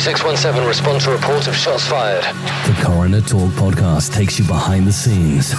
3617, 0.00 0.66
respond 0.66 1.00
to 1.02 1.10
report 1.10 1.46
of 1.46 1.54
shots 1.54 1.86
fired. 1.86 2.24
The 2.64 2.82
Coroner 2.82 3.20
Talk 3.20 3.50
podcast 3.52 4.14
takes 4.14 4.38
you 4.38 4.46
behind 4.46 4.86
the 4.86 4.92
scenes 4.92 5.52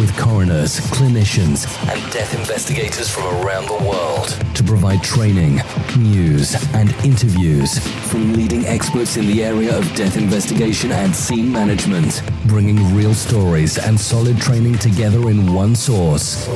with 0.00 0.16
coroners, 0.16 0.80
clinicians, 0.80 1.66
and 1.92 2.12
death 2.12 2.34
investigators 2.34 3.08
from 3.10 3.24
around 3.44 3.66
the 3.66 3.88
world 3.88 4.28
to 4.54 4.64
provide 4.64 5.02
training, 5.02 5.60
news, 5.98 6.54
and 6.72 6.92
interviews 7.04 7.78
from 8.10 8.32
leading 8.32 8.64
experts 8.64 9.18
in 9.18 9.26
the 9.26 9.44
area 9.44 9.76
of 9.76 9.84
death 9.94 10.16
investigation 10.16 10.90
and 10.90 11.14
scene 11.14 11.52
management, 11.52 12.22
bringing 12.46 12.94
real 12.94 13.12
stories 13.12 13.76
and 13.76 14.00
solid 14.00 14.40
training 14.40 14.78
together 14.78 15.28
in 15.28 15.52
one 15.52 15.76
source. 15.76 16.48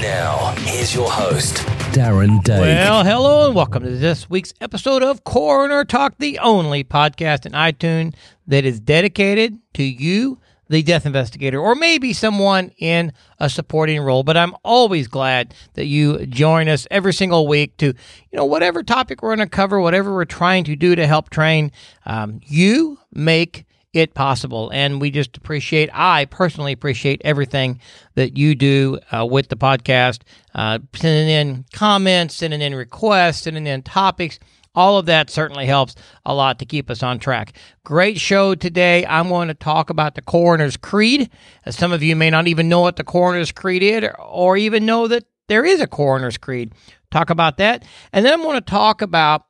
Now, 0.00 0.54
here's 0.60 0.94
your 0.94 1.10
host, 1.10 1.64
Darren 1.92 2.42
Dake. 2.42 2.58
Well, 2.58 3.04
hello 3.04 3.46
and 3.46 3.54
welcome 3.54 3.82
to 3.82 3.90
this 3.90 4.30
week's 4.30 4.54
episode 4.62 5.02
of 5.02 5.24
Coroner 5.24 5.84
Talk, 5.84 6.14
the 6.16 6.38
only 6.38 6.82
podcast 6.82 7.44
in 7.44 7.52
iTunes 7.52 8.14
that 8.46 8.64
is 8.64 8.80
dedicated 8.80 9.58
to 9.74 9.82
you 9.82 10.38
the 10.70 10.82
death 10.82 11.04
investigator, 11.04 11.60
or 11.60 11.74
maybe 11.74 12.14
someone 12.14 12.70
in 12.78 13.12
a 13.38 13.50
supporting 13.50 14.00
role. 14.00 14.22
But 14.22 14.38
I'm 14.38 14.54
always 14.64 15.06
glad 15.06 15.52
that 15.74 15.84
you 15.84 16.24
join 16.24 16.66
us 16.66 16.86
every 16.90 17.12
single 17.12 17.46
week 17.46 17.76
to, 17.76 17.88
you 17.88 17.94
know, 18.32 18.46
whatever 18.46 18.82
topic 18.82 19.20
we're 19.20 19.36
going 19.36 19.46
to 19.46 19.54
cover, 19.54 19.78
whatever 19.78 20.14
we're 20.14 20.24
trying 20.24 20.64
to 20.64 20.76
do 20.76 20.96
to 20.96 21.06
help 21.06 21.28
train, 21.28 21.72
um, 22.06 22.40
you 22.46 22.98
make 23.12 23.66
it 23.92 24.14
possible. 24.14 24.70
And 24.70 25.00
we 25.00 25.10
just 25.10 25.36
appreciate, 25.36 25.90
I 25.92 26.24
personally 26.26 26.72
appreciate 26.72 27.20
everything 27.24 27.80
that 28.14 28.36
you 28.36 28.54
do 28.54 28.98
uh, 29.10 29.26
with 29.26 29.48
the 29.48 29.56
podcast, 29.56 30.22
uh, 30.54 30.78
sending 30.94 31.28
in 31.28 31.64
comments, 31.72 32.36
sending 32.36 32.62
in 32.62 32.74
requests, 32.74 33.42
sending 33.42 33.66
in 33.66 33.82
topics. 33.82 34.38
All 34.74 34.96
of 34.96 35.04
that 35.06 35.28
certainly 35.28 35.66
helps 35.66 35.94
a 36.24 36.34
lot 36.34 36.58
to 36.60 36.64
keep 36.64 36.88
us 36.90 37.02
on 37.02 37.18
track. 37.18 37.52
Great 37.84 38.18
show 38.18 38.54
today. 38.54 39.04
I'm 39.04 39.28
going 39.28 39.48
to 39.48 39.54
talk 39.54 39.90
about 39.90 40.14
the 40.14 40.22
Coroner's 40.22 40.78
Creed. 40.78 41.28
As 41.66 41.76
some 41.76 41.92
of 41.92 42.02
you 42.02 42.16
may 42.16 42.30
not 42.30 42.48
even 42.48 42.70
know 42.70 42.80
what 42.80 42.96
the 42.96 43.04
Coroner's 43.04 43.52
Creed 43.52 43.82
is, 43.82 44.08
or 44.18 44.56
even 44.56 44.86
know 44.86 45.08
that 45.08 45.24
there 45.48 45.66
is 45.66 45.82
a 45.82 45.86
Coroner's 45.86 46.38
Creed. 46.38 46.72
Talk 47.10 47.28
about 47.28 47.58
that. 47.58 47.84
And 48.14 48.24
then 48.24 48.32
I'm 48.32 48.42
going 48.42 48.54
to 48.54 48.62
talk 48.62 49.02
about 49.02 49.44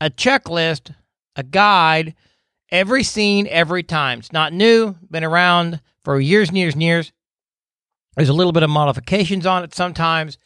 a 0.00 0.10
checklist, 0.10 0.94
a 1.34 1.42
guide, 1.42 2.14
every 2.70 3.02
scene, 3.02 3.46
every 3.48 3.82
time. 3.82 4.20
It's 4.20 4.32
not 4.32 4.52
new, 4.52 4.96
been 5.10 5.24
around 5.24 5.80
for 6.04 6.20
years 6.20 6.48
and 6.48 6.58
years 6.58 6.74
and 6.74 6.82
years. 6.82 7.12
There's 8.16 8.28
a 8.28 8.34
little 8.34 8.52
bit 8.52 8.62
of 8.62 8.70
modifications 8.70 9.46
on 9.46 9.64
it 9.64 9.74
sometimes. 9.74 10.38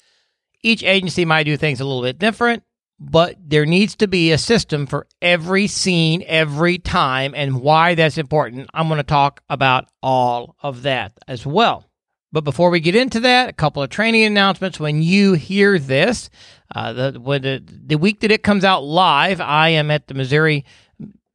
Each 0.62 0.82
agency 0.82 1.24
might 1.24 1.44
do 1.44 1.56
things 1.56 1.80
a 1.80 1.84
little 1.84 2.02
bit 2.02 2.18
different 2.18 2.62
but 3.04 3.36
there 3.44 3.66
needs 3.66 3.96
to 3.96 4.06
be 4.06 4.30
a 4.30 4.38
system 4.38 4.86
for 4.86 5.08
every 5.20 5.66
scene, 5.66 6.22
every 6.26 6.78
time, 6.78 7.34
and 7.34 7.60
why 7.60 7.96
that's 7.96 8.16
important. 8.16 8.70
I'm 8.72 8.86
going 8.86 8.98
to 8.98 9.02
talk 9.02 9.42
about 9.50 9.88
all 10.02 10.56
of 10.62 10.82
that 10.82 11.12
as 11.26 11.44
well. 11.44 11.90
But 12.30 12.44
before 12.44 12.70
we 12.70 12.78
get 12.78 12.94
into 12.94 13.18
that, 13.20 13.48
a 13.48 13.52
couple 13.52 13.82
of 13.82 13.90
training 13.90 14.22
announcements. 14.22 14.78
When 14.78 15.02
you 15.02 15.32
hear 15.32 15.80
this, 15.80 16.30
uh, 16.74 16.92
the, 16.92 17.10
the, 17.10 17.62
the 17.66 17.98
week 17.98 18.20
that 18.20 18.30
it 18.30 18.44
comes 18.44 18.64
out 18.64 18.84
live, 18.84 19.40
I 19.40 19.70
am 19.70 19.90
at 19.90 20.06
the 20.06 20.14
Missouri 20.14 20.64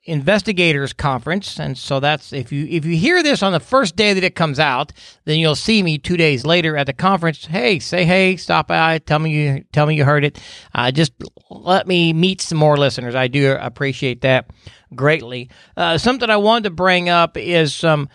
investigators 0.08 0.94
conference. 0.94 1.59
And 1.59 1.77
so 1.77 2.00
that's 2.00 2.31
if 2.31 2.52
you 2.52 2.66
if 2.66 2.86
you 2.86 2.95
hear 2.95 3.22
this 3.22 3.44
on 3.44 3.52
the 3.52 3.59
first 3.59 3.97
day 3.97 4.13
that 4.13 4.23
it 4.23 4.36
comes 4.36 4.58
out 4.58 4.94
then 5.25 5.38
you'll 5.38 5.55
see 5.55 5.83
me 5.83 5.97
two 5.97 6.16
days 6.16 6.45
later 6.45 6.77
at 6.77 6.88
the 6.88 6.94
conference. 6.94 7.45
Hey 7.45 7.77
say 7.80 8.05
hey 8.05 8.38
stop 8.38 8.69
by 8.69 9.00
tell 9.00 9.19
me 9.19 9.31
you 9.31 9.66
tell 9.73 9.85
me 9.85 9.95
you 9.95 10.05
heard 10.05 10.23
it. 10.23 10.41
Uh, 10.73 10.91
just 10.91 11.11
let 11.50 11.88
me 11.88 12.13
meet 12.13 12.41
some 12.41 12.58
more 12.58 12.78
listeners. 12.78 13.16
I 13.16 13.28
do 13.28 13.52
appreciate 13.52 14.22
that 14.22 14.50
greatly. 14.95 15.50
Uh, 15.75 15.97
something 15.97 16.29
i 16.29 16.38
wanted 16.38 16.63
to 16.63 16.69
bring 16.69 17.09
up 17.09 17.35
is 17.35 17.75
some 17.75 18.07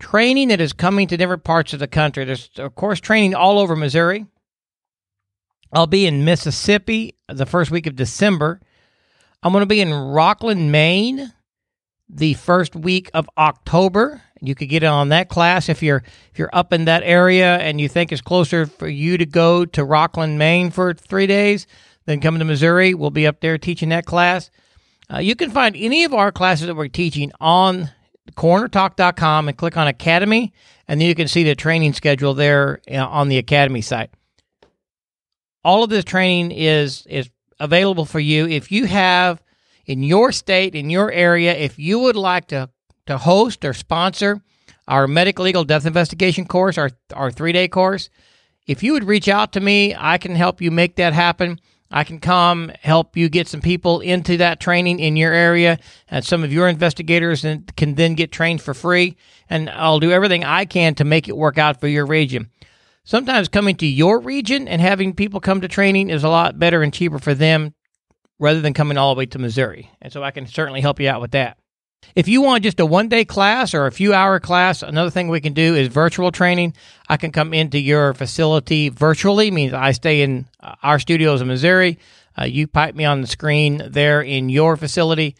training 0.00 0.48
that 0.48 0.60
is 0.60 0.72
coming 0.72 1.06
to 1.06 1.16
different 1.16 1.44
parts 1.44 1.72
of 1.72 1.78
the 1.78 1.86
country. 1.86 2.24
There's 2.24 2.50
of 2.58 2.74
course 2.74 2.98
training 2.98 3.36
all 3.36 3.60
over 3.60 3.76
missouri. 3.76 4.26
I'll 5.72 5.86
be 5.86 6.04
in 6.04 6.24
mississippi 6.24 7.14
the 7.28 7.46
first 7.46 7.70
week 7.70 7.86
of 7.86 7.94
december 7.94 8.60
I'm 9.42 9.52
going 9.52 9.62
to 9.62 9.66
be 9.66 9.80
in 9.80 9.92
Rockland, 9.92 10.70
Maine, 10.70 11.32
the 12.08 12.34
first 12.34 12.76
week 12.76 13.10
of 13.12 13.28
October. 13.36 14.22
You 14.40 14.54
could 14.54 14.68
get 14.68 14.84
on 14.84 15.08
that 15.08 15.28
class 15.28 15.68
if 15.68 15.82
you're 15.82 16.02
if 16.32 16.38
you're 16.38 16.50
up 16.52 16.72
in 16.72 16.84
that 16.84 17.02
area 17.04 17.56
and 17.58 17.80
you 17.80 17.88
think 17.88 18.12
it's 18.12 18.20
closer 18.20 18.66
for 18.66 18.88
you 18.88 19.18
to 19.18 19.26
go 19.26 19.64
to 19.64 19.84
Rockland, 19.84 20.38
Maine 20.38 20.70
for 20.70 20.94
three 20.94 21.26
days 21.26 21.66
than 22.06 22.20
coming 22.20 22.38
to 22.40 22.44
Missouri. 22.44 22.94
We'll 22.94 23.10
be 23.10 23.26
up 23.26 23.40
there 23.40 23.58
teaching 23.58 23.88
that 23.90 24.06
class. 24.06 24.50
Uh, 25.12 25.18
you 25.18 25.34
can 25.34 25.50
find 25.50 25.76
any 25.76 26.04
of 26.04 26.14
our 26.14 26.32
classes 26.32 26.66
that 26.66 26.74
we're 26.74 26.88
teaching 26.88 27.32
on 27.40 27.90
coronertalk.com 28.36 29.48
and 29.48 29.56
click 29.56 29.76
on 29.76 29.88
Academy, 29.88 30.52
and 30.88 31.00
then 31.00 31.08
you 31.08 31.14
can 31.14 31.28
see 31.28 31.42
the 31.42 31.54
training 31.54 31.92
schedule 31.92 32.34
there 32.34 32.80
uh, 32.90 33.06
on 33.06 33.28
the 33.28 33.38
Academy 33.38 33.80
site. 33.80 34.10
All 35.64 35.82
of 35.84 35.90
this 35.90 36.04
training 36.04 36.52
is 36.52 37.06
is 37.06 37.30
available 37.62 38.04
for 38.04 38.20
you. 38.20 38.46
If 38.46 38.72
you 38.72 38.86
have 38.86 39.40
in 39.86 40.02
your 40.02 40.32
state, 40.32 40.74
in 40.74 40.90
your 40.90 41.10
area, 41.10 41.54
if 41.54 41.78
you 41.78 42.00
would 42.00 42.16
like 42.16 42.48
to, 42.48 42.68
to 43.06 43.18
host 43.18 43.64
or 43.64 43.72
sponsor 43.72 44.42
our 44.88 45.06
medical 45.06 45.44
legal 45.44 45.64
death 45.64 45.86
investigation 45.86 46.44
course, 46.44 46.76
our, 46.76 46.90
our 47.14 47.30
three 47.30 47.52
day 47.52 47.68
course, 47.68 48.10
if 48.66 48.82
you 48.82 48.92
would 48.92 49.04
reach 49.04 49.28
out 49.28 49.52
to 49.52 49.60
me, 49.60 49.94
I 49.96 50.18
can 50.18 50.34
help 50.34 50.60
you 50.60 50.70
make 50.70 50.96
that 50.96 51.12
happen. 51.12 51.60
I 51.90 52.04
can 52.04 52.20
come 52.20 52.72
help 52.80 53.16
you 53.16 53.28
get 53.28 53.48
some 53.48 53.60
people 53.60 54.00
into 54.00 54.38
that 54.38 54.60
training 54.60 54.98
in 54.98 55.14
your 55.14 55.32
area, 55.32 55.78
and 56.08 56.24
some 56.24 56.42
of 56.42 56.52
your 56.52 56.68
investigators 56.68 57.42
can 57.76 57.94
then 57.94 58.14
get 58.14 58.32
trained 58.32 58.62
for 58.62 58.72
free. 58.72 59.16
And 59.50 59.68
I'll 59.68 60.00
do 60.00 60.10
everything 60.10 60.42
I 60.42 60.64
can 60.64 60.94
to 60.96 61.04
make 61.04 61.28
it 61.28 61.36
work 61.36 61.58
out 61.58 61.80
for 61.80 61.88
your 61.88 62.06
region. 62.06 62.50
Sometimes 63.04 63.48
coming 63.48 63.76
to 63.76 63.86
your 63.86 64.20
region 64.20 64.68
and 64.68 64.80
having 64.80 65.14
people 65.14 65.40
come 65.40 65.60
to 65.60 65.68
training 65.68 66.08
is 66.08 66.22
a 66.22 66.28
lot 66.28 66.58
better 66.58 66.82
and 66.82 66.92
cheaper 66.92 67.18
for 67.18 67.34
them 67.34 67.74
rather 68.38 68.60
than 68.60 68.74
coming 68.74 68.96
all 68.96 69.14
the 69.14 69.18
way 69.18 69.26
to 69.26 69.38
Missouri. 69.38 69.90
And 70.00 70.12
so 70.12 70.22
I 70.22 70.30
can 70.30 70.46
certainly 70.46 70.80
help 70.80 71.00
you 71.00 71.08
out 71.08 71.20
with 71.20 71.32
that. 71.32 71.58
If 72.14 72.28
you 72.28 72.42
want 72.42 72.64
just 72.64 72.80
a 72.80 72.86
one 72.86 73.08
day 73.08 73.24
class 73.24 73.74
or 73.74 73.86
a 73.86 73.92
few 73.92 74.12
hour 74.12 74.38
class, 74.40 74.82
another 74.82 75.10
thing 75.10 75.28
we 75.28 75.40
can 75.40 75.52
do 75.52 75.74
is 75.74 75.88
virtual 75.88 76.32
training. 76.32 76.74
I 77.08 77.16
can 77.16 77.32
come 77.32 77.54
into 77.54 77.78
your 77.78 78.14
facility 78.14 78.88
virtually, 78.88 79.50
means 79.50 79.72
I 79.72 79.92
stay 79.92 80.22
in 80.22 80.46
uh, 80.60 80.74
our 80.82 80.98
studios 80.98 81.40
in 81.40 81.48
Missouri. 81.48 81.98
Uh, 82.38 82.44
you 82.44 82.66
pipe 82.66 82.94
me 82.94 83.04
on 83.04 83.20
the 83.20 83.26
screen 83.26 83.82
there 83.90 84.20
in 84.20 84.48
your 84.48 84.76
facility. 84.76 85.36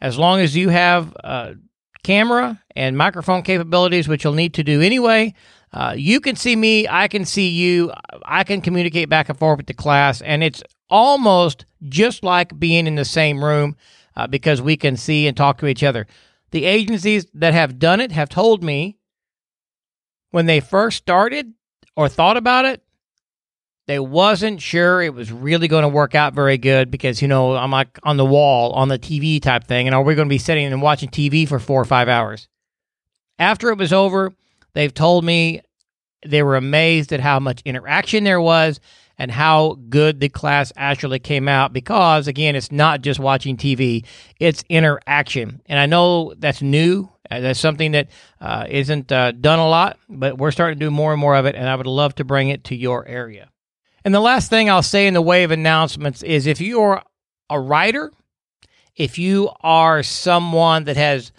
As 0.00 0.18
long 0.18 0.40
as 0.40 0.56
you 0.56 0.70
have 0.70 1.14
uh, 1.22 1.54
camera 2.02 2.62
and 2.74 2.96
microphone 2.96 3.42
capabilities, 3.42 4.08
which 4.08 4.24
you'll 4.24 4.32
need 4.32 4.54
to 4.54 4.64
do 4.64 4.80
anyway, 4.80 5.34
uh, 5.72 5.94
you 5.96 6.20
can 6.20 6.36
see 6.36 6.54
me, 6.54 6.86
I 6.88 7.08
can 7.08 7.24
see 7.24 7.48
you, 7.48 7.92
I 8.24 8.44
can 8.44 8.60
communicate 8.60 9.08
back 9.08 9.28
and 9.28 9.38
forth 9.38 9.56
with 9.56 9.66
the 9.66 9.74
class, 9.74 10.20
and 10.20 10.42
it's 10.42 10.62
almost 10.90 11.64
just 11.88 12.22
like 12.22 12.58
being 12.58 12.86
in 12.86 12.96
the 12.96 13.04
same 13.04 13.42
room 13.42 13.76
uh, 14.14 14.26
because 14.26 14.60
we 14.60 14.76
can 14.76 14.96
see 14.96 15.26
and 15.26 15.36
talk 15.36 15.58
to 15.58 15.66
each 15.66 15.82
other. 15.82 16.06
The 16.50 16.64
agencies 16.66 17.26
that 17.34 17.54
have 17.54 17.78
done 17.78 18.00
it 18.00 18.12
have 18.12 18.28
told 18.28 18.62
me 18.62 18.98
when 20.30 20.44
they 20.44 20.60
first 20.60 20.98
started 20.98 21.54
or 21.96 22.08
thought 22.08 22.36
about 22.36 22.66
it, 22.66 22.82
they 23.86 23.98
wasn't 23.98 24.60
sure 24.60 25.02
it 25.02 25.14
was 25.14 25.32
really 25.32 25.68
going 25.68 25.82
to 25.82 25.88
work 25.88 26.14
out 26.14 26.34
very 26.34 26.58
good 26.58 26.90
because 26.90 27.20
you 27.20 27.28
know 27.28 27.56
I'm 27.56 27.70
like 27.70 27.98
on 28.02 28.16
the 28.16 28.24
wall 28.24 28.72
on 28.72 28.88
the 28.88 28.98
TV 28.98 29.40
type 29.40 29.64
thing, 29.64 29.88
and 29.88 29.94
are 29.94 30.02
we 30.02 30.14
going 30.14 30.28
to 30.28 30.32
be 30.32 30.38
sitting 30.38 30.66
and 30.66 30.82
watching 30.82 31.08
TV 31.08 31.48
for 31.48 31.58
four 31.58 31.80
or 31.80 31.86
five 31.86 32.08
hours? 32.08 32.48
After 33.38 33.70
it 33.70 33.78
was 33.78 33.92
over, 33.92 34.34
They've 34.74 34.92
told 34.92 35.24
me 35.24 35.62
they 36.24 36.42
were 36.42 36.56
amazed 36.56 37.12
at 37.12 37.20
how 37.20 37.40
much 37.40 37.62
interaction 37.64 38.24
there 38.24 38.40
was 38.40 38.80
and 39.18 39.30
how 39.30 39.78
good 39.88 40.20
the 40.20 40.28
class 40.28 40.72
actually 40.76 41.18
came 41.18 41.48
out 41.48 41.72
because, 41.72 42.26
again, 42.26 42.56
it's 42.56 42.72
not 42.72 43.02
just 43.02 43.20
watching 43.20 43.56
TV, 43.56 44.04
it's 44.40 44.64
interaction. 44.68 45.60
And 45.66 45.78
I 45.78 45.86
know 45.86 46.34
that's 46.38 46.62
new. 46.62 47.08
Uh, 47.30 47.40
that's 47.40 47.60
something 47.60 47.92
that 47.92 48.08
uh, 48.40 48.66
not 48.68 49.12
uh, 49.12 49.32
done 49.32 49.58
a 49.58 49.68
lot, 49.68 49.98
but 50.08 50.38
we're 50.38 50.50
starting 50.50 50.78
to 50.78 50.86
do 50.86 50.90
more 50.90 51.12
and 51.12 51.20
more 51.20 51.36
of 51.36 51.46
it, 51.46 51.54
and 51.54 51.68
I 51.68 51.76
would 51.76 51.86
love 51.86 52.14
to 52.16 52.24
bring 52.24 52.48
it 52.48 52.64
to 52.64 52.76
your 52.76 53.06
area. 53.06 53.48
And 54.04 54.14
the 54.14 54.20
last 54.20 54.50
thing 54.50 54.68
I'll 54.68 54.82
say 54.82 55.06
in 55.06 55.14
the 55.14 55.22
way 55.22 55.44
of 55.44 55.50
announcements 55.50 56.22
is 56.22 56.46
if 56.46 56.60
you're 56.60 57.02
a 57.48 57.60
writer, 57.60 58.12
if 58.96 59.18
you 59.18 59.50
are 59.60 60.02
someone 60.02 60.84
that 60.84 60.96
has 60.96 61.32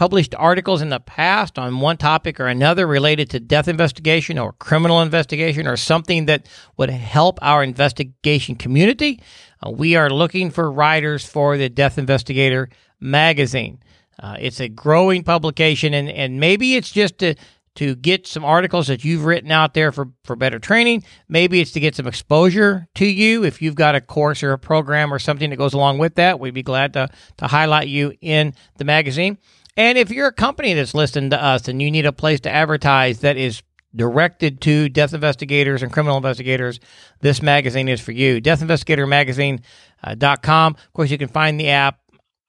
published 0.00 0.34
articles 0.38 0.80
in 0.80 0.88
the 0.88 0.98
past 0.98 1.58
on 1.58 1.78
one 1.78 1.98
topic 1.98 2.40
or 2.40 2.46
another 2.46 2.86
related 2.86 3.28
to 3.28 3.38
death 3.38 3.68
investigation 3.68 4.38
or 4.38 4.54
criminal 4.54 5.02
investigation 5.02 5.66
or 5.66 5.76
something 5.76 6.24
that 6.24 6.48
would 6.78 6.88
help 6.88 7.38
our 7.42 7.62
investigation 7.62 8.54
community, 8.54 9.20
uh, 9.62 9.68
we 9.68 9.96
are 9.96 10.08
looking 10.08 10.50
for 10.50 10.72
writers 10.72 11.26
for 11.26 11.58
the 11.58 11.68
Death 11.68 11.98
Investigator 11.98 12.70
magazine. 12.98 13.78
Uh, 14.18 14.36
it's 14.40 14.58
a 14.58 14.70
growing 14.70 15.22
publication, 15.22 15.92
and, 15.92 16.08
and 16.08 16.40
maybe 16.40 16.76
it's 16.76 16.90
just 16.90 17.18
to 17.18 17.34
to 17.76 17.94
get 17.94 18.26
some 18.26 18.44
articles 18.44 18.88
that 18.88 19.04
you've 19.04 19.24
written 19.24 19.52
out 19.52 19.74
there 19.74 19.92
for, 19.92 20.08
for 20.24 20.34
better 20.34 20.58
training. 20.58 21.04
Maybe 21.28 21.60
it's 21.60 21.70
to 21.72 21.80
get 21.80 21.94
some 21.94 22.06
exposure 22.06 22.88
to 22.96 23.06
you. 23.06 23.44
If 23.44 23.62
you've 23.62 23.76
got 23.76 23.94
a 23.94 24.00
course 24.00 24.42
or 24.42 24.52
a 24.52 24.58
program 24.58 25.14
or 25.14 25.20
something 25.20 25.50
that 25.50 25.56
goes 25.56 25.72
along 25.72 25.98
with 25.98 26.16
that, 26.16 26.40
we'd 26.40 26.52
be 26.52 26.64
glad 26.64 26.92
to, 26.94 27.08
to 27.36 27.46
highlight 27.46 27.86
you 27.86 28.12
in 28.20 28.54
the 28.76 28.84
magazine. 28.84 29.38
And 29.80 29.96
if 29.96 30.10
you're 30.10 30.26
a 30.26 30.32
company 30.32 30.74
that's 30.74 30.92
listening 30.92 31.30
to 31.30 31.42
us 31.42 31.66
and 31.66 31.80
you 31.80 31.90
need 31.90 32.04
a 32.04 32.12
place 32.12 32.40
to 32.40 32.50
advertise 32.50 33.20
that 33.20 33.38
is 33.38 33.62
directed 33.96 34.60
to 34.60 34.90
death 34.90 35.14
investigators 35.14 35.82
and 35.82 35.90
criminal 35.90 36.18
investigators, 36.18 36.80
this 37.22 37.40
magazine 37.40 37.88
is 37.88 37.98
for 37.98 38.12
you. 38.12 38.42
Deathinvestigatormagazine.com. 38.42 40.74
Uh, 40.74 40.76
of 40.76 40.92
course, 40.92 41.10
you 41.10 41.16
can 41.16 41.28
find 41.28 41.58
the 41.58 41.70
app 41.70 41.98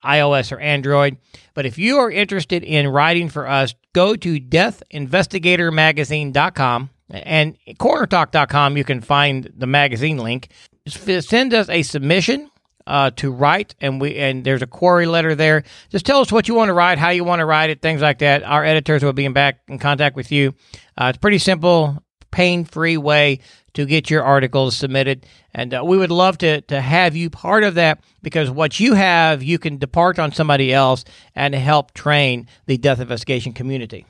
iOS 0.03 0.51
or 0.51 0.59
Android. 0.59 1.15
But 1.53 1.65
if 1.65 1.77
you 1.77 1.99
are 1.99 2.11
interested 2.11 2.65
in 2.65 2.89
writing 2.89 3.29
for 3.29 3.47
us, 3.47 3.75
go 3.93 4.17
to 4.17 4.37
deathinvestigatormagazine.com 4.37 6.89
and 7.11 7.57
coronertalk.com. 7.79 8.75
You 8.75 8.83
can 8.83 8.99
find 8.99 9.53
the 9.55 9.67
magazine 9.67 10.17
link. 10.17 10.49
Send 10.85 11.53
us 11.53 11.69
a 11.69 11.83
submission 11.83 12.50
uh, 12.91 13.09
to 13.09 13.31
write, 13.31 13.73
and 13.79 14.01
we 14.01 14.17
and 14.17 14.43
there's 14.43 14.61
a 14.61 14.67
query 14.67 15.05
letter 15.05 15.33
there. 15.33 15.63
Just 15.89 16.05
tell 16.05 16.19
us 16.19 16.29
what 16.29 16.49
you 16.49 16.55
want 16.55 16.67
to 16.67 16.73
write, 16.73 16.97
how 16.97 17.09
you 17.09 17.23
want 17.23 17.39
to 17.39 17.45
write 17.45 17.69
it, 17.69 17.81
things 17.81 18.01
like 18.01 18.19
that. 18.19 18.43
Our 18.43 18.65
editors 18.65 19.01
will 19.01 19.13
be 19.13 19.23
in 19.23 19.31
back 19.31 19.61
in 19.69 19.79
contact 19.79 20.17
with 20.17 20.29
you. 20.29 20.53
Uh, 20.97 21.05
it's 21.05 21.17
pretty 21.17 21.37
simple, 21.37 22.03
pain-free 22.31 22.97
way 22.97 23.39
to 23.75 23.85
get 23.85 24.09
your 24.09 24.23
articles 24.23 24.75
submitted, 24.75 25.25
and 25.53 25.73
uh, 25.73 25.81
we 25.85 25.97
would 25.97 26.11
love 26.11 26.37
to 26.39 26.59
to 26.63 26.81
have 26.81 27.15
you 27.15 27.29
part 27.29 27.63
of 27.63 27.75
that 27.75 28.03
because 28.21 28.51
what 28.51 28.77
you 28.77 28.93
have, 28.95 29.41
you 29.41 29.57
can 29.57 29.77
depart 29.77 30.19
on 30.19 30.33
somebody 30.33 30.73
else 30.73 31.05
and 31.33 31.55
help 31.55 31.93
train 31.93 32.45
the 32.65 32.77
death 32.77 32.99
investigation 32.99 33.53
community. 33.53 34.05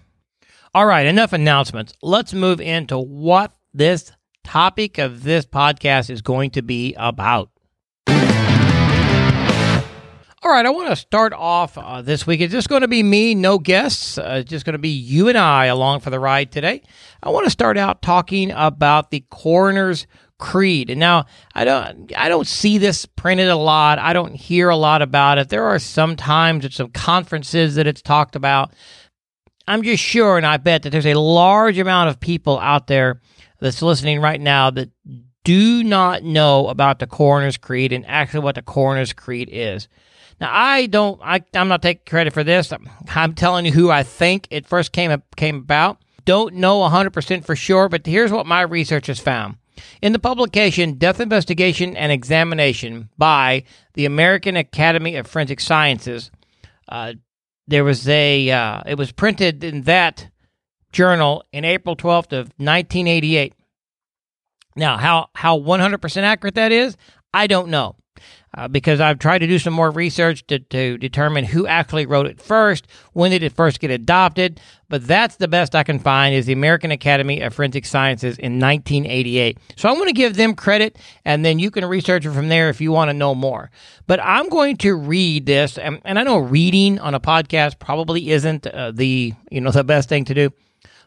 All 0.74 0.88
right, 0.88 1.06
enough 1.06 1.34
announcements. 1.34 1.94
Let's 2.02 2.34
move 2.34 2.60
into 2.60 2.98
what 2.98 3.54
this 3.76 4.12
topic 4.44 4.98
of 4.98 5.22
this 5.22 5.46
podcast 5.46 6.10
is 6.10 6.24
going 6.24 6.50
to 6.52 6.64
be 6.64 6.96
about. 6.98 7.52
All 10.44 10.50
right, 10.50 10.66
I 10.66 10.72
want 10.72 10.90
to 10.90 10.96
start 10.96 11.34
off 11.34 11.78
uh, 11.78 12.02
this 12.02 12.26
week. 12.26 12.42
It's 12.42 12.52
just 12.52 12.68
going 12.68 12.82
to 12.82 12.88
be 12.88 13.04
me, 13.04 13.36
no 13.36 13.60
guests. 13.60 14.18
Uh, 14.18 14.38
it's 14.40 14.50
just 14.50 14.66
going 14.66 14.74
to 14.74 14.80
be 14.80 14.90
you 14.90 15.28
and 15.28 15.38
I 15.38 15.66
along 15.66 16.00
for 16.00 16.10
the 16.10 16.20
ride 16.20 16.52
today. 16.52 16.82
I 17.22 17.30
want 17.30 17.46
to 17.46 17.52
start 17.52 17.78
out 17.78 18.02
talking 18.02 18.50
about 18.50 19.12
the 19.12 19.24
coroner's 19.30 20.08
creed. 20.40 20.90
And 20.90 21.00
now 21.00 21.28
I 21.54 21.64
don't 21.64 22.12
I 22.18 22.28
don't 22.28 22.48
see 22.48 22.80
this 22.80 23.06
printed 23.06 23.50
a 23.50 23.56
lot. 23.56 24.00
I 24.00 24.14
don't 24.14 24.34
hear 24.34 24.70
a 24.70 24.76
lot 24.76 25.04
about 25.04 25.38
it. 25.38 25.50
There 25.50 25.66
are 25.66 25.78
some 25.78 26.16
times 26.16 26.66
at 26.66 26.74
some 26.74 26.90
conferences 26.90 27.76
that 27.76 27.86
it's 27.86 28.02
talked 28.02 28.36
about. 28.36 28.74
I'm 29.68 29.84
just 29.84 30.02
sure 30.02 30.38
and 30.38 30.46
I 30.46 30.58
bet 30.58 30.82
that 30.82 30.90
there's 30.90 31.06
a 31.06 31.14
large 31.14 31.78
amount 31.78 32.10
of 32.10 32.20
people 32.20 32.58
out 32.58 32.88
there 32.88 33.22
that's 33.60 33.84
listening 33.84 34.20
right 34.20 34.42
now 34.42 34.72
that 34.72 34.90
do 35.44 35.84
not 35.84 36.24
know 36.24 36.68
about 36.68 36.98
the 36.98 37.06
coroner's 37.06 37.58
creed 37.58 37.94
and 37.94 38.08
actually 38.08 38.40
what 38.40 38.56
the 38.56 38.64
coroner's 38.64 39.14
creed 39.14 39.48
is. 39.52 39.88
Now, 40.42 40.50
I 40.52 40.88
don't, 40.88 41.22
I, 41.24 41.44
I'm 41.54 41.68
not 41.68 41.84
taking 41.84 42.02
credit 42.08 42.34
for 42.34 42.44
this. 42.44 42.74
I'm, 42.74 42.90
I'm 43.10 43.36
telling 43.36 43.64
you 43.68 43.72
who 43.72 43.92
I 43.92 44.02
think 44.02 44.48
it 44.50 44.66
first 44.66 44.92
came, 44.92 45.22
came 45.38 45.58
about. 45.58 46.02
Don't 46.26 46.56
know 46.56 46.80
100% 46.80 47.46
for 47.46 47.56
sure, 47.56 47.88
but 47.88 48.08
here's 48.08 48.32
what 48.32 48.48
my 48.48 48.62
research 48.62 49.06
has 49.06 49.20
found. 49.20 49.58
In 50.02 50.14
the 50.14 50.20
publication 50.20 50.96
Death 50.96 51.20
Investigation 51.20 51.96
and 51.96 52.12
Examination 52.12 53.10
by 53.20 53.64
the 53.94 54.06
American 54.06 54.58
Academy 54.58 55.16
of 55.16 55.28
Forensic 55.28 55.60
Sciences, 55.60 56.32
uh, 56.90 57.14
there 57.68 57.84
was 57.84 58.10
a, 58.10 58.50
uh, 58.50 58.82
it 58.88 58.98
was 58.98 59.12
printed 59.12 59.64
in 59.64 59.84
that 59.84 60.28
journal 60.92 61.44
in 61.54 61.66
April 61.66 61.96
12th 61.96 62.34
of 62.34 62.48
1988. 62.58 63.54
Now, 64.76 64.98
how, 64.98 65.30
how 65.36 65.60
100% 65.60 66.24
accurate 66.24 66.56
that 66.56 66.72
is, 66.72 66.98
I 67.32 67.46
don't 67.46 67.70
know 67.70 67.96
uh, 68.54 68.68
because 68.68 69.00
I've 69.00 69.20
tried 69.20 69.40
to 69.40 69.48
do 69.48 69.60
some 69.60 69.74
more 69.74 69.92
research 69.92 70.46
to, 70.48 70.60
to 70.60 70.98
determine 70.98 71.46
who 71.46 71.68
actually 71.68 72.06
wrote 72.06 72.28
it 72.28 72.42
first, 72.42 72.88
when 73.14 73.32
did 73.32 73.44
it 73.44 73.54
first 73.54 73.80
get 73.80 73.92
adopted. 73.92 74.60
But 74.90 75.08
that's 75.08 75.38
the 75.38 75.48
best 75.48 75.74
I 75.74 75.84
can 75.84 76.00
find 76.00 76.36
is 76.36 76.48
the 76.48 76.54
American 76.54 76.92
Academy 76.92 77.40
of 77.40 77.54
Forensic 77.54 77.86
Sciences 77.86 78.38
in 78.38 78.60
1988. 78.60 79.58
So 79.78 79.88
I'm 79.88 79.96
going 79.96 80.08
to 80.08 80.14
give 80.14 80.36
them 80.36 80.54
credit, 80.54 81.00
and 81.24 81.46
then 81.46 81.60
you 81.60 81.72
can 81.72 81.86
research 81.86 82.26
it 82.26 82.32
from 82.32 82.50
there 82.50 82.70
if 82.70 82.82
you 82.82 82.92
want 82.92 83.10
to 83.10 83.14
know 83.14 83.34
more. 83.34 83.72
But 84.06 84.20
I'm 84.22 84.50
going 84.50 84.76
to 84.78 84.96
read 84.96 85.46
this, 85.46 85.78
and, 85.78 86.02
and 86.04 86.20
I 86.20 86.24
know 86.24 86.40
reading 86.40 87.00
on 87.00 87.16
a 87.16 87.22
podcast 87.22 87.80
probably 87.80 88.32
isn't 88.32 88.68
uh, 88.68 88.92
the 88.92 89.34
you 89.50 89.62
know 89.62 89.72
the 89.72 89.86
best 89.86 90.10
thing 90.10 90.26
to 90.26 90.34
do. 90.34 90.50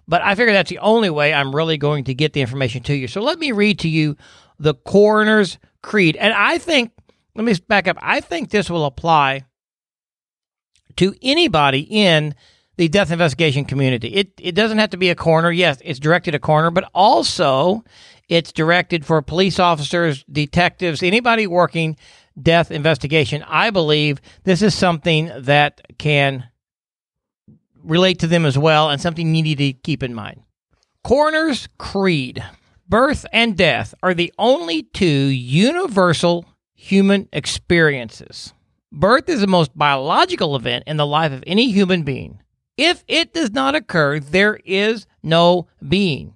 But 0.08 0.23
I 0.23 0.35
figure 0.35 0.52
that's 0.52 0.70
the 0.70 0.79
only 0.79 1.11
way 1.11 1.32
I'm 1.35 1.55
really 1.55 1.76
going 1.76 2.05
to 2.05 2.14
get 2.14 2.32
the 2.32 2.41
information 2.41 2.82
to 2.85 2.94
you. 2.94 3.08
So 3.08 3.20
let 3.20 3.38
me 3.38 3.52
read 3.52 3.79
to 3.81 3.88
you 3.88 4.17
the 4.58 4.75
coroner's 4.75 5.58
creed. 5.82 6.17
And 6.17 6.32
I 6.32 6.58
think 6.58 6.93
let 7.35 7.45
me 7.45 7.55
back 7.69 7.89
up. 7.89 7.97
I 8.01 8.21
think 8.21 8.51
this 8.51 8.71
will 8.71 8.85
apply 8.85 9.45
to 10.97 11.15
anybody 11.23 11.81
in 11.81 12.35
the 12.77 12.89
death 12.89 13.11
investigation 13.11 13.65
community. 13.65 14.09
It 14.09 14.33
it 14.39 14.55
doesn't 14.55 14.79
have 14.79 14.91
to 14.91 14.97
be 14.97 15.11
a 15.11 15.15
coroner. 15.15 15.51
Yes, 15.51 15.79
it's 15.85 15.99
directed 15.99 16.35
a 16.35 16.39
coroner, 16.39 16.71
but 16.71 16.89
also 16.95 17.85
it's 18.29 18.53
directed 18.53 19.05
for 19.05 19.21
police 19.23 19.59
officers, 19.59 20.25
detectives, 20.31 21.03
anybody 21.03 21.47
working 21.47 21.97
death 22.41 22.71
investigation. 22.71 23.45
I 23.47 23.71
believe 23.71 24.21
this 24.45 24.63
is 24.63 24.75
something 24.75 25.31
that 25.37 25.81
can 25.99 26.49
relate 27.83 28.21
to 28.21 28.27
them 28.27 28.47
as 28.47 28.59
well 28.59 28.91
and 28.91 29.01
something 29.01 29.35
you 29.35 29.43
need 29.43 29.59
to 29.59 29.73
keep 29.73 30.03
in 30.03 30.15
mind. 30.15 30.43
Coroner's 31.03 31.69
creed. 31.79 32.43
Birth 32.89 33.25
and 33.33 33.57
death 33.57 33.95
are 34.03 34.15
the 34.15 34.33
only 34.39 34.83
two 34.83 35.07
universal 35.07 36.45
human 36.75 37.29
experiences. 37.32 38.53
Birth 38.93 39.29
is 39.29 39.41
the 39.41 39.47
most 39.47 39.76
biological 39.76 40.55
event 40.55 40.85
in 40.87 40.97
the 40.97 41.06
life 41.06 41.32
of 41.32 41.43
any 41.47 41.71
human 41.71 42.03
being. 42.03 42.41
If 42.76 43.05
it 43.09 43.32
does 43.32 43.53
not 43.53 43.75
occur, 43.75 44.21
there 44.21 44.61
is 44.65 45.06
no 45.23 45.69
being. 45.87 46.35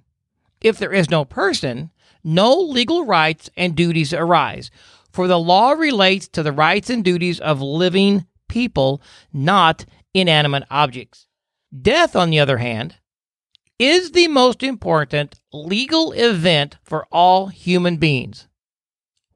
If 0.61 0.77
there 0.77 0.91
is 0.91 1.09
no 1.09 1.25
person, 1.25 1.91
no 2.23 2.53
legal 2.53 3.05
rights 3.05 3.49
and 3.55 3.75
duties 3.75 4.13
arise. 4.13 4.71
For 5.11 5.27
the 5.27 5.39
law 5.39 5.71
relates 5.71 6.27
to 6.29 6.43
the 6.43 6.51
rights 6.51 6.89
and 6.89 7.03
duties 7.03 7.39
of 7.39 7.61
living 7.61 8.25
people, 8.47 9.01
not 9.31 9.85
inanimate 10.13 10.63
objects. 10.69 11.27
Death, 11.81 12.15
on 12.15 12.29
the 12.29 12.39
other 12.39 12.57
hand, 12.57 12.95
is 13.77 14.11
the 14.11 14.27
most 14.27 14.63
important 14.63 15.39
legal 15.53 16.11
event 16.11 16.77
for 16.83 17.05
all 17.11 17.47
human 17.47 17.97
beings 17.97 18.48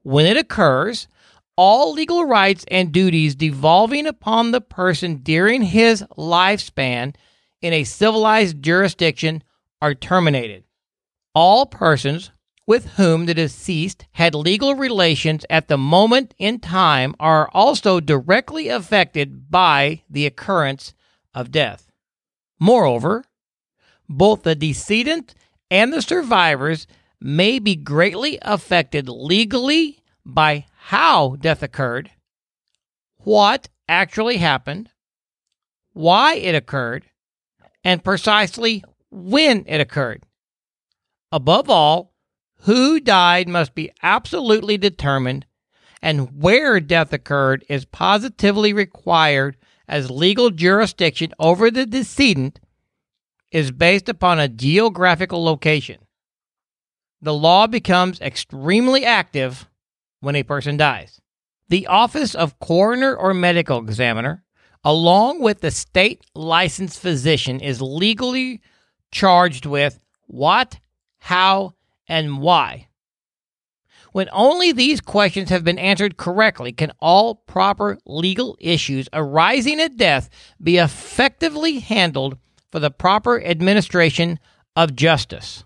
when 0.04 0.26
it 0.26 0.36
occurs, 0.36 1.08
all 1.56 1.92
legal 1.92 2.24
rights 2.24 2.64
and 2.70 2.92
duties 2.92 3.34
devolving 3.34 4.06
upon 4.06 4.50
the 4.50 4.60
person 4.60 5.16
during 5.16 5.62
his 5.62 6.02
lifespan 6.16 7.14
in 7.60 7.72
a 7.72 7.84
civilized 7.84 8.62
jurisdiction 8.62 9.42
are 9.80 9.94
terminated. 9.94 10.64
All 11.34 11.66
persons 11.66 12.30
with 12.66 12.86
whom 12.92 13.26
the 13.26 13.34
deceased 13.34 14.06
had 14.12 14.34
legal 14.34 14.74
relations 14.74 15.44
at 15.50 15.68
the 15.68 15.78
moment 15.78 16.34
in 16.38 16.60
time 16.60 17.14
are 17.18 17.48
also 17.52 18.00
directly 18.00 18.68
affected 18.68 19.50
by 19.50 20.02
the 20.08 20.26
occurrence 20.26 20.94
of 21.34 21.50
death. 21.50 21.90
Moreover, 22.60 23.24
both 24.08 24.42
the 24.42 24.54
decedent 24.54 25.34
and 25.70 25.92
the 25.92 26.02
survivors 26.02 26.86
may 27.26 27.58
be 27.58 27.74
greatly 27.74 28.38
affected 28.42 29.08
legally 29.08 29.98
by 30.26 30.66
how 30.76 31.36
death 31.40 31.62
occurred, 31.62 32.10
what 33.16 33.66
actually 33.88 34.36
happened, 34.36 34.90
why 35.94 36.34
it 36.34 36.54
occurred, 36.54 37.06
and 37.82 38.04
precisely 38.04 38.84
when 39.10 39.64
it 39.66 39.80
occurred. 39.80 40.22
Above 41.32 41.70
all, 41.70 42.12
who 42.64 43.00
died 43.00 43.48
must 43.48 43.74
be 43.74 43.90
absolutely 44.02 44.76
determined, 44.76 45.46
and 46.02 46.42
where 46.42 46.78
death 46.78 47.10
occurred 47.10 47.64
is 47.70 47.86
positively 47.86 48.74
required 48.74 49.56
as 49.88 50.10
legal 50.10 50.50
jurisdiction 50.50 51.32
over 51.38 51.70
the 51.70 51.86
decedent 51.86 52.60
is 53.50 53.70
based 53.70 54.10
upon 54.10 54.38
a 54.38 54.46
geographical 54.46 55.42
location 55.42 56.03
the 57.24 57.34
law 57.34 57.66
becomes 57.66 58.20
extremely 58.20 59.04
active 59.04 59.66
when 60.20 60.36
a 60.36 60.42
person 60.42 60.76
dies. 60.76 61.20
The 61.70 61.86
office 61.86 62.34
of 62.34 62.58
coroner 62.58 63.16
or 63.16 63.32
medical 63.32 63.78
examiner, 63.78 64.44
along 64.84 65.40
with 65.40 65.62
the 65.62 65.70
state 65.70 66.22
licensed 66.34 67.00
physician, 67.00 67.60
is 67.60 67.80
legally 67.80 68.60
charged 69.10 69.64
with 69.64 70.04
what, 70.26 70.78
how, 71.18 71.72
and 72.06 72.42
why. 72.42 72.88
When 74.12 74.28
only 74.30 74.70
these 74.70 75.00
questions 75.00 75.48
have 75.48 75.64
been 75.64 75.78
answered 75.78 76.18
correctly, 76.18 76.72
can 76.72 76.92
all 77.00 77.36
proper 77.36 77.98
legal 78.04 78.54
issues 78.60 79.08
arising 79.14 79.80
at 79.80 79.96
death 79.96 80.28
be 80.62 80.76
effectively 80.76 81.78
handled 81.78 82.36
for 82.70 82.80
the 82.80 82.90
proper 82.90 83.42
administration 83.42 84.38
of 84.76 84.94
justice. 84.94 85.64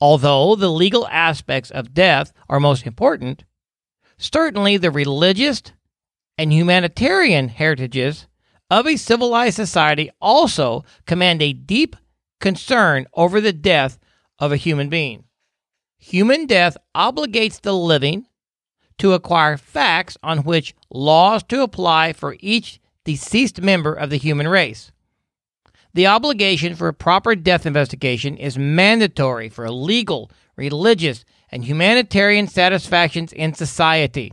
Although 0.00 0.56
the 0.56 0.70
legal 0.70 1.06
aspects 1.08 1.70
of 1.70 1.92
death 1.92 2.32
are 2.48 2.60
most 2.60 2.86
important, 2.86 3.44
certainly 4.16 4.76
the 4.76 4.90
religious 4.90 5.62
and 6.38 6.52
humanitarian 6.52 7.48
heritages 7.48 8.26
of 8.70 8.86
a 8.86 8.96
civilized 8.96 9.56
society 9.56 10.10
also 10.20 10.84
command 11.06 11.42
a 11.42 11.52
deep 11.52 11.96
concern 12.40 13.06
over 13.14 13.40
the 13.40 13.52
death 13.52 13.98
of 14.38 14.52
a 14.52 14.56
human 14.56 14.88
being. 14.88 15.24
Human 15.98 16.46
death 16.46 16.78
obligates 16.94 17.60
the 17.60 17.74
living 17.74 18.26
to 18.98 19.12
acquire 19.12 19.58
facts 19.58 20.16
on 20.22 20.44
which 20.44 20.74
laws 20.90 21.42
to 21.44 21.62
apply 21.62 22.14
for 22.14 22.36
each 22.40 22.80
deceased 23.04 23.60
member 23.60 23.92
of 23.92 24.08
the 24.08 24.16
human 24.16 24.48
race. 24.48 24.89
The 25.92 26.06
obligation 26.06 26.76
for 26.76 26.88
a 26.88 26.94
proper 26.94 27.34
death 27.34 27.66
investigation 27.66 28.36
is 28.36 28.56
mandatory 28.56 29.48
for 29.48 29.70
legal, 29.70 30.30
religious, 30.56 31.24
and 31.50 31.64
humanitarian 31.64 32.46
satisfactions 32.46 33.32
in 33.32 33.54
society. 33.54 34.32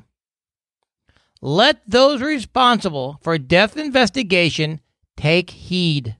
Let 1.42 1.82
those 1.88 2.22
responsible 2.22 3.20
for 3.22 3.38
death 3.38 3.78
investigation 3.78 4.82
take 5.16 5.50
heed. 5.50 6.16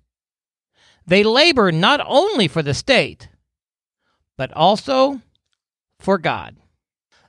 They 1.06 1.24
labor 1.24 1.72
not 1.72 2.02
only 2.06 2.48
for 2.48 2.62
the 2.62 2.74
state, 2.74 3.30
but 4.38 4.52
also 4.54 5.22
for 6.00 6.18
God. 6.18 6.58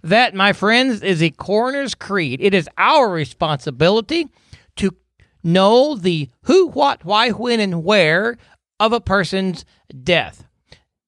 That, 0.02 0.34
my 0.34 0.52
friends, 0.52 1.02
is 1.02 1.22
a 1.22 1.30
coroner's 1.30 1.94
creed. 1.94 2.40
It 2.40 2.54
is 2.54 2.68
our 2.78 3.10
responsibility 3.10 4.28
to 4.76 4.94
know 5.42 5.94
the 5.94 6.30
who, 6.42 6.68
what, 6.68 7.04
why, 7.04 7.30
when, 7.30 7.60
and 7.60 7.84
where 7.84 8.36
of 8.80 8.92
a 8.92 9.00
person's 9.00 9.64
death. 10.02 10.44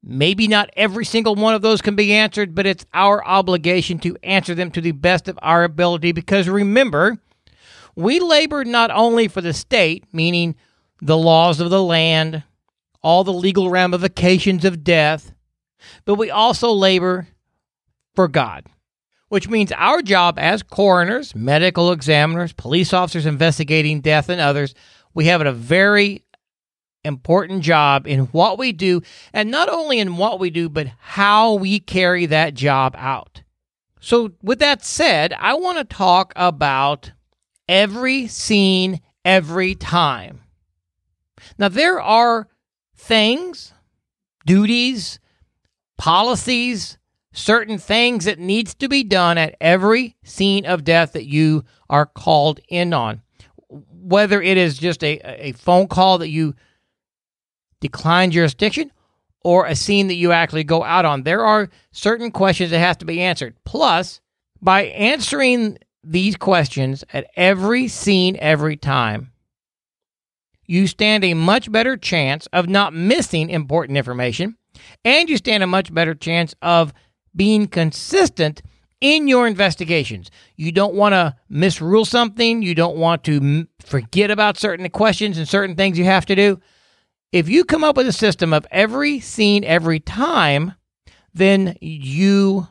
Maybe 0.02 0.48
not 0.48 0.70
every 0.76 1.04
single 1.04 1.34
one 1.34 1.54
of 1.54 1.62
those 1.62 1.82
can 1.82 1.94
be 1.94 2.14
answered, 2.14 2.54
but 2.54 2.66
it's 2.66 2.86
our 2.94 3.24
obligation 3.24 3.98
to 4.00 4.16
answer 4.22 4.54
them 4.54 4.70
to 4.70 4.80
the 4.80 4.92
best 4.92 5.28
of 5.28 5.38
our 5.42 5.62
ability 5.62 6.12
because 6.12 6.48
remember, 6.48 7.18
we 7.94 8.18
labor 8.18 8.64
not 8.64 8.90
only 8.90 9.28
for 9.28 9.42
the 9.42 9.52
state, 9.52 10.04
meaning 10.12 10.56
the 11.02 11.18
laws 11.18 11.60
of 11.60 11.70
the 11.70 11.82
land, 11.82 12.44
all 13.02 13.24
the 13.24 13.32
legal 13.32 13.68
ramifications 13.68 14.64
of 14.64 14.84
death, 14.84 15.32
but 16.04 16.14
we 16.14 16.30
also 16.30 16.72
labor 16.72 17.28
for 18.14 18.28
God, 18.28 18.66
which 19.30 19.48
means 19.48 19.70
our 19.76 20.02
job 20.02 20.38
as 20.38 20.62
coroners, 20.62 21.36
medical 21.36 21.92
examiners, 21.92 22.52
police 22.52 22.92
officers 22.92 23.26
investigating 23.26 24.00
death, 24.00 24.28
and 24.28 24.40
others, 24.40 24.74
we 25.14 25.26
have 25.26 25.40
a 25.40 25.52
very 25.52 26.24
important 27.04 27.62
job 27.62 28.08
in 28.08 28.22
what 28.26 28.58
we 28.58 28.72
do, 28.72 29.00
and 29.32 29.48
not 29.48 29.68
only 29.68 30.00
in 30.00 30.16
what 30.16 30.40
we 30.40 30.50
do, 30.50 30.68
but 30.68 30.88
how 30.98 31.54
we 31.54 31.78
carry 31.78 32.26
that 32.26 32.54
job 32.54 32.96
out. 32.98 33.42
So, 34.00 34.32
with 34.42 34.58
that 34.58 34.84
said, 34.84 35.32
I 35.38 35.54
want 35.54 35.78
to 35.78 35.84
talk 35.84 36.32
about 36.34 37.12
every 37.68 38.26
scene, 38.26 39.00
every 39.24 39.76
time. 39.76 40.40
Now, 41.56 41.68
there 41.68 42.00
are 42.00 42.48
things, 42.96 43.72
duties, 44.44 45.20
policies, 45.96 46.98
certain 47.32 47.78
things 47.78 48.24
that 48.24 48.38
needs 48.38 48.74
to 48.74 48.88
be 48.88 49.04
done 49.04 49.38
at 49.38 49.56
every 49.60 50.16
scene 50.24 50.66
of 50.66 50.84
death 50.84 51.12
that 51.12 51.26
you 51.26 51.64
are 51.88 52.06
called 52.06 52.60
in 52.68 52.92
on. 52.92 53.22
Whether 53.68 54.42
it 54.42 54.56
is 54.56 54.78
just 54.78 55.04
a, 55.04 55.20
a 55.24 55.52
phone 55.52 55.86
call 55.86 56.18
that 56.18 56.28
you 56.28 56.54
decline 57.80 58.30
jurisdiction 58.30 58.90
or 59.42 59.66
a 59.66 59.76
scene 59.76 60.08
that 60.08 60.14
you 60.14 60.32
actually 60.32 60.64
go 60.64 60.82
out 60.82 61.04
on, 61.04 61.22
there 61.22 61.44
are 61.44 61.70
certain 61.92 62.30
questions 62.30 62.70
that 62.70 62.78
have 62.78 62.98
to 62.98 63.04
be 63.04 63.20
answered. 63.20 63.54
Plus, 63.64 64.20
by 64.60 64.82
answering 64.86 65.78
these 66.02 66.36
questions 66.36 67.04
at 67.12 67.30
every 67.36 67.86
scene, 67.88 68.36
every 68.40 68.76
time, 68.76 69.32
you 70.66 70.86
stand 70.86 71.24
a 71.24 71.34
much 71.34 71.70
better 71.70 71.96
chance 71.96 72.46
of 72.52 72.68
not 72.68 72.94
missing 72.94 73.50
important 73.50 73.98
information, 73.98 74.56
and 75.04 75.28
you 75.28 75.36
stand 75.36 75.62
a 75.62 75.66
much 75.66 75.92
better 75.92 76.14
chance 76.14 76.54
of 76.62 76.92
being 77.34 77.66
consistent 77.66 78.62
in 79.00 79.28
your 79.28 79.46
investigations. 79.46 80.30
You 80.56 80.72
don't 80.72 80.94
want 80.94 81.14
to 81.14 81.36
misrule 81.48 82.04
something, 82.04 82.62
you 82.62 82.74
don't 82.74 82.96
want 82.96 83.24
to 83.24 83.36
m- 83.36 83.68
forget 83.84 84.30
about 84.30 84.58
certain 84.58 84.88
questions 84.90 85.38
and 85.38 85.48
certain 85.48 85.74
things 85.74 85.98
you 85.98 86.04
have 86.04 86.26
to 86.26 86.36
do. 86.36 86.60
If 87.32 87.48
you 87.48 87.64
come 87.64 87.84
up 87.84 87.96
with 87.96 88.08
a 88.08 88.12
system 88.12 88.52
of 88.52 88.66
every 88.70 89.20
scene 89.20 89.64
every 89.64 90.00
time, 90.00 90.74
then 91.32 91.76
you 91.80 92.68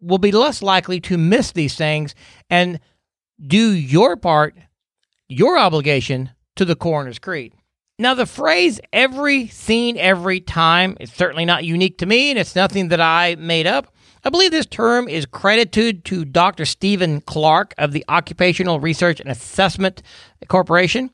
will 0.00 0.18
be 0.18 0.32
less 0.32 0.62
likely 0.62 1.00
to 1.00 1.16
miss 1.16 1.52
these 1.52 1.76
things 1.76 2.14
and 2.50 2.80
do 3.40 3.72
your 3.72 4.16
part, 4.16 4.54
your 5.28 5.56
obligation 5.56 6.30
to 6.56 6.64
the 6.64 6.76
coroner's 6.76 7.18
creed. 7.18 7.54
Now, 7.96 8.14
the 8.14 8.26
phrase 8.26 8.80
every 8.92 9.46
scene, 9.46 9.96
every 9.96 10.40
time 10.40 10.96
is 10.98 11.12
certainly 11.12 11.44
not 11.44 11.62
unique 11.62 11.98
to 11.98 12.06
me, 12.06 12.30
and 12.30 12.38
it's 12.38 12.56
nothing 12.56 12.88
that 12.88 13.00
I 13.00 13.36
made 13.36 13.68
up. 13.68 13.94
I 14.24 14.30
believe 14.30 14.50
this 14.50 14.66
term 14.66 15.06
is 15.06 15.26
credited 15.26 16.04
to 16.06 16.24
Dr. 16.24 16.64
Steven 16.64 17.20
Clark 17.20 17.72
of 17.78 17.92
the 17.92 18.04
Occupational 18.08 18.80
Research 18.80 19.20
and 19.20 19.30
Assessment 19.30 20.02
Corporation. 20.48 21.10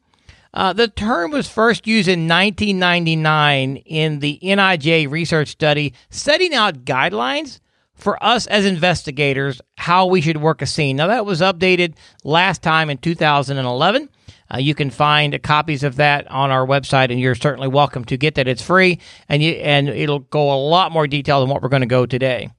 Uh, 0.54 0.72
the 0.72 0.88
term 0.88 1.32
was 1.32 1.46
first 1.50 1.86
used 1.86 2.08
in 2.08 2.26
1999 2.26 3.76
in 3.76 4.20
the 4.20 4.38
NIJ 4.42 5.10
research 5.10 5.48
study 5.48 5.92
setting 6.08 6.54
out 6.54 6.86
guidelines 6.86 7.60
for 7.92 8.22
us 8.24 8.46
as 8.46 8.64
investigators 8.64 9.60
how 9.76 10.06
we 10.06 10.22
should 10.22 10.38
work 10.38 10.62
a 10.62 10.66
scene. 10.66 10.96
Now, 10.96 11.08
that 11.08 11.26
was 11.26 11.42
updated 11.42 11.94
last 12.24 12.62
time 12.62 12.88
in 12.88 12.96
2011. 12.96 14.08
Uh, 14.52 14.58
you 14.58 14.74
can 14.74 14.90
find 14.90 15.40
copies 15.42 15.82
of 15.82 15.96
that 15.96 16.28
on 16.30 16.50
our 16.50 16.66
website, 16.66 17.10
and 17.10 17.20
you're 17.20 17.34
certainly 17.34 17.68
welcome 17.68 18.04
to 18.04 18.16
get 18.16 18.34
that. 18.34 18.48
It's 18.48 18.62
free, 18.62 18.98
and 19.28 19.42
you, 19.42 19.52
and 19.52 19.88
it'll 19.88 20.20
go 20.20 20.52
a 20.52 20.58
lot 20.58 20.92
more 20.92 21.06
detail 21.06 21.40
than 21.40 21.48
what 21.48 21.62
we're 21.62 21.68
going 21.68 21.82
to 21.82 21.86
go 21.86 22.06
today. 22.06 22.50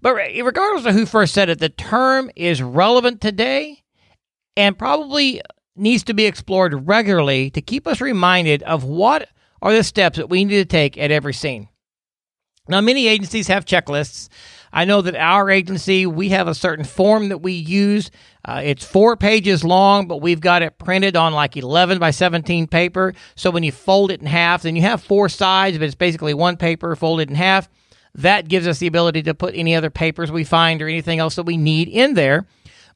But 0.00 0.14
regardless 0.14 0.86
of 0.86 0.94
who 0.94 1.06
first 1.06 1.34
said 1.34 1.48
it, 1.48 1.58
the 1.58 1.70
term 1.70 2.30
is 2.36 2.62
relevant 2.62 3.20
today, 3.20 3.82
and 4.56 4.78
probably 4.78 5.40
needs 5.74 6.04
to 6.04 6.14
be 6.14 6.26
explored 6.26 6.88
regularly 6.88 7.50
to 7.50 7.62
keep 7.62 7.86
us 7.86 8.00
reminded 8.00 8.62
of 8.64 8.84
what 8.84 9.28
are 9.62 9.72
the 9.72 9.84
steps 9.84 10.18
that 10.18 10.28
we 10.28 10.44
need 10.44 10.56
to 10.56 10.64
take 10.64 10.98
at 10.98 11.10
every 11.10 11.34
scene. 11.34 11.68
Now, 12.68 12.80
many 12.80 13.08
agencies 13.08 13.48
have 13.48 13.64
checklists. 13.64 14.28
I 14.72 14.84
know 14.84 15.00
that 15.00 15.16
our 15.16 15.48
agency, 15.48 16.04
we 16.04 16.28
have 16.28 16.46
a 16.46 16.54
certain 16.54 16.84
form 16.84 17.30
that 17.30 17.38
we 17.38 17.52
use. 17.52 18.10
Uh, 18.48 18.62
it's 18.64 18.82
four 18.82 19.14
pages 19.14 19.62
long, 19.62 20.08
but 20.08 20.22
we've 20.22 20.40
got 20.40 20.62
it 20.62 20.78
printed 20.78 21.16
on 21.16 21.34
like 21.34 21.54
11 21.58 21.98
by 21.98 22.10
17 22.10 22.66
paper. 22.66 23.12
So 23.34 23.50
when 23.50 23.62
you 23.62 23.70
fold 23.70 24.10
it 24.10 24.22
in 24.22 24.26
half, 24.26 24.62
then 24.62 24.74
you 24.74 24.80
have 24.80 25.02
four 25.02 25.28
sides, 25.28 25.76
but 25.76 25.84
it's 25.84 25.94
basically 25.94 26.32
one 26.32 26.56
paper 26.56 26.96
folded 26.96 27.28
in 27.28 27.36
half. 27.36 27.68
That 28.14 28.48
gives 28.48 28.66
us 28.66 28.78
the 28.78 28.86
ability 28.86 29.24
to 29.24 29.34
put 29.34 29.54
any 29.54 29.76
other 29.76 29.90
papers 29.90 30.32
we 30.32 30.44
find 30.44 30.80
or 30.80 30.88
anything 30.88 31.18
else 31.18 31.34
that 31.34 31.42
we 31.42 31.58
need 31.58 31.88
in 31.88 32.14
there. 32.14 32.46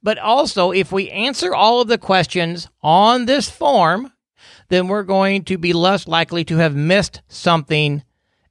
But 0.02 0.16
also, 0.16 0.70
if 0.70 0.90
we 0.90 1.10
answer 1.10 1.54
all 1.54 1.82
of 1.82 1.88
the 1.88 1.98
questions 1.98 2.70
on 2.82 3.26
this 3.26 3.50
form, 3.50 4.10
then 4.70 4.88
we're 4.88 5.02
going 5.02 5.44
to 5.44 5.58
be 5.58 5.74
less 5.74 6.08
likely 6.08 6.44
to 6.44 6.56
have 6.56 6.74
missed 6.74 7.20
something 7.28 8.02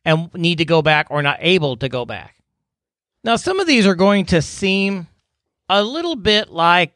and 0.05 0.31
need 0.35 0.59
to 0.59 0.65
go 0.65 0.83
back 0.83 1.07
or 1.09 1.23
not 1.23 1.39
able 1.39 1.77
to 1.77 1.89
go 1.89 2.05
back. 2.05 2.35
Now, 3.23 3.37
some 3.37 3.59
of 3.59 3.65
these 3.65 3.87
are 3.87 3.95
going 3.95 4.25
to 4.27 4.43
seem 4.43 5.07
a 5.71 5.83
little 5.83 6.15
bit 6.15 6.51
like 6.51 6.93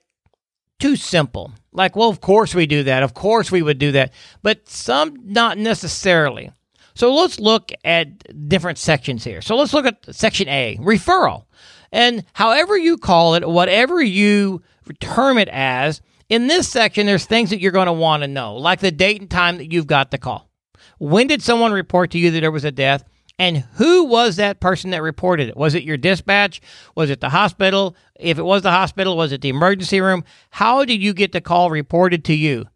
too 0.80 0.96
simple. 0.96 1.54
Like, 1.72 1.96
well, 1.96 2.10
of 2.10 2.22
course 2.22 2.54
we 2.54 2.66
do 2.66 2.84
that. 2.84 3.04
Of 3.04 3.14
course 3.14 3.52
we 3.52 3.62
would 3.62 3.80
do 3.80 3.94
that. 3.94 4.14
But 4.44 4.68
some 4.70 5.18
not 5.24 5.58
necessarily. 5.58 6.52
So 6.94 7.14
let's 7.14 7.40
look 7.40 7.72
at 7.84 8.48
different 8.50 8.78
sections 8.78 9.24
here. 9.24 9.42
So 9.42 9.56
let's 9.56 9.74
look 9.74 9.86
at 9.86 10.14
section 10.14 10.48
A 10.48 10.78
referral. 10.80 11.46
And 11.92 12.26
however 12.34 12.78
you 12.78 12.98
call 12.98 13.36
it, 13.36 13.48
whatever 13.48 14.02
you 14.02 14.62
term 15.00 15.38
it 15.38 15.50
as, 15.50 16.02
in 16.28 16.48
this 16.48 16.68
section, 16.68 17.06
there's 17.06 17.26
things 17.26 17.50
that 17.52 17.60
you're 17.60 17.72
going 17.72 17.88
to 17.88 17.94
want 17.94 18.24
to 18.24 18.28
know, 18.28 18.56
like 18.56 18.80
the 18.80 18.92
date 18.92 19.22
and 19.22 19.30
time 19.30 19.58
that 19.58 19.72
you've 19.72 19.88
got 19.88 20.12
the 20.12 20.18
call. 20.18 20.50
When 20.98 21.28
did 21.28 21.42
someone 21.42 21.72
report 21.72 22.12
to 22.12 22.18
you 22.18 22.32
that 22.32 22.42
there 22.42 22.52
was 22.52 22.66
a 22.66 22.72
death? 22.72 23.04
And 23.38 23.66
who 23.74 24.06
was 24.06 24.38
that 24.38 24.62
person 24.62 24.92
that 24.92 25.02
reported 25.02 25.50
it? 25.50 25.58
Was 25.58 25.76
it 25.76 25.84
your 25.84 25.98
dispatch? 25.98 26.62
Was 26.96 27.10
it 27.10 27.20
the 27.20 27.30
hospital? 27.30 27.96
If 28.18 28.38
it 28.38 28.44
was 28.44 28.62
the 28.62 28.72
hospital, 28.72 29.18
was 29.18 29.32
it 29.34 29.42
the 29.42 29.50
emergency 29.50 30.00
room? 30.00 30.24
How 30.52 30.86
did 30.86 31.02
you 31.02 31.14
get 31.14 31.34
the 31.34 31.42
call 31.42 31.70
reported 31.70 32.24
to 32.26 32.34
you? 32.34 32.68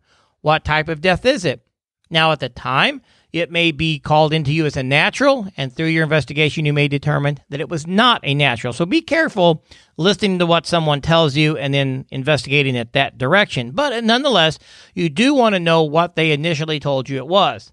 What 0.42 0.66
type 0.66 0.90
of 0.90 1.02
death 1.02 1.26
is 1.26 1.46
it? 1.46 1.62
Now, 2.10 2.32
at 2.32 2.40
the 2.40 2.50
time, 2.50 3.02
it 3.32 3.52
may 3.52 3.72
be 3.72 4.00
called 4.00 4.34
into 4.34 4.52
you 4.52 4.66
as 4.66 4.76
a 4.76 4.82
natural, 4.82 5.48
and 5.56 5.72
through 5.72 5.88
your 5.88 6.04
investigation, 6.04 6.66
you 6.66 6.74
may 6.74 6.88
determine 6.88 7.38
that 7.50 7.62
it 7.62 7.70
was 7.70 7.86
not 7.86 8.22
a 8.24 8.34
natural. 8.34 8.74
So 8.74 8.86
be 8.86 9.02
careful 9.02 9.64
listening 9.98 10.40
to 10.40 10.48
what 10.48 10.66
someone 10.66 11.02
tells 11.02 11.36
you 11.36 11.56
and 11.56 11.74
then 11.74 12.06
investigating 12.10 12.76
it 12.76 12.94
that 12.94 13.18
direction. 13.20 13.72
But 13.72 14.04
nonetheless, 14.04 14.58
you 14.96 15.10
do 15.10 15.36
want 15.36 15.54
to 15.54 15.60
know 15.60 15.84
what 15.84 16.16
they 16.16 16.32
initially 16.32 16.80
told 16.80 17.08
you 17.08 17.18
it 17.18 17.28
was. 17.28 17.72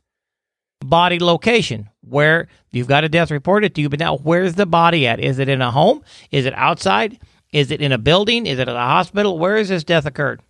Body 0.80 1.18
location, 1.18 1.88
where 2.02 2.48
you've 2.70 2.88
got 2.88 3.04
a 3.04 3.08
death 3.08 3.30
reported 3.30 3.74
to 3.74 3.80
you, 3.80 3.88
but 3.88 3.98
now 3.98 4.18
where's 4.18 4.54
the 4.54 4.66
body 4.66 5.06
at? 5.06 5.18
Is 5.18 5.38
it 5.38 5.48
in 5.48 5.62
a 5.62 5.70
home? 5.70 6.02
Is 6.30 6.46
it 6.46 6.54
outside? 6.54 7.18
Is 7.52 7.70
it 7.70 7.80
in 7.80 7.92
a 7.92 7.98
building? 7.98 8.46
Is 8.46 8.58
it 8.58 8.68
at 8.68 8.76
a 8.76 8.78
hospital? 8.78 9.38
Where 9.38 9.56
has 9.56 9.68
this 9.68 9.84
death 9.84 10.06
occurred? 10.06 10.42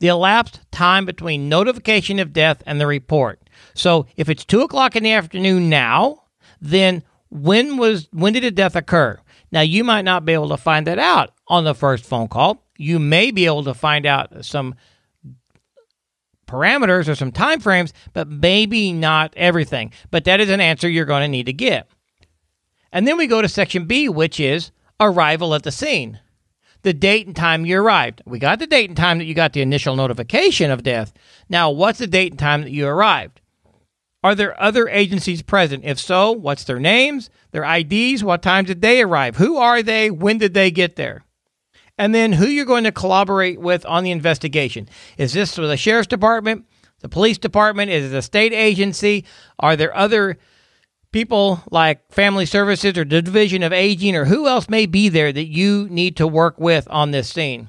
the 0.00 0.08
elapsed 0.08 0.60
time 0.70 1.04
between 1.04 1.48
notification 1.48 2.18
of 2.18 2.32
death 2.32 2.62
and 2.66 2.80
the 2.80 2.86
report. 2.86 3.40
So 3.74 4.06
if 4.16 4.28
it's 4.28 4.44
two 4.44 4.62
o'clock 4.62 4.96
in 4.96 5.02
the 5.02 5.12
afternoon 5.12 5.68
now, 5.68 6.24
then 6.60 7.02
when 7.30 7.76
was 7.76 8.08
when 8.12 8.32
did 8.32 8.44
a 8.44 8.50
death 8.50 8.76
occur? 8.76 9.18
Now 9.50 9.60
you 9.60 9.84
might 9.84 10.04
not 10.04 10.24
be 10.24 10.34
able 10.34 10.48
to 10.50 10.56
find 10.56 10.86
that 10.86 10.98
out 10.98 11.34
on 11.48 11.64
the 11.64 11.74
first 11.74 12.04
phone 12.04 12.28
call. 12.28 12.64
You 12.76 12.98
may 12.98 13.30
be 13.30 13.46
able 13.46 13.64
to 13.64 13.74
find 13.74 14.06
out 14.06 14.44
some 14.44 14.74
parameters 16.48 17.08
or 17.08 17.14
some 17.14 17.30
time 17.30 17.60
frames, 17.60 17.92
but 18.12 18.28
maybe 18.28 18.92
not 18.92 19.32
everything. 19.36 19.92
But 20.10 20.24
that 20.24 20.40
is 20.40 20.50
an 20.50 20.60
answer 20.60 20.88
you're 20.88 21.04
going 21.04 21.22
to 21.22 21.28
need 21.28 21.46
to 21.46 21.52
get. 21.52 21.88
And 22.90 23.06
then 23.06 23.16
we 23.16 23.26
go 23.26 23.42
to 23.42 23.48
section 23.48 23.86
B, 23.86 24.08
which 24.08 24.40
is 24.40 24.72
arrival 24.98 25.54
at 25.54 25.62
the 25.62 25.70
scene 25.70 26.18
the 26.82 26.92
date 26.92 27.26
and 27.26 27.34
time 27.34 27.66
you 27.66 27.80
arrived. 27.80 28.22
We 28.24 28.38
got 28.38 28.58
the 28.58 28.66
date 28.66 28.88
and 28.88 28.96
time 28.96 29.18
that 29.18 29.24
you 29.24 29.34
got 29.34 29.52
the 29.52 29.62
initial 29.62 29.96
notification 29.96 30.70
of 30.70 30.82
death. 30.82 31.12
Now, 31.48 31.70
what's 31.70 31.98
the 31.98 32.06
date 32.06 32.32
and 32.32 32.38
time 32.38 32.62
that 32.62 32.70
you 32.70 32.86
arrived? 32.86 33.40
Are 34.22 34.34
there 34.34 34.60
other 34.60 34.88
agencies 34.88 35.42
present? 35.42 35.84
If 35.84 35.98
so, 35.98 36.32
what's 36.32 36.64
their 36.64 36.80
names, 36.80 37.30
their 37.52 37.64
IDs, 37.64 38.24
what 38.24 38.42
time 38.42 38.64
did 38.64 38.82
they 38.82 39.02
arrive? 39.02 39.36
Who 39.36 39.56
are 39.56 39.82
they? 39.82 40.10
When 40.10 40.38
did 40.38 40.54
they 40.54 40.70
get 40.70 40.96
there? 40.96 41.24
And 41.98 42.14
then 42.14 42.32
who 42.32 42.46
you're 42.46 42.64
going 42.64 42.84
to 42.84 42.92
collaborate 42.92 43.60
with 43.60 43.84
on 43.86 44.04
the 44.04 44.12
investigation. 44.12 44.88
Is 45.18 45.32
this 45.32 45.56
the 45.56 45.76
sheriff's 45.76 46.06
department, 46.06 46.64
the 47.00 47.08
police 47.08 47.38
department? 47.38 47.90
Is 47.90 48.12
it 48.12 48.16
a 48.16 48.22
state 48.22 48.52
agency? 48.52 49.24
Are 49.58 49.74
there 49.74 49.94
other 49.96 50.38
people 51.10 51.62
like 51.70 52.12
family 52.12 52.46
services 52.46 52.96
or 52.96 53.04
the 53.04 53.20
division 53.20 53.62
of 53.62 53.72
aging 53.72 54.14
or 54.14 54.26
who 54.26 54.46
else 54.46 54.68
may 54.68 54.86
be 54.86 55.08
there 55.08 55.32
that 55.32 55.48
you 55.48 55.88
need 55.90 56.16
to 56.16 56.26
work 56.26 56.58
with 56.60 56.86
on 56.88 57.10
this 57.10 57.28
scene? 57.28 57.68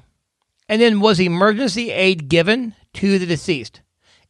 And 0.68 0.80
then 0.80 1.00
was 1.00 1.18
emergency 1.18 1.90
aid 1.90 2.28
given 2.28 2.74
to 2.94 3.18
the 3.18 3.26
deceased? 3.26 3.80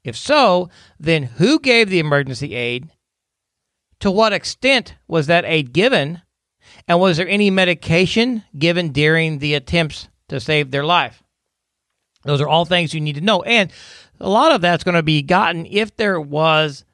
If 0.03 0.17
so, 0.17 0.71
then 0.99 1.25
who 1.25 1.59
gave 1.59 1.91
the 1.91 1.99
emergency 1.99 2.55
aid? 2.55 2.89
To 4.01 4.11
what 4.11 4.33
extent 4.33 4.95
was 5.07 5.27
that 5.27 5.45
aid 5.45 5.75
given? 5.75 6.23
And 6.91 6.99
was 6.99 7.19
there 7.19 7.29
any 7.29 7.51
medication 7.51 8.43
given 8.59 8.91
during 8.91 9.39
the 9.39 9.55
attempts 9.55 10.09
to 10.27 10.41
save 10.41 10.73
their 10.73 10.85
life? 10.85 11.23
Those 12.25 12.41
are 12.41 12.49
all 12.49 12.65
things 12.65 12.93
you 12.93 13.01
need 13.01 13.15
to 13.15 13.21
know. 13.21 13.45
And 13.45 13.71
a 14.19 14.29
lot 14.29 14.51
of 14.51 14.61
that's 14.61 14.83
going 14.83 14.97
to 14.97 15.03
be 15.05 15.23
gotten 15.23 15.67
if 15.67 15.95
there 15.95 16.21
was 16.21 16.85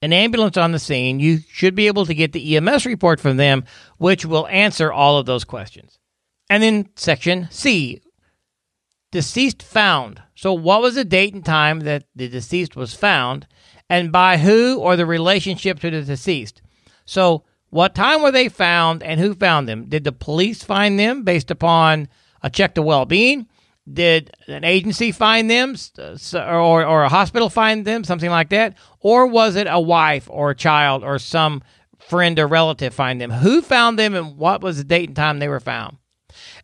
an 0.00 0.14
ambulance 0.14 0.56
on 0.56 0.72
the 0.72 0.78
scene, 0.78 1.20
you 1.20 1.40
should 1.50 1.74
be 1.74 1.86
able 1.86 2.06
to 2.06 2.14
get 2.14 2.32
the 2.32 2.56
EMS 2.56 2.86
report 2.86 3.20
from 3.20 3.36
them, 3.36 3.64
which 3.98 4.24
will 4.24 4.46
answer 4.46 4.90
all 4.90 5.18
of 5.18 5.26
those 5.26 5.44
questions. 5.44 5.98
And 6.48 6.62
then 6.62 6.88
section 6.96 7.48
C 7.50 8.00
deceased 9.12 9.62
found. 9.62 10.22
So, 10.34 10.54
what 10.54 10.80
was 10.80 10.94
the 10.94 11.04
date 11.04 11.34
and 11.34 11.44
time 11.44 11.80
that 11.80 12.04
the 12.16 12.28
deceased 12.28 12.74
was 12.74 12.94
found, 12.94 13.46
and 13.90 14.10
by 14.10 14.38
who 14.38 14.78
or 14.78 14.96
the 14.96 15.04
relationship 15.04 15.78
to 15.80 15.90
the 15.90 16.00
deceased? 16.00 16.62
So, 17.04 17.44
what 17.74 17.92
time 17.92 18.22
were 18.22 18.30
they 18.30 18.48
found 18.48 19.02
and 19.02 19.18
who 19.18 19.34
found 19.34 19.68
them? 19.68 19.86
Did 19.86 20.04
the 20.04 20.12
police 20.12 20.62
find 20.62 20.96
them 20.96 21.24
based 21.24 21.50
upon 21.50 22.06
a 22.40 22.48
check 22.48 22.76
to 22.76 22.82
well 22.82 23.04
being? 23.04 23.48
Did 23.92 24.30
an 24.46 24.62
agency 24.62 25.10
find 25.10 25.50
them 25.50 25.74
or, 26.34 26.86
or 26.86 27.02
a 27.02 27.08
hospital 27.08 27.50
find 27.50 27.84
them, 27.84 28.04
something 28.04 28.30
like 28.30 28.50
that? 28.50 28.78
Or 29.00 29.26
was 29.26 29.56
it 29.56 29.66
a 29.68 29.80
wife 29.80 30.28
or 30.30 30.50
a 30.50 30.54
child 30.54 31.02
or 31.02 31.18
some 31.18 31.64
friend 31.98 32.38
or 32.38 32.46
relative 32.46 32.94
find 32.94 33.20
them? 33.20 33.32
Who 33.32 33.60
found 33.60 33.98
them 33.98 34.14
and 34.14 34.36
what 34.36 34.60
was 34.60 34.76
the 34.76 34.84
date 34.84 35.08
and 35.08 35.16
time 35.16 35.40
they 35.40 35.48
were 35.48 35.58
found? 35.58 35.96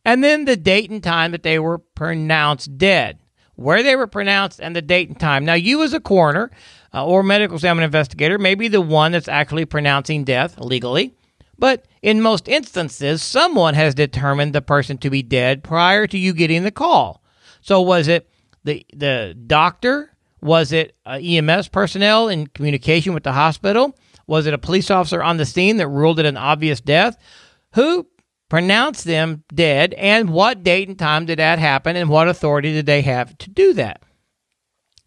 And 0.04 0.22
then 0.22 0.44
the 0.44 0.56
date 0.56 0.90
and 0.90 1.02
time 1.02 1.32
that 1.32 1.42
they 1.42 1.58
were 1.58 1.78
pronounced 1.78 2.78
dead, 2.78 3.18
where 3.56 3.82
they 3.82 3.96
were 3.96 4.06
pronounced, 4.06 4.61
and 4.61 4.76
the 4.76 4.80
date 4.80 5.08
and 5.08 5.18
time. 5.18 5.44
Now, 5.44 5.54
you 5.54 5.82
as 5.82 5.92
a 5.92 5.98
coroner 5.98 6.52
uh, 6.92 7.07
or 7.07 7.22
medical 7.22 7.57
examiner 7.57 7.87
investigator 7.87 8.38
may 8.38 8.55
be 8.55 8.68
the 8.68 8.81
one 8.81 9.12
that's 9.12 9.29
actually 9.29 9.64
pronouncing 9.64 10.24
death 10.24 10.59
legally. 10.59 11.14
But 11.59 11.85
in 12.03 12.22
most 12.22 12.48
instances, 12.48 13.22
someone 13.22 13.74
has 13.74 13.94
determined 13.94 14.55
the 14.55 14.62
person 14.62 14.96
to 14.98 15.11
be 15.11 15.22
dead 15.22 15.62
prior 15.62 16.07
to 16.07 16.18
you 16.18 16.33
getting 16.33 16.64
the 16.64 16.70
call. 16.70 17.22
So 17.61 17.81
was 17.81 18.09
it 18.09 18.31
the 18.64 18.85
the 18.94 19.37
doctor? 19.46 20.11
Was 20.40 20.72
it 20.72 20.96
EMS 21.07 21.68
personnel 21.68 22.29
in 22.29 22.46
communication 22.46 23.12
with 23.12 23.24
the 23.24 23.33
hospital? 23.33 23.94
Was 24.26 24.46
it 24.46 24.55
a 24.55 24.59
police 24.59 24.90
officer 24.90 25.22
on 25.22 25.37
the 25.37 25.44
scene 25.44 25.76
that 25.76 25.88
ruled 25.88 26.18
it 26.18 26.24
an 26.24 26.38
obvious 26.38 26.81
death? 26.81 27.18
Who 27.74 28.07
pronounced 28.48 29.05
them 29.05 29.44
dead, 29.55 29.94
and 29.94 30.31
what 30.31 30.62
date 30.62 30.88
and 30.88 30.98
time 30.98 31.26
did 31.26 31.38
that 31.38 31.59
happen, 31.59 31.94
and 31.94 32.09
what 32.09 32.29
authority 32.29 32.72
did 32.72 32.87
they 32.87 33.03
have 33.03 33.37
to 33.38 33.50
do 33.50 33.74
that? 33.74 34.03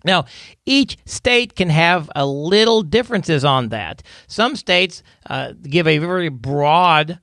Now, 0.03 0.25
each 0.65 0.97
state 1.05 1.55
can 1.55 1.69
have 1.69 2.09
a 2.15 2.25
little 2.25 2.81
differences 2.81 3.45
on 3.45 3.69
that. 3.69 4.03
Some 4.27 4.55
states 4.55 5.01
uh, 5.29 5.53
give 5.61 5.87
a 5.87 5.97
very 5.97 6.29
broad 6.29 7.19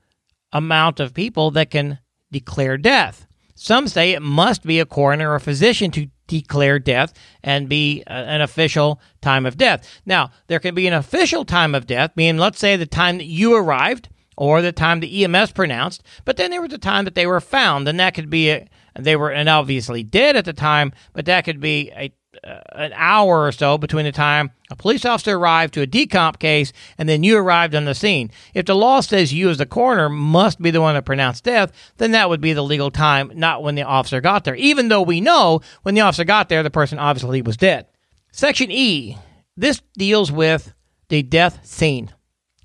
amount 0.53 1.01
of 1.01 1.15
people 1.15 1.51
that 1.53 1.71
can 1.71 1.99
declare 2.31 2.77
death. 2.77 3.27
Some 3.55 3.89
say 3.89 4.13
it 4.13 4.23
must 4.23 4.65
be 4.65 4.81
a 4.81 4.87
coroner 4.87 5.33
or 5.33 5.35
a 5.35 5.41
physician 5.41 5.91
to 5.91 6.09
declare 6.27 6.79
death 6.79 7.13
and 7.43 7.69
be 7.69 8.03
uh, 8.07 8.13
an 8.13 8.41
official 8.41 9.01
time 9.21 9.45
of 9.45 9.59
death. 9.59 10.01
Now, 10.07 10.31
there 10.47 10.61
can 10.61 10.75
be 10.75 10.87
an 10.87 10.95
official 10.95 11.45
time 11.45 11.75
of 11.75 11.87
death, 11.87 12.13
meaning, 12.17 12.39
let's 12.39 12.59
say, 12.59 12.77
the 12.77 12.87
time 12.87 13.19
that 13.19 13.27
you 13.27 13.55
arrived 13.55 14.09
or 14.37 14.63
the 14.63 14.73
time 14.73 15.01
the 15.01 15.25
EMS 15.25 15.53
pronounced, 15.53 16.03
but 16.25 16.39
then 16.39 16.51
there 16.51 16.63
was 16.63 16.71
the 16.71 16.79
time 16.79 17.05
that 17.05 17.15
they 17.15 17.27
were 17.27 17.41
found, 17.41 17.87
and 17.87 18.01
that 18.01 18.15
could 18.15 18.31
be 18.31 18.51
a, 18.51 18.67
they 18.99 19.15
were 19.15 19.31
and 19.31 19.49
obviously 19.49 20.03
dead 20.03 20.37
at 20.37 20.47
the 20.47 20.55
time, 20.55 20.93
but 21.13 21.27
that 21.27 21.45
could 21.45 21.61
be 21.61 21.91
a 21.95 22.11
uh, 22.45 22.61
an 22.73 22.93
hour 22.95 23.45
or 23.45 23.53
so 23.53 23.77
between 23.77 24.05
the 24.05 24.13
time 24.13 24.51
a 24.71 24.77
police 24.77 25.05
officer 25.05 25.37
arrived 25.37 25.75
to 25.75 25.83
a 25.83 25.87
decomp 25.87 26.39
case 26.39 26.73
and 26.97 27.09
then 27.09 27.25
you 27.25 27.37
arrived 27.37 27.75
on 27.75 27.85
the 27.87 27.95
scene. 27.95 28.31
If 28.55 28.67
the 28.67 28.77
law 28.77 29.01
says 29.01 29.33
you, 29.33 29.51
as 29.51 29.59
the 29.59 29.67
coroner, 29.67 30.09
must 30.09 30.63
be 30.63 30.71
the 30.71 30.81
one 30.81 30.95
to 30.95 31.03
pronounce 31.03 31.41
death, 31.41 31.73
then 31.97 32.13
that 32.13 32.29
would 32.29 32.41
be 32.41 32.53
the 32.53 32.63
legal 32.63 32.91
time, 32.91 33.33
not 33.35 33.63
when 33.63 33.75
the 33.75 33.83
officer 33.83 34.21
got 34.21 34.45
there. 34.45 34.55
Even 34.55 34.89
though 34.89 35.03
we 35.03 35.21
know 35.21 35.61
when 35.83 35.95
the 35.95 36.03
officer 36.03 36.25
got 36.25 36.49
there, 36.49 36.63
the 36.63 36.71
person 36.71 36.99
obviously 36.99 37.43
was 37.43 37.57
dead. 37.57 37.87
Section 38.31 38.71
E 38.71 39.17
this 39.61 39.83
deals 39.99 40.33
with 40.33 40.73
the 41.09 41.23
death 41.23 41.67
scene. 41.67 42.11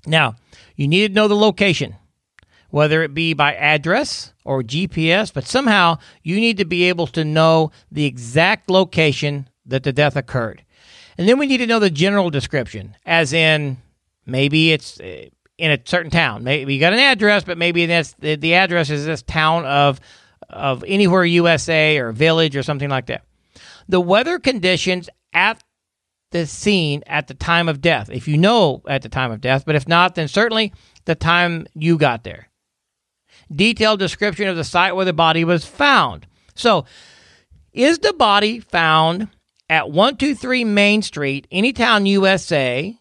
Now, 0.06 0.36
you 0.76 0.88
need 0.88 1.08
to 1.08 1.14
know 1.14 1.28
the 1.28 1.36
location, 1.36 1.96
whether 2.70 3.02
it 3.02 3.12
be 3.12 3.34
by 3.34 3.54
address 3.54 4.32
or 4.44 4.62
GPS, 4.62 5.32
but 5.32 5.46
somehow 5.46 5.98
you 6.22 6.36
need 6.36 6.56
to 6.56 6.64
be 6.64 6.84
able 6.84 7.06
to 7.08 7.24
know 7.24 7.70
the 7.90 8.06
exact 8.06 8.70
location 8.70 9.48
that 9.66 9.82
the 9.82 9.92
death 9.92 10.16
occurred. 10.16 10.64
And 11.18 11.28
then 11.28 11.38
we 11.38 11.46
need 11.46 11.58
to 11.58 11.66
know 11.66 11.78
the 11.78 11.90
general 11.90 12.30
description, 12.30 12.96
as 13.06 13.32
in 13.32 13.78
maybe 14.26 14.72
it's 14.72 15.00
uh, 15.00 15.26
in 15.58 15.70
a 15.70 15.78
certain 15.84 16.10
town. 16.10 16.44
Maybe 16.44 16.74
you 16.74 16.80
got 16.80 16.92
an 16.92 16.98
address, 16.98 17.44
but 17.44 17.58
maybe 17.58 17.86
that's 17.86 18.12
the, 18.14 18.36
the 18.36 18.54
address 18.54 18.90
is 18.90 19.06
this 19.06 19.22
town 19.22 19.64
of 19.64 20.00
of 20.48 20.84
anywhere 20.86 21.24
USA 21.24 21.98
or 21.98 22.12
village 22.12 22.56
or 22.56 22.62
something 22.62 22.90
like 22.90 23.06
that. 23.06 23.24
The 23.88 24.00
weather 24.00 24.38
conditions 24.38 25.08
at 25.32 25.62
the 26.32 26.46
scene 26.46 27.02
at 27.06 27.28
the 27.28 27.34
time 27.34 27.68
of 27.68 27.80
death, 27.80 28.10
if 28.10 28.28
you 28.28 28.36
know 28.36 28.82
at 28.88 29.02
the 29.02 29.08
time 29.08 29.30
of 29.30 29.40
death, 29.40 29.64
but 29.64 29.74
if 29.74 29.88
not, 29.88 30.14
then 30.14 30.28
certainly 30.28 30.72
the 31.04 31.14
time 31.14 31.66
you 31.74 31.96
got 31.96 32.24
there. 32.24 32.48
Detailed 33.54 34.00
description 34.00 34.48
of 34.48 34.56
the 34.56 34.64
site 34.64 34.96
where 34.96 35.04
the 35.04 35.12
body 35.12 35.44
was 35.44 35.64
found. 35.64 36.26
So, 36.54 36.84
is 37.72 38.00
the 38.00 38.12
body 38.12 38.58
found 38.60 39.28
at 39.68 39.90
123 39.90 40.64
Main 40.64 41.02
Street, 41.02 41.46
Anytown, 41.50 42.06
USA? 42.06 42.98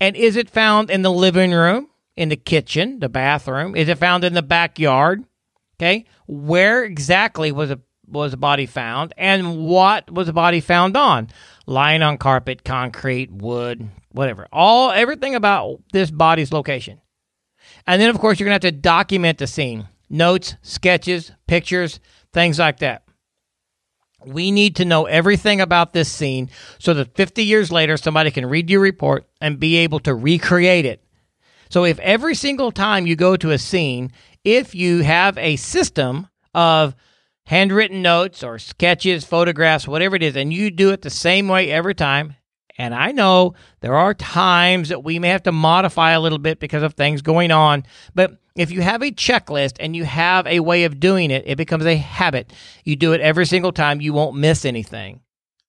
And 0.00 0.16
is 0.16 0.36
it 0.36 0.50
found 0.50 0.90
in 0.90 1.02
the 1.02 1.10
living 1.10 1.52
room, 1.52 1.88
in 2.16 2.28
the 2.28 2.36
kitchen, 2.36 3.00
the 3.00 3.08
bathroom? 3.08 3.74
Is 3.74 3.88
it 3.88 3.98
found 3.98 4.24
in 4.24 4.34
the 4.34 4.42
backyard? 4.42 5.24
Okay. 5.80 6.06
Where 6.26 6.84
exactly 6.84 7.52
was 7.52 7.70
a 7.70 7.80
was 8.10 8.30
the 8.30 8.38
body 8.38 8.64
found 8.64 9.12
and 9.18 9.66
what 9.66 10.10
was 10.10 10.26
the 10.26 10.32
body 10.32 10.60
found 10.60 10.96
on? 10.96 11.28
Lying 11.66 12.02
on 12.02 12.16
carpet, 12.16 12.64
concrete, 12.64 13.30
wood, 13.30 13.88
whatever. 14.12 14.48
All 14.50 14.90
everything 14.90 15.34
about 15.34 15.80
this 15.92 16.10
body's 16.10 16.52
location. 16.52 17.00
And 17.86 18.00
then 18.00 18.10
of 18.10 18.18
course 18.18 18.40
you're 18.40 18.48
going 18.48 18.58
to 18.58 18.66
have 18.66 18.74
to 18.74 18.80
document 18.80 19.38
the 19.38 19.46
scene. 19.46 19.88
Notes, 20.08 20.56
sketches, 20.62 21.32
pictures, 21.46 22.00
things 22.32 22.58
like 22.58 22.78
that. 22.78 23.02
We 24.32 24.50
need 24.50 24.76
to 24.76 24.84
know 24.84 25.06
everything 25.06 25.60
about 25.60 25.92
this 25.92 26.10
scene 26.10 26.50
so 26.78 26.94
that 26.94 27.14
50 27.14 27.44
years 27.44 27.72
later, 27.72 27.96
somebody 27.96 28.30
can 28.30 28.46
read 28.46 28.70
your 28.70 28.80
report 28.80 29.26
and 29.40 29.58
be 29.58 29.76
able 29.76 30.00
to 30.00 30.14
recreate 30.14 30.86
it. 30.86 31.02
So, 31.70 31.84
if 31.84 31.98
every 31.98 32.34
single 32.34 32.72
time 32.72 33.06
you 33.06 33.14
go 33.14 33.36
to 33.36 33.50
a 33.50 33.58
scene, 33.58 34.12
if 34.42 34.74
you 34.74 35.02
have 35.02 35.36
a 35.36 35.56
system 35.56 36.28
of 36.54 36.94
handwritten 37.46 38.00
notes 38.00 38.42
or 38.42 38.58
sketches, 38.58 39.24
photographs, 39.24 39.86
whatever 39.86 40.16
it 40.16 40.22
is, 40.22 40.36
and 40.36 40.52
you 40.52 40.70
do 40.70 40.90
it 40.90 41.02
the 41.02 41.10
same 41.10 41.48
way 41.48 41.70
every 41.70 41.94
time, 41.94 42.36
and 42.78 42.94
I 42.94 43.12
know 43.12 43.54
there 43.80 43.96
are 43.96 44.14
times 44.14 44.88
that 44.90 45.02
we 45.02 45.18
may 45.18 45.28
have 45.28 45.42
to 45.42 45.52
modify 45.52 46.12
a 46.12 46.20
little 46.20 46.38
bit 46.38 46.60
because 46.60 46.82
of 46.82 46.94
things 46.94 47.22
going 47.22 47.50
on, 47.50 47.84
but 48.14 48.38
if 48.58 48.70
you 48.70 48.80
have 48.80 49.02
a 49.02 49.10
checklist 49.10 49.76
and 49.80 49.94
you 49.94 50.04
have 50.04 50.46
a 50.46 50.60
way 50.60 50.84
of 50.84 51.00
doing 51.00 51.30
it, 51.30 51.44
it 51.46 51.56
becomes 51.56 51.86
a 51.86 51.96
habit. 51.96 52.52
You 52.84 52.96
do 52.96 53.12
it 53.12 53.20
every 53.20 53.46
single 53.46 53.72
time, 53.72 54.00
you 54.00 54.12
won't 54.12 54.36
miss 54.36 54.64
anything. 54.64 55.20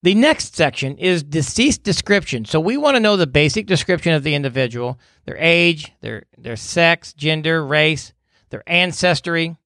The 0.02 0.16
next 0.16 0.56
section 0.56 0.98
is 0.98 1.24
deceased 1.24 1.84
description. 1.84 2.46
So 2.46 2.60
we 2.60 2.78
want 2.78 2.96
to 2.96 3.02
know 3.02 3.18
the 3.18 3.28
basic 3.28 3.68
description 3.68 4.14
of 4.14 4.24
the 4.24 4.34
individual, 4.34 4.98
their 5.26 5.38
age, 5.38 5.92
their 6.02 6.24
their 6.38 6.56
sex, 6.56 7.14
gender, 7.14 7.66
race, 7.66 8.14
their 8.50 8.64
ancestry, 8.66 9.58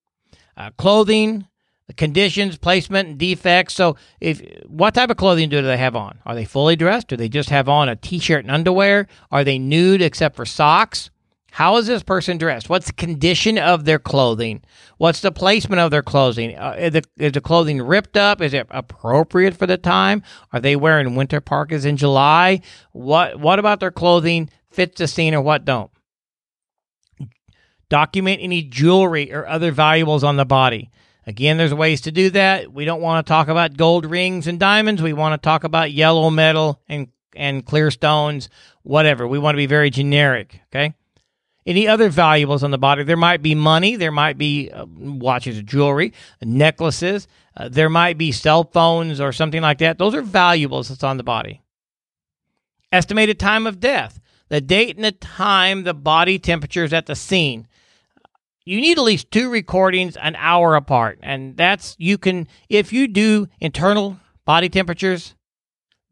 uh, 0.58 0.72
clothing, 0.72 1.48
the 1.88 1.94
conditions, 1.94 2.58
placement, 2.58 3.10
and 3.10 3.18
defects. 3.18 3.76
So, 3.76 3.96
if 4.20 4.42
what 4.66 4.94
type 4.96 5.12
of 5.12 5.18
clothing 5.18 5.50
do 5.50 5.62
they 5.62 5.78
have 5.78 5.96
on? 5.96 6.20
Are 6.26 6.36
they 6.36 6.46
fully 6.46 6.76
dressed? 6.76 7.10
Do 7.10 7.18
they 7.18 7.30
just 7.30 7.50
have 7.50 7.70
on 7.70 7.88
a 7.88 7.96
t-shirt 7.96 8.44
and 8.44 8.52
underwear? 8.52 9.08
Are 9.32 9.44
they 9.44 9.60
nude 9.60 10.02
except 10.02 10.36
for 10.36 10.46
socks? 10.46 11.12
How 11.54 11.78
is 11.78 11.86
this 11.86 12.02
person 12.02 12.39
dressed? 12.39 12.68
What's 12.68 12.88
the 12.88 12.94
condition 12.94 13.60
of 13.60 13.86
their 13.86 14.00
clothing? 14.00 14.63
What's 14.98 15.22
the 15.22 15.32
placement 15.32 15.82
of 15.82 15.92
their 15.92 16.02
clothing? 16.02 16.58
Uh, 16.58 16.76
is, 16.80 16.94
the, 16.94 17.04
is 17.16 17.34
the 17.34 17.42
clothing 17.42 17.80
ripped 17.80 18.18
up? 18.18 18.42
Is 18.42 18.56
it 18.56 18.66
appropriate 18.72 19.56
for 19.56 19.68
the 19.68 19.78
time? 19.78 20.24
Are 20.52 20.60
they 20.60 20.76
wearing 20.76 21.13
winter 21.13 21.39
parkas 21.42 21.86
in 21.86 21.96
July? 21.96 22.62
What 22.92 23.39
What 23.39 23.60
about 23.60 23.82
their 23.82 23.92
clothing 23.92 24.50
fits 24.72 24.98
the 24.98 25.08
scene 25.08 25.36
or 25.36 25.42
what 25.42 25.63
don't? 25.63 25.92
Document 27.88 28.42
any 28.42 28.63
jewelry 28.63 29.32
or 29.32 29.46
other 29.46 29.72
valuables 29.72 30.24
on 30.24 30.38
the 30.38 30.46
body. 30.46 30.89
Again, 31.28 31.58
there's 31.58 31.72
ways 31.72 32.02
to 32.02 32.12
do 32.12 32.32
that. 32.32 32.74
We 32.74 32.84
don't 32.84 33.00
want 33.00 33.28
to 33.28 33.30
talk 33.30 33.48
about 33.48 33.78
gold 33.78 34.08
rings 34.08 34.48
and 34.48 34.60
diamonds. 34.60 35.04
We 35.04 35.13
want 35.13 35.39
to 35.39 35.46
talk 35.46 35.63
about 35.63 35.92
yellow 35.92 36.32
metal 36.32 36.82
and 36.89 37.10
and 37.36 37.63
clear 37.63 37.92
stones, 37.92 38.50
whatever. 38.82 39.28
We 39.28 39.38
want 39.38 39.54
to 39.54 39.58
be 39.58 39.68
very 39.68 39.92
generic, 39.92 40.60
okay? 40.72 40.96
Any 41.65 41.88
other 41.88 42.10
valuables 42.10 42.63
on 42.63 42.71
the 42.71 42.78
body. 42.78 43.04
There 43.04 43.17
might 43.17 43.41
be 43.41 43.56
money, 43.56 43.95
there 43.95 44.12
might 44.12 44.38
be 44.38 44.69
uh, 44.71 44.86
watches, 44.86 45.62
jewelry, 45.63 46.13
necklaces, 46.41 47.28
uh, 47.56 47.69
there 47.69 47.89
might 47.89 48.17
be 48.17 48.32
cell 48.32 48.63
phones 48.63 49.21
or 49.21 49.32
something 49.32 49.62
like 49.62 49.78
that. 49.80 49.97
Those 49.97 50.15
are 50.15 50.21
valuables 50.21 50.89
that's 50.89 51.04
on 51.04 51.17
the 51.17 51.23
body. 51.23 51.62
Estimated 52.91 53.39
time 53.39 53.65
of 53.65 53.80
death, 53.80 54.19
the 54.49 54.62
date 54.62 54.95
and 54.95 55.06
the 55.06 55.12
time 55.12 55.84
the 55.84 55.93
body 55.93 56.38
temperature 56.38 56.84
is 56.84 56.93
at 56.93 57.06
the 57.06 57.15
scene. 57.15 57.67
You 58.65 58.80
need 58.80 58.97
at 58.97 59.04
least 59.04 59.32
two 59.32 59.49
recordings 59.49 60.15
an 60.15 60.36
hour 60.38 60.76
apart, 60.76 61.19
and 61.21 61.58
that's 61.58 61.95
you 61.99 62.17
can 62.17 62.47
if 62.69 62.93
you 62.93 63.08
do 63.08 63.47
internal 63.60 64.19
body 64.45 64.69
temperatures 64.69 65.36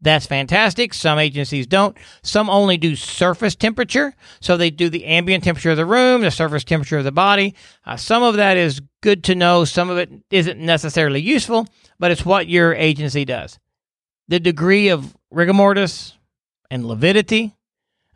that's 0.02 0.26
fantastic. 0.26 0.92
Some 0.92 1.20
agencies 1.20 1.66
don't. 1.66 1.96
Some 2.22 2.50
only 2.50 2.76
do 2.76 2.96
surface 2.96 3.54
temperature. 3.54 4.14
So 4.40 4.56
they 4.56 4.70
do 4.70 4.90
the 4.90 5.04
ambient 5.04 5.44
temperature 5.44 5.70
of 5.70 5.76
the 5.76 5.86
room, 5.86 6.22
the 6.22 6.30
surface 6.32 6.64
temperature 6.64 6.98
of 6.98 7.04
the 7.04 7.12
body. 7.12 7.54
Uh, 7.86 7.96
some 7.96 8.24
of 8.24 8.34
that 8.34 8.56
is 8.56 8.82
good 9.00 9.22
to 9.24 9.36
know. 9.36 9.64
Some 9.64 9.90
of 9.90 9.98
it 9.98 10.10
isn't 10.30 10.58
necessarily 10.58 11.20
useful, 11.20 11.68
but 12.00 12.10
it's 12.10 12.26
what 12.26 12.48
your 12.48 12.74
agency 12.74 13.24
does. 13.24 13.60
The 14.26 14.40
degree 14.40 14.88
of 14.88 15.16
rigor 15.30 15.54
mortis 15.54 16.14
and 16.68 16.84
lividity 16.84 17.54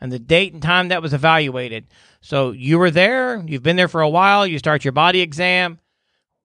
and 0.00 0.10
the 0.10 0.18
date 0.18 0.52
and 0.52 0.62
time 0.62 0.88
that 0.88 1.02
was 1.02 1.14
evaluated. 1.14 1.86
So 2.20 2.50
you 2.50 2.78
were 2.78 2.90
there, 2.90 3.42
you've 3.46 3.62
been 3.62 3.76
there 3.76 3.88
for 3.88 4.00
a 4.00 4.08
while, 4.08 4.44
you 4.44 4.58
start 4.58 4.84
your 4.84 4.92
body 4.92 5.20
exam. 5.20 5.78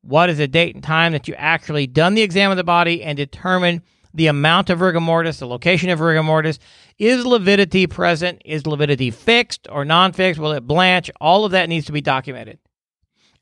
What 0.04 0.30
is 0.30 0.38
the 0.38 0.48
date 0.48 0.76
and 0.76 0.84
time 0.84 1.14
that 1.14 1.28
you 1.28 1.34
actually 1.36 1.88
done 1.88 2.14
the 2.14 2.22
exam 2.22 2.52
of 2.52 2.58
the 2.58 2.64
body 2.64 3.04
and 3.04 3.18
determine 3.18 3.82
the 4.14 4.28
amount 4.28 4.70
of 4.70 4.82
rigor 4.82 5.00
mortis, 5.00 5.40
the 5.40 5.48
location 5.48 5.90
of 5.90 6.00
rigor 6.00 6.24
mortis. 6.24 6.60
Is 6.98 7.26
lividity 7.26 7.88
present? 7.88 8.42
Is 8.46 8.68
lividity 8.68 9.12
fixed 9.12 9.68
or 9.70 9.86
non 9.86 10.14
fixed? 10.14 10.40
Will 10.40 10.52
it 10.52 10.68
blanch? 10.68 11.10
All 11.20 11.46
of 11.46 11.52
that 11.52 11.70
needs 11.70 11.86
to 11.88 11.92
be 11.92 12.02
documented. 12.02 12.60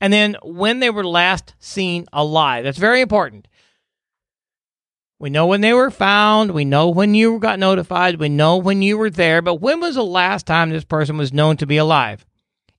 And 0.00 0.12
then 0.12 0.36
when 0.42 0.80
they 0.80 0.90
were 0.90 1.04
last 1.04 1.54
seen 1.58 2.06
alive. 2.12 2.64
That's 2.64 2.78
very 2.78 3.00
important. 3.00 3.48
We 5.18 5.28
know 5.28 5.46
when 5.46 5.60
they 5.60 5.74
were 5.74 5.90
found. 5.90 6.52
We 6.52 6.64
know 6.64 6.88
when 6.88 7.14
you 7.14 7.38
got 7.38 7.58
notified. 7.58 8.18
We 8.18 8.30
know 8.30 8.56
when 8.56 8.80
you 8.80 8.96
were 8.96 9.10
there. 9.10 9.42
But 9.42 9.56
when 9.56 9.78
was 9.80 9.96
the 9.96 10.02
last 10.04 10.46
time 10.46 10.70
this 10.70 10.84
person 10.84 11.18
was 11.18 11.32
known 11.32 11.58
to 11.58 11.66
be 11.66 11.76
alive? 11.76 12.24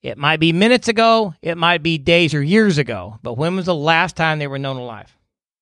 It 0.01 0.17
might 0.17 0.39
be 0.39 0.51
minutes 0.51 0.87
ago. 0.87 1.35
It 1.43 1.55
might 1.55 1.83
be 1.83 1.99
days 1.99 2.33
or 2.33 2.41
years 2.41 2.79
ago. 2.79 3.19
But 3.21 3.35
when 3.35 3.55
was 3.55 3.67
the 3.67 3.75
last 3.75 4.15
time 4.15 4.39
they 4.39 4.47
were 4.47 4.57
known 4.57 4.77
alive? 4.77 5.15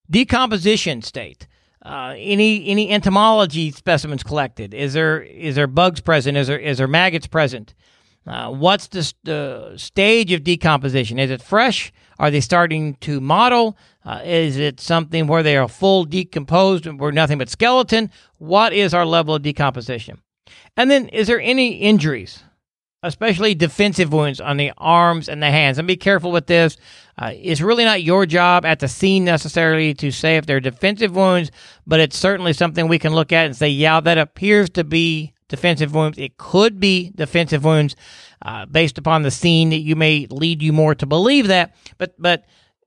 Decomposition 0.09 1.01
state. 1.01 1.47
Uh, 1.81 2.13
any 2.17 2.67
any 2.67 2.89
entomology 2.89 3.71
specimens 3.71 4.23
collected? 4.23 4.73
Is 4.73 4.93
there 4.93 5.21
is 5.21 5.55
there 5.55 5.67
bugs 5.67 6.01
present? 6.01 6.37
Is 6.37 6.47
there 6.47 6.59
is 6.59 6.77
there 6.77 6.87
maggots 6.87 7.27
present? 7.27 7.73
Uh, 8.27 8.51
what's 8.51 8.87
the, 8.87 9.73
stage 9.77 10.31
of 10.31 10.43
decomposition? 10.43 11.17
Is 11.17 11.31
it 11.31 11.41
fresh? 11.41 11.91
Are 12.19 12.29
they 12.29 12.41
starting 12.41 12.93
to 12.95 13.19
model? 13.19 13.77
Uh, 14.05 14.21
is 14.23 14.57
it 14.57 14.79
something 14.79 15.25
where 15.25 15.41
they 15.41 15.57
are 15.57 15.67
full 15.67 16.03
decomposed 16.03 16.85
and 16.85 16.99
we're 16.99 17.11
nothing 17.11 17.39
but 17.39 17.49
skeleton? 17.49 18.11
What 18.37 18.71
is 18.71 18.93
our 18.93 19.05
level 19.05 19.33
of 19.33 19.41
decomposition? 19.41 20.21
And 20.77 20.91
then, 20.91 21.07
is 21.09 21.27
there 21.27 21.41
any 21.41 21.77
injuries? 21.77 22.43
Especially 23.03 23.55
defensive 23.55 24.11
wounds 24.11 24.41
on 24.41 24.57
the 24.57 24.71
arms 24.77 25.29
and 25.29 25.41
the 25.41 25.49
hands. 25.49 25.77
And 25.77 25.87
be 25.87 25.95
careful 25.95 26.31
with 26.31 26.47
this. 26.47 26.77
Uh, 27.17 27.31
it's 27.33 27.61
really 27.61 27.85
not 27.85 28.03
your 28.03 28.25
job 28.25 28.65
at 28.65 28.79
the 28.79 28.87
scene 28.87 29.23
necessarily 29.23 29.93
to 29.95 30.11
say 30.11 30.37
if 30.37 30.45
they're 30.45 30.59
defensive 30.59 31.15
wounds, 31.15 31.51
but 31.87 31.99
it's 31.99 32.17
certainly 32.17 32.53
something 32.53 32.87
we 32.87 32.99
can 32.99 33.13
look 33.13 33.31
at 33.31 33.45
and 33.45 33.55
say, 33.55 33.69
yeah, 33.69 33.99
that 33.99 34.17
appears 34.17 34.69
to 34.71 34.83
be 34.83 35.33
defensive 35.47 35.93
wounds. 35.93 36.17
It 36.17 36.37
could 36.37 36.79
be 36.79 37.11
defensive 37.15 37.63
wounds 37.63 37.95
uh, 38.41 38.65
based 38.65 38.97
upon 38.97 39.23
the 39.23 39.31
scene 39.31 39.69
that 39.69 39.79
you 39.79 39.95
may 39.95 40.27
lead 40.29 40.61
you 40.61 40.73
more 40.73 40.95
to 40.95 41.05
believe 41.05 41.47
that, 41.47 41.75
but 41.97 42.15
but 42.17 42.45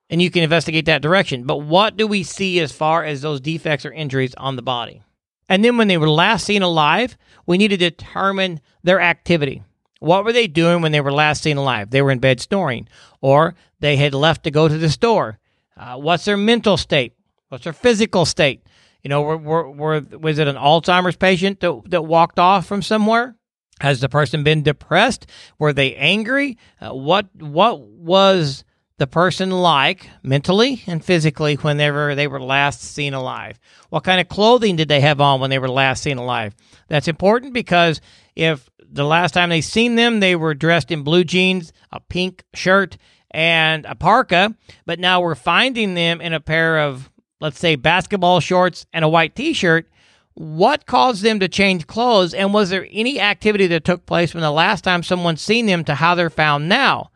and 0.09 0.20
you 0.20 0.31
can 0.31 0.42
investigate 0.42 0.87
that 0.87 1.03
direction. 1.03 1.44
But 1.44 1.59
what 1.59 1.96
do 1.96 2.07
we 2.07 2.22
see 2.22 2.61
as 2.61 2.70
far 2.72 3.05
as 3.05 3.22
those 3.22 3.40
defects 3.40 3.87
or 3.87 3.92
injuries 3.92 4.35
on 4.37 4.57
the 4.57 4.62
body? 4.62 5.03
And 5.48 5.64
then 5.64 5.77
when 5.77 5.88
they 5.88 5.98
were 5.98 6.09
last 6.09 6.44
seen 6.44 6.62
alive, 6.62 7.16
we 7.46 7.59
need 7.59 7.68
to 7.68 7.77
determine 7.77 8.61
their 8.83 9.01
activity. 9.01 9.62
What 10.03 10.25
were 10.25 10.33
they 10.33 10.49
doing 10.49 10.83
when 10.83 10.91
they 10.91 11.01
were 11.01 11.12
last 11.12 11.43
seen 11.43 11.57
alive? 11.57 11.91
They 11.91 12.03
were 12.03 12.11
in 12.11 12.19
bed 12.19 12.41
snoring, 12.41 12.88
or 13.21 13.55
they 13.79 13.97
had 13.97 14.15
left 14.15 14.43
to 14.45 14.51
go 14.51 14.67
to 14.67 14.77
the 14.77 14.91
store. 14.91 15.38
Uh, 15.77 15.97
what's 15.97 16.25
their 16.25 16.37
mental 16.37 16.77
state? 16.77 17.15
What's 17.49 17.65
their 17.65 17.73
physical 17.73 18.25
state? 18.25 18.67
You 19.03 19.11
know, 19.11 19.23
were, 19.23 19.37
were, 19.37 19.71
were, 19.71 20.01
was 20.19 20.38
it 20.38 20.49
an 20.49 20.57
Alzheimer's 20.57 21.17
patient 21.17 21.61
that, 21.61 21.83
that 21.87 22.03
walked 22.03 22.41
off 22.41 22.67
from 22.67 22.83
somewhere? 22.83 23.37
Has 23.81 24.01
the 24.01 24.09
person 24.09 24.43
been 24.43 24.62
depressed? 24.62 25.27
Were 25.59 25.73
they 25.73 25.95
angry? 25.95 26.59
Uh, 26.81 26.95
what 26.95 27.27
what 27.37 27.81
was 27.81 28.65
the 28.99 29.07
person 29.07 29.51
like 29.51 30.09
mentally 30.23 30.83
and 30.87 31.05
physically 31.05 31.55
whenever 31.57 32.15
they 32.15 32.29
were 32.29 32.41
last 32.41 32.81
seen 32.83 33.15
alive? 33.15 33.59
What 33.91 34.05
kind 34.05 34.21
of 34.21 34.29
clothing 34.29 34.77
did 34.77 34.88
they 34.88 35.01
have 35.01 35.21
on 35.21 35.41
when 35.41 35.51
they 35.51 35.59
were 35.59 35.69
last 35.69 36.03
seen 36.03 36.19
alive? 36.19 36.55
That's 36.88 37.09
important 37.09 37.53
because 37.55 38.01
if 38.37 38.71
the 38.92 39.05
last 39.05 39.33
time 39.33 39.48
they 39.48 39.61
seen 39.61 39.94
them, 39.94 40.20
they 40.20 40.37
were 40.37 40.55
dressed 40.55 40.90
in 40.90 41.02
blue 41.02 41.24
jeans, 41.24 41.72
a 41.90 42.00
pink 42.00 42.44
shirt, 42.55 42.98
and 43.31 43.87
a 43.87 43.94
parka. 43.94 44.55
But 44.85 44.98
now 44.98 45.20
we're 45.20 45.35
finding 45.35 45.94
them 45.94 46.20
in 46.20 46.33
a 46.33 46.40
pair 46.40 46.78
of, 46.81 47.11
let's 47.40 47.59
say, 47.59 47.76
basketball 47.76 48.40
shorts 48.40 48.87
and 48.92 49.05
a 49.05 49.09
white 49.09 49.35
t 49.35 49.52
shirt. 49.52 49.88
What 50.35 50.87
caused 50.87 51.22
them 51.22 51.40
to 51.40 51.48
change 51.48 51.87
clothes? 51.87 52.33
And 52.33 52.55
was 52.55 52.70
there 52.70 52.87
any 52.90 53.20
activity 53.20 53.66
that 53.68 53.85
took 53.85 54.07
place 54.07 54.31
from 54.31 54.40
the 54.40 54.50
last 54.50 54.83
time 54.83 55.02
someone 55.02 55.37
seen 55.37 55.66
them 55.66 55.85
to 55.85 55.94
how 55.94 56.14
they're 56.14 56.31
found 56.31 56.68
now? 56.68 57.11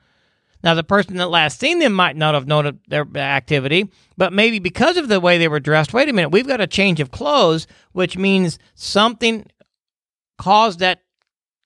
Now, 0.63 0.75
the 0.75 0.83
person 0.83 1.17
that 1.17 1.31
last 1.31 1.61
seen 1.61 1.79
them 1.79 1.93
might 1.93 2.17
not 2.17 2.35
have 2.35 2.49
known 2.49 2.81
their 2.89 3.07
activity, 3.17 3.89
but 4.17 4.33
maybe 4.33 4.59
because 4.59 4.97
of 4.97 5.09
the 5.09 5.21
way 5.21 5.39
they 5.39 5.49
were 5.49 5.61
dressed, 5.61 5.93
wait 5.93 6.09
a 6.09 6.13
minute, 6.13 6.31
we've 6.31 6.47
got 6.47 6.61
a 6.61 6.67
change 6.67 6.99
of 6.99 7.11
clothes, 7.11 7.67
which 7.93 8.17
means 8.17 8.59
something 8.75 9.47
caused 10.39 10.81
that 10.81 11.03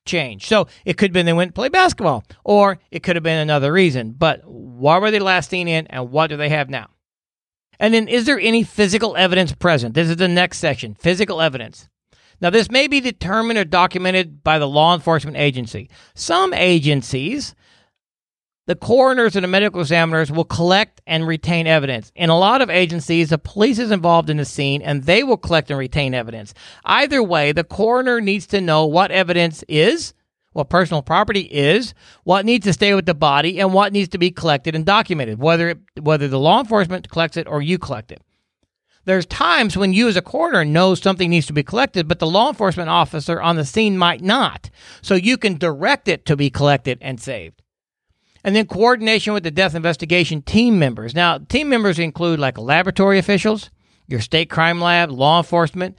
change. 0.06 0.46
So 0.46 0.66
it 0.84 0.96
could 0.96 1.10
have 1.10 1.14
been 1.14 1.26
they 1.26 1.32
went 1.32 1.50
to 1.50 1.54
play 1.54 1.68
basketball, 1.68 2.24
or 2.44 2.78
it 2.90 3.02
could 3.02 3.16
have 3.16 3.22
been 3.22 3.38
another 3.38 3.72
reason. 3.72 4.12
But 4.12 4.42
what 4.44 5.00
were 5.00 5.10
they 5.10 5.18
last 5.18 5.50
seen 5.50 5.68
in, 5.68 5.86
and 5.88 6.10
what 6.10 6.28
do 6.28 6.36
they 6.36 6.48
have 6.48 6.70
now? 6.70 6.88
And 7.78 7.94
then, 7.94 8.08
is 8.08 8.26
there 8.26 8.38
any 8.38 8.62
physical 8.62 9.16
evidence 9.16 9.52
present? 9.52 9.94
This 9.94 10.10
is 10.10 10.16
the 10.16 10.28
next 10.28 10.58
section 10.58 10.94
physical 10.94 11.40
evidence. 11.40 11.88
Now, 12.40 12.50
this 12.50 12.70
may 12.70 12.88
be 12.88 13.00
determined 13.00 13.58
or 13.58 13.64
documented 13.64 14.42
by 14.42 14.58
the 14.58 14.68
law 14.68 14.94
enforcement 14.94 15.36
agency. 15.36 15.90
Some 16.14 16.54
agencies, 16.54 17.54
the 18.70 18.76
coroners 18.76 19.34
and 19.34 19.42
the 19.42 19.48
medical 19.48 19.80
examiners 19.80 20.30
will 20.30 20.44
collect 20.44 21.00
and 21.04 21.26
retain 21.26 21.66
evidence. 21.66 22.12
In 22.14 22.30
a 22.30 22.38
lot 22.38 22.62
of 22.62 22.70
agencies, 22.70 23.30
the 23.30 23.36
police 23.36 23.80
is 23.80 23.90
involved 23.90 24.30
in 24.30 24.36
the 24.36 24.44
scene 24.44 24.80
and 24.80 25.02
they 25.02 25.24
will 25.24 25.36
collect 25.36 25.70
and 25.70 25.78
retain 25.80 26.14
evidence. 26.14 26.54
Either 26.84 27.20
way, 27.20 27.50
the 27.50 27.64
coroner 27.64 28.20
needs 28.20 28.46
to 28.46 28.60
know 28.60 28.86
what 28.86 29.10
evidence 29.10 29.64
is, 29.66 30.14
what 30.52 30.70
personal 30.70 31.02
property 31.02 31.48
is, 31.50 31.94
what 32.22 32.44
needs 32.44 32.64
to 32.64 32.72
stay 32.72 32.94
with 32.94 33.06
the 33.06 33.14
body, 33.14 33.58
and 33.58 33.74
what 33.74 33.92
needs 33.92 34.10
to 34.10 34.18
be 34.18 34.30
collected 34.30 34.76
and 34.76 34.86
documented, 34.86 35.40
whether 35.40 35.70
it, 35.70 35.78
whether 36.00 36.28
the 36.28 36.38
law 36.38 36.60
enforcement 36.60 37.10
collects 37.10 37.36
it 37.36 37.48
or 37.48 37.60
you 37.60 37.76
collect 37.76 38.12
it. 38.12 38.22
There's 39.04 39.26
times 39.26 39.76
when 39.76 39.92
you 39.92 40.06
as 40.06 40.16
a 40.16 40.22
coroner 40.22 40.64
know 40.64 40.94
something 40.94 41.28
needs 41.28 41.46
to 41.46 41.52
be 41.52 41.64
collected, 41.64 42.06
but 42.06 42.20
the 42.20 42.26
law 42.28 42.50
enforcement 42.50 42.88
officer 42.88 43.42
on 43.42 43.56
the 43.56 43.64
scene 43.64 43.98
might 43.98 44.20
not. 44.20 44.70
So 45.02 45.16
you 45.16 45.36
can 45.36 45.58
direct 45.58 46.06
it 46.06 46.24
to 46.26 46.36
be 46.36 46.50
collected 46.50 46.98
and 47.00 47.20
saved 47.20 47.60
and 48.44 48.56
then 48.56 48.66
coordination 48.66 49.34
with 49.34 49.42
the 49.42 49.50
death 49.50 49.74
investigation 49.74 50.42
team 50.42 50.78
members. 50.78 51.14
Now, 51.14 51.38
team 51.38 51.68
members 51.68 51.98
include 51.98 52.38
like 52.38 52.58
laboratory 52.58 53.18
officials, 53.18 53.70
your 54.06 54.20
state 54.20 54.50
crime 54.50 54.80
lab, 54.80 55.10
law 55.10 55.38
enforcement, 55.38 55.96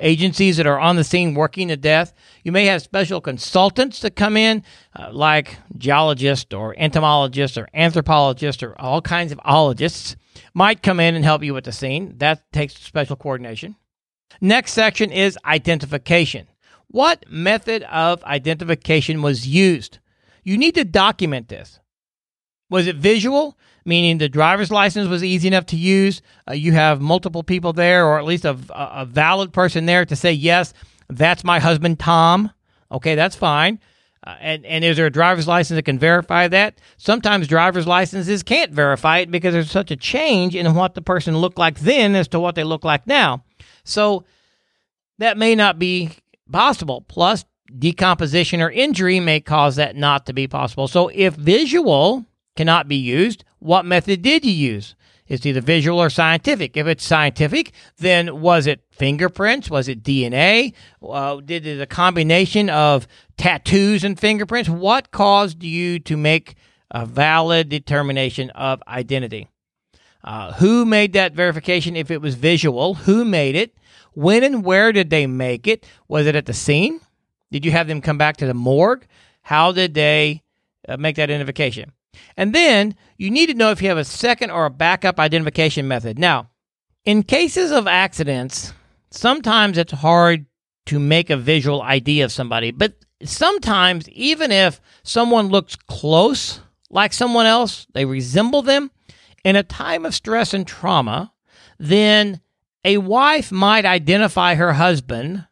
agencies 0.00 0.56
that 0.56 0.66
are 0.66 0.80
on 0.80 0.96
the 0.96 1.04
scene 1.04 1.34
working 1.34 1.68
the 1.68 1.76
death. 1.76 2.12
You 2.42 2.52
may 2.52 2.66
have 2.66 2.82
special 2.82 3.20
consultants 3.20 4.00
that 4.00 4.16
come 4.16 4.36
in, 4.36 4.64
uh, 4.98 5.10
like 5.12 5.58
geologists 5.78 6.52
or 6.52 6.74
entomologists 6.76 7.56
or 7.56 7.68
anthropologists 7.72 8.62
or 8.62 8.74
all 8.78 9.00
kinds 9.00 9.32
of 9.32 9.40
ologists, 9.44 10.16
might 10.54 10.82
come 10.82 11.00
in 11.00 11.14
and 11.14 11.24
help 11.24 11.42
you 11.42 11.54
with 11.54 11.64
the 11.64 11.72
scene. 11.72 12.14
That 12.18 12.50
takes 12.52 12.74
special 12.74 13.16
coordination. 13.16 13.76
Next 14.40 14.72
section 14.72 15.12
is 15.12 15.38
identification. 15.44 16.48
What 16.88 17.24
method 17.30 17.84
of 17.84 18.24
identification 18.24 19.22
was 19.22 19.46
used? 19.46 19.98
You 20.42 20.58
need 20.58 20.74
to 20.74 20.84
document 20.84 21.48
this. 21.48 21.78
Was 22.72 22.86
it 22.86 22.96
visual, 22.96 23.58
meaning 23.84 24.16
the 24.16 24.30
driver's 24.30 24.70
license 24.70 25.06
was 25.06 25.22
easy 25.22 25.46
enough 25.46 25.66
to 25.66 25.76
use? 25.76 26.22
Uh, 26.48 26.54
you 26.54 26.72
have 26.72 27.02
multiple 27.02 27.42
people 27.42 27.74
there, 27.74 28.06
or 28.06 28.18
at 28.18 28.24
least 28.24 28.46
a, 28.46 28.56
a 28.70 29.04
valid 29.04 29.52
person 29.52 29.84
there 29.84 30.06
to 30.06 30.16
say, 30.16 30.32
yes, 30.32 30.72
that's 31.10 31.44
my 31.44 31.58
husband, 31.58 32.00
Tom. 32.00 32.50
Okay, 32.90 33.14
that's 33.14 33.36
fine. 33.36 33.78
Uh, 34.26 34.36
and, 34.40 34.64
and 34.64 34.84
is 34.84 34.96
there 34.96 35.04
a 35.04 35.10
driver's 35.10 35.46
license 35.46 35.76
that 35.76 35.82
can 35.82 35.98
verify 35.98 36.48
that? 36.48 36.80
Sometimes 36.96 37.46
driver's 37.46 37.86
licenses 37.86 38.42
can't 38.42 38.72
verify 38.72 39.18
it 39.18 39.30
because 39.30 39.52
there's 39.52 39.70
such 39.70 39.90
a 39.90 39.96
change 39.96 40.56
in 40.56 40.74
what 40.74 40.94
the 40.94 41.02
person 41.02 41.36
looked 41.36 41.58
like 41.58 41.78
then 41.80 42.14
as 42.14 42.26
to 42.28 42.40
what 42.40 42.54
they 42.54 42.64
look 42.64 42.84
like 42.84 43.06
now. 43.06 43.44
So 43.84 44.24
that 45.18 45.36
may 45.36 45.54
not 45.54 45.78
be 45.78 46.12
possible. 46.50 47.02
Plus, 47.06 47.44
decomposition 47.78 48.62
or 48.62 48.70
injury 48.70 49.20
may 49.20 49.40
cause 49.40 49.76
that 49.76 49.94
not 49.94 50.24
to 50.24 50.32
be 50.32 50.48
possible. 50.48 50.88
So 50.88 51.08
if 51.12 51.34
visual 51.34 52.24
cannot 52.56 52.88
be 52.88 52.96
used, 52.96 53.44
what 53.58 53.84
method 53.84 54.22
did 54.22 54.44
you 54.44 54.52
use? 54.52 54.94
It's 55.26 55.46
either 55.46 55.60
visual 55.60 55.98
or 55.98 56.10
scientific. 56.10 56.76
If 56.76 56.86
it's 56.86 57.04
scientific, 57.04 57.72
then 57.98 58.40
was 58.40 58.66
it 58.66 58.82
fingerprints? 58.90 59.70
Was 59.70 59.88
it 59.88 60.02
DNA? 60.02 60.74
Uh, 61.02 61.40
did 61.40 61.66
it 61.66 61.80
a 61.80 61.86
combination 61.86 62.68
of 62.68 63.06
tattoos 63.36 64.04
and 64.04 64.18
fingerprints? 64.18 64.68
What 64.68 65.10
caused 65.10 65.62
you 65.62 65.98
to 66.00 66.16
make 66.16 66.56
a 66.90 67.06
valid 67.06 67.68
determination 67.68 68.50
of 68.50 68.82
identity? 68.86 69.48
Uh, 70.24 70.52
who 70.54 70.84
made 70.84 71.14
that 71.14 71.32
verification 71.32 71.96
if 71.96 72.10
it 72.10 72.20
was 72.20 72.34
visual? 72.34 72.94
Who 72.94 73.24
made 73.24 73.56
it? 73.56 73.74
When 74.12 74.44
and 74.44 74.64
where 74.64 74.92
did 74.92 75.10
they 75.10 75.26
make 75.26 75.66
it? 75.66 75.86
Was 76.08 76.26
it 76.26 76.36
at 76.36 76.46
the 76.46 76.52
scene? 76.52 77.00
Did 77.50 77.64
you 77.64 77.70
have 77.70 77.88
them 77.88 78.00
come 78.00 78.18
back 78.18 78.36
to 78.38 78.46
the 78.46 78.54
morgue? 78.54 79.06
How 79.42 79.72
did 79.72 79.94
they 79.94 80.42
uh, 80.88 80.96
make 80.96 81.16
that 81.16 81.24
identification? 81.24 81.92
And 82.36 82.54
then 82.54 82.94
you 83.16 83.30
need 83.30 83.46
to 83.46 83.54
know 83.54 83.70
if 83.70 83.82
you 83.82 83.88
have 83.88 83.98
a 83.98 84.04
second 84.04 84.50
or 84.50 84.66
a 84.66 84.70
backup 84.70 85.18
identification 85.18 85.86
method. 85.88 86.18
Now, 86.18 86.50
in 87.04 87.22
cases 87.22 87.70
of 87.70 87.86
accidents, 87.86 88.72
sometimes 89.10 89.78
it's 89.78 89.92
hard 89.92 90.46
to 90.86 90.98
make 90.98 91.30
a 91.30 91.36
visual 91.36 91.82
ID 91.82 92.22
of 92.22 92.32
somebody, 92.32 92.70
but 92.70 92.94
sometimes, 93.24 94.08
even 94.10 94.50
if 94.50 94.80
someone 95.02 95.48
looks 95.48 95.76
close 95.76 96.60
like 96.90 97.12
someone 97.12 97.46
else, 97.46 97.86
they 97.92 98.04
resemble 98.04 98.62
them, 98.62 98.90
in 99.44 99.56
a 99.56 99.62
time 99.62 100.04
of 100.04 100.14
stress 100.14 100.54
and 100.54 100.66
trauma, 100.66 101.32
then 101.78 102.40
a 102.84 102.98
wife 102.98 103.50
might 103.50 103.84
identify 103.84 104.54
her 104.54 104.74
husband, 104.74 105.46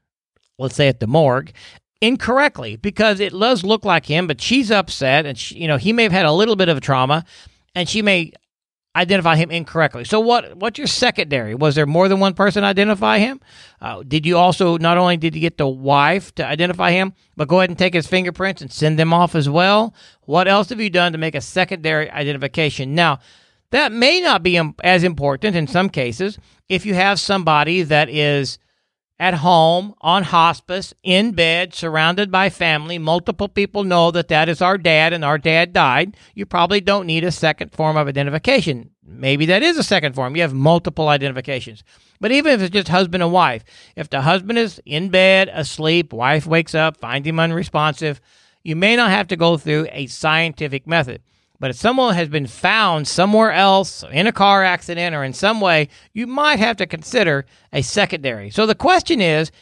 let's 0.59 0.77
say 0.77 0.89
at 0.89 1.01
the 1.01 1.07
morgue, 1.07 1.53
incorrectly 2.01 2.77
because 2.77 3.21
it 3.21 3.33
does 3.33 3.65
look 3.65 3.85
like 3.85 4.07
him, 4.07 4.27
but 4.27 4.41
she's 4.41 4.71
upset 4.71 5.27
and 5.27 5.37
she, 5.37 5.59
you 5.59 5.69
know 5.69 5.77
he 5.77 5.93
may 5.93 6.03
have 6.05 6.13
had 6.13 6.27
a 6.27 6.33
little 6.33 6.57
bit 6.57 6.69
of 6.69 6.81
trauma, 6.81 7.25
and 7.75 7.89
she 7.89 8.03
may 8.03 8.33
identify 8.97 9.37
him 9.37 9.51
incorrectly. 9.51 10.05
So 10.05 10.19
what 10.19 10.57
what's 10.57 10.79
your 10.79 10.87
secondary? 10.87 11.55
Was 11.55 11.75
there 11.75 11.87
more 11.87 12.09
than 12.09 12.21
one 12.21 12.35
person 12.35 12.65
identify 12.65 13.19
him? 13.19 13.41
Uh, 13.81 14.03
did 14.07 14.27
you 14.27 14.37
also 14.37 14.79
not 14.79 14.99
only 14.99 15.17
did 15.17 15.35
you 15.35 15.41
get 15.41 15.59
the 15.59 15.69
wife 15.69 16.35
to 16.37 16.47
identify 16.47 16.91
him, 16.91 17.13
but 17.37 17.49
go 17.49 17.59
ahead 17.59 17.71
and 17.71 17.79
take 17.79 17.95
his 17.95 18.07
fingerprints 18.07 18.63
and 18.63 18.73
send 18.73 18.99
them 18.99 19.13
off 19.13 19.35
as 19.35 19.49
well? 19.49 19.95
What 20.23 20.49
else 20.49 20.71
have 20.71 20.81
you 20.81 20.91
done 20.91 21.13
to 21.13 21.19
make 21.19 21.35
a 21.35 21.41
secondary 21.41 22.11
identification? 22.11 22.95
Now. 22.95 23.21
That 23.73 23.93
may 23.93 24.21
not 24.21 24.43
be 24.43 24.61
as 24.83 25.05
important 25.05 25.55
in 25.55 25.69
some 25.69 25.91
cases 25.91 26.41
if 26.69 26.85
you 26.85 26.95
have 26.95 27.21
somebody 27.21 27.83
that 27.83 28.09
is 28.09 28.59
at 29.21 29.35
home, 29.35 29.95
on 30.01 30.23
hospice, 30.23 30.95
in 31.03 31.33
bed, 31.33 31.75
surrounded 31.75 32.33
by 32.33 32.49
family. 32.49 32.99
Multiple 32.99 33.49
people 33.49 33.85
know 33.85 34.11
that 34.11 34.29
that 34.29 34.49
is 34.49 34.63
our 34.63 34.79
dad 34.79 35.13
and 35.13 35.23
our 35.23 35.37
dad 35.37 35.75
died. 35.75 36.17
You 36.35 36.47
probably 36.47 36.81
don't 36.81 37.05
need 37.05 37.23
a 37.23 37.31
second 37.31 37.71
form 37.71 37.99
of 37.99 38.09
identification. 38.09 38.93
Maybe 39.05 39.45
that 39.47 39.63
is 39.63 39.77
a 39.77 39.83
second 39.83 40.15
form. 40.15 40.37
You 40.37 40.43
have 40.43 40.55
multiple 40.55 41.09
identifications. 41.09 41.85
But 42.19 42.33
even 42.33 42.55
if 42.55 42.63
it's 42.63 42.73
just 42.73 42.89
husband 42.89 43.23
and 43.23 43.31
wife, 43.31 43.63
if 43.95 44.09
the 44.09 44.23
husband 44.23 44.59
is 44.59 44.81
in 44.87 45.11
bed, 45.11 45.51
asleep, 45.53 46.15
wife 46.15 46.47
wakes 46.47 46.75
up, 46.75 46.97
finds 46.97 47.29
him 47.29 47.39
unresponsive, 47.39 48.23
you 48.63 48.75
may 48.75 48.97
not 48.97 49.11
have 49.11 49.29
to 49.29 49.37
go 49.37 49.59
through 49.59 49.87
a 49.91 50.07
scientific 50.07 50.87
method. 50.87 51.21
But 51.61 51.71
if 51.71 51.77
someone 51.77 52.15
has 52.15 52.29
been 52.29 52.47
found 52.47 53.07
somewhere 53.07 53.53
else 53.53 54.03
in 54.11 54.27
a 54.27 54.33
car 54.33 54.65
accident 54.65 55.15
or 55.15 55.23
in 55.23 55.35
some 55.35 55.61
way, 55.61 55.89
you 56.15 56.27
might 56.27 56.59
have 56.59 56.79
to 56.79 56.87
consider 56.87 57.45
a 57.73 57.83
secondary. 57.83 58.51
So 58.51 58.65
the 58.67 58.75
question 58.75 59.21
is 59.21 59.53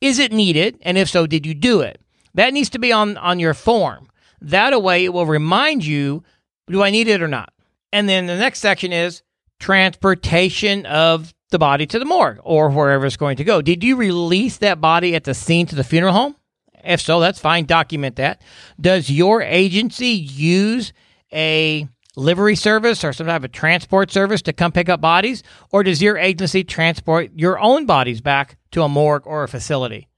is 0.00 0.18
it 0.18 0.32
needed? 0.32 0.78
And 0.82 0.98
if 0.98 1.08
so, 1.08 1.26
did 1.26 1.46
you 1.46 1.54
do 1.54 1.80
it? 1.80 2.00
That 2.34 2.52
needs 2.52 2.68
to 2.70 2.78
be 2.78 2.92
on, 2.92 3.16
on 3.16 3.38
your 3.38 3.54
form. 3.54 4.08
That 4.42 4.80
way, 4.82 5.04
it 5.04 5.12
will 5.14 5.24
remind 5.24 5.86
you 5.86 6.22
do 6.68 6.82
I 6.82 6.90
need 6.90 7.08
it 7.08 7.22
or 7.22 7.28
not? 7.28 7.52
And 7.92 8.08
then 8.08 8.26
the 8.26 8.36
next 8.36 8.58
section 8.58 8.92
is 8.92 9.22
transportation 9.60 10.84
of 10.84 11.32
the 11.50 11.58
body 11.58 11.86
to 11.86 11.98
the 11.98 12.04
morgue 12.04 12.40
or 12.42 12.68
wherever 12.70 13.06
it's 13.06 13.16
going 13.16 13.36
to 13.36 13.44
go. 13.44 13.62
Did 13.62 13.84
you 13.84 13.96
release 13.96 14.58
that 14.58 14.80
body 14.80 15.14
at 15.14 15.24
the 15.24 15.32
scene 15.32 15.66
to 15.66 15.76
the 15.76 15.84
funeral 15.84 16.12
home? 16.12 16.36
If 16.84 17.00
so, 17.00 17.20
that's 17.20 17.38
fine. 17.38 17.64
Document 17.64 18.16
that. 18.16 18.42
Does 18.80 19.08
your 19.08 19.42
agency 19.42 20.08
use 20.08 20.92
a 21.32 21.88
livery 22.16 22.56
service 22.56 23.04
or 23.04 23.12
some 23.12 23.26
type 23.26 23.44
of 23.44 23.52
transport 23.52 24.10
service 24.10 24.42
to 24.42 24.52
come 24.52 24.72
pick 24.72 24.88
up 24.88 25.00
bodies? 25.00 25.42
Or 25.70 25.82
does 25.82 26.02
your 26.02 26.16
agency 26.16 26.64
transport 26.64 27.30
your 27.34 27.58
own 27.58 27.86
bodies 27.86 28.20
back 28.20 28.56
to 28.72 28.82
a 28.82 28.88
morgue 28.88 29.26
or 29.26 29.44
a 29.44 29.48
facility? 29.48 30.08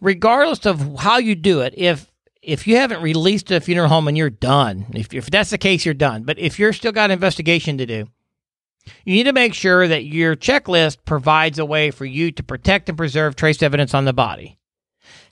Regardless 0.00 0.64
of 0.64 1.00
how 1.00 1.18
you 1.18 1.34
do 1.34 1.60
it, 1.60 1.74
if 1.76 2.10
if 2.42 2.66
you 2.66 2.76
haven't 2.76 3.02
released 3.02 3.50
a 3.50 3.60
funeral 3.60 3.88
home 3.88 4.08
and 4.08 4.16
you're 4.16 4.30
done, 4.30 4.86
if, 4.94 5.12
if 5.12 5.28
that's 5.28 5.50
the 5.50 5.58
case, 5.58 5.84
you're 5.84 5.92
done. 5.92 6.22
But 6.22 6.38
if 6.38 6.58
you're 6.58 6.72
still 6.72 6.92
got 6.92 7.10
investigation 7.10 7.76
to 7.76 7.84
do, 7.84 8.06
you 9.04 9.14
need 9.14 9.24
to 9.24 9.34
make 9.34 9.52
sure 9.52 9.86
that 9.86 10.04
your 10.04 10.36
checklist 10.36 10.98
provides 11.04 11.58
a 11.58 11.66
way 11.66 11.90
for 11.90 12.06
you 12.06 12.32
to 12.32 12.42
protect 12.42 12.88
and 12.88 12.96
preserve 12.96 13.36
trace 13.36 13.62
evidence 13.62 13.92
on 13.92 14.06
the 14.06 14.14
body. 14.14 14.58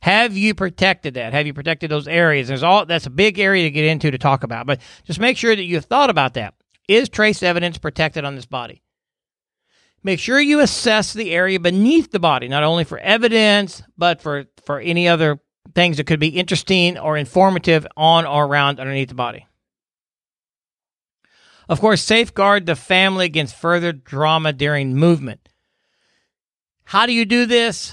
Have 0.00 0.36
you 0.36 0.54
protected 0.54 1.14
that? 1.14 1.32
Have 1.32 1.46
you 1.46 1.54
protected 1.54 1.90
those 1.90 2.08
areas? 2.08 2.48
There's 2.48 2.62
all 2.62 2.86
that's 2.86 3.06
a 3.06 3.10
big 3.10 3.38
area 3.38 3.64
to 3.64 3.70
get 3.70 3.84
into 3.84 4.10
to 4.10 4.18
talk 4.18 4.44
about, 4.44 4.66
but 4.66 4.80
just 5.04 5.20
make 5.20 5.36
sure 5.36 5.54
that 5.54 5.64
you've 5.64 5.84
thought 5.84 6.10
about 6.10 6.34
that. 6.34 6.54
Is 6.86 7.08
trace 7.08 7.42
evidence 7.42 7.78
protected 7.78 8.24
on 8.24 8.34
this 8.34 8.46
body? 8.46 8.82
Make 10.02 10.20
sure 10.20 10.40
you 10.40 10.60
assess 10.60 11.12
the 11.12 11.32
area 11.32 11.58
beneath 11.58 12.12
the 12.12 12.20
body, 12.20 12.48
not 12.48 12.62
only 12.62 12.84
for 12.84 12.98
evidence, 12.98 13.82
but 13.96 14.22
for, 14.22 14.44
for 14.64 14.78
any 14.78 15.08
other 15.08 15.40
things 15.74 15.96
that 15.96 16.06
could 16.06 16.20
be 16.20 16.28
interesting 16.28 16.96
or 16.96 17.16
informative 17.16 17.86
on 17.96 18.24
or 18.24 18.46
around 18.46 18.80
underneath 18.80 19.08
the 19.08 19.14
body. 19.14 19.46
Of 21.68 21.80
course, 21.80 22.02
safeguard 22.02 22.64
the 22.64 22.76
family 22.76 23.26
against 23.26 23.54
further 23.54 23.92
drama 23.92 24.52
during 24.52 24.96
movement. 24.96 25.48
How 26.84 27.04
do 27.04 27.12
you 27.12 27.26
do 27.26 27.44
this? 27.44 27.92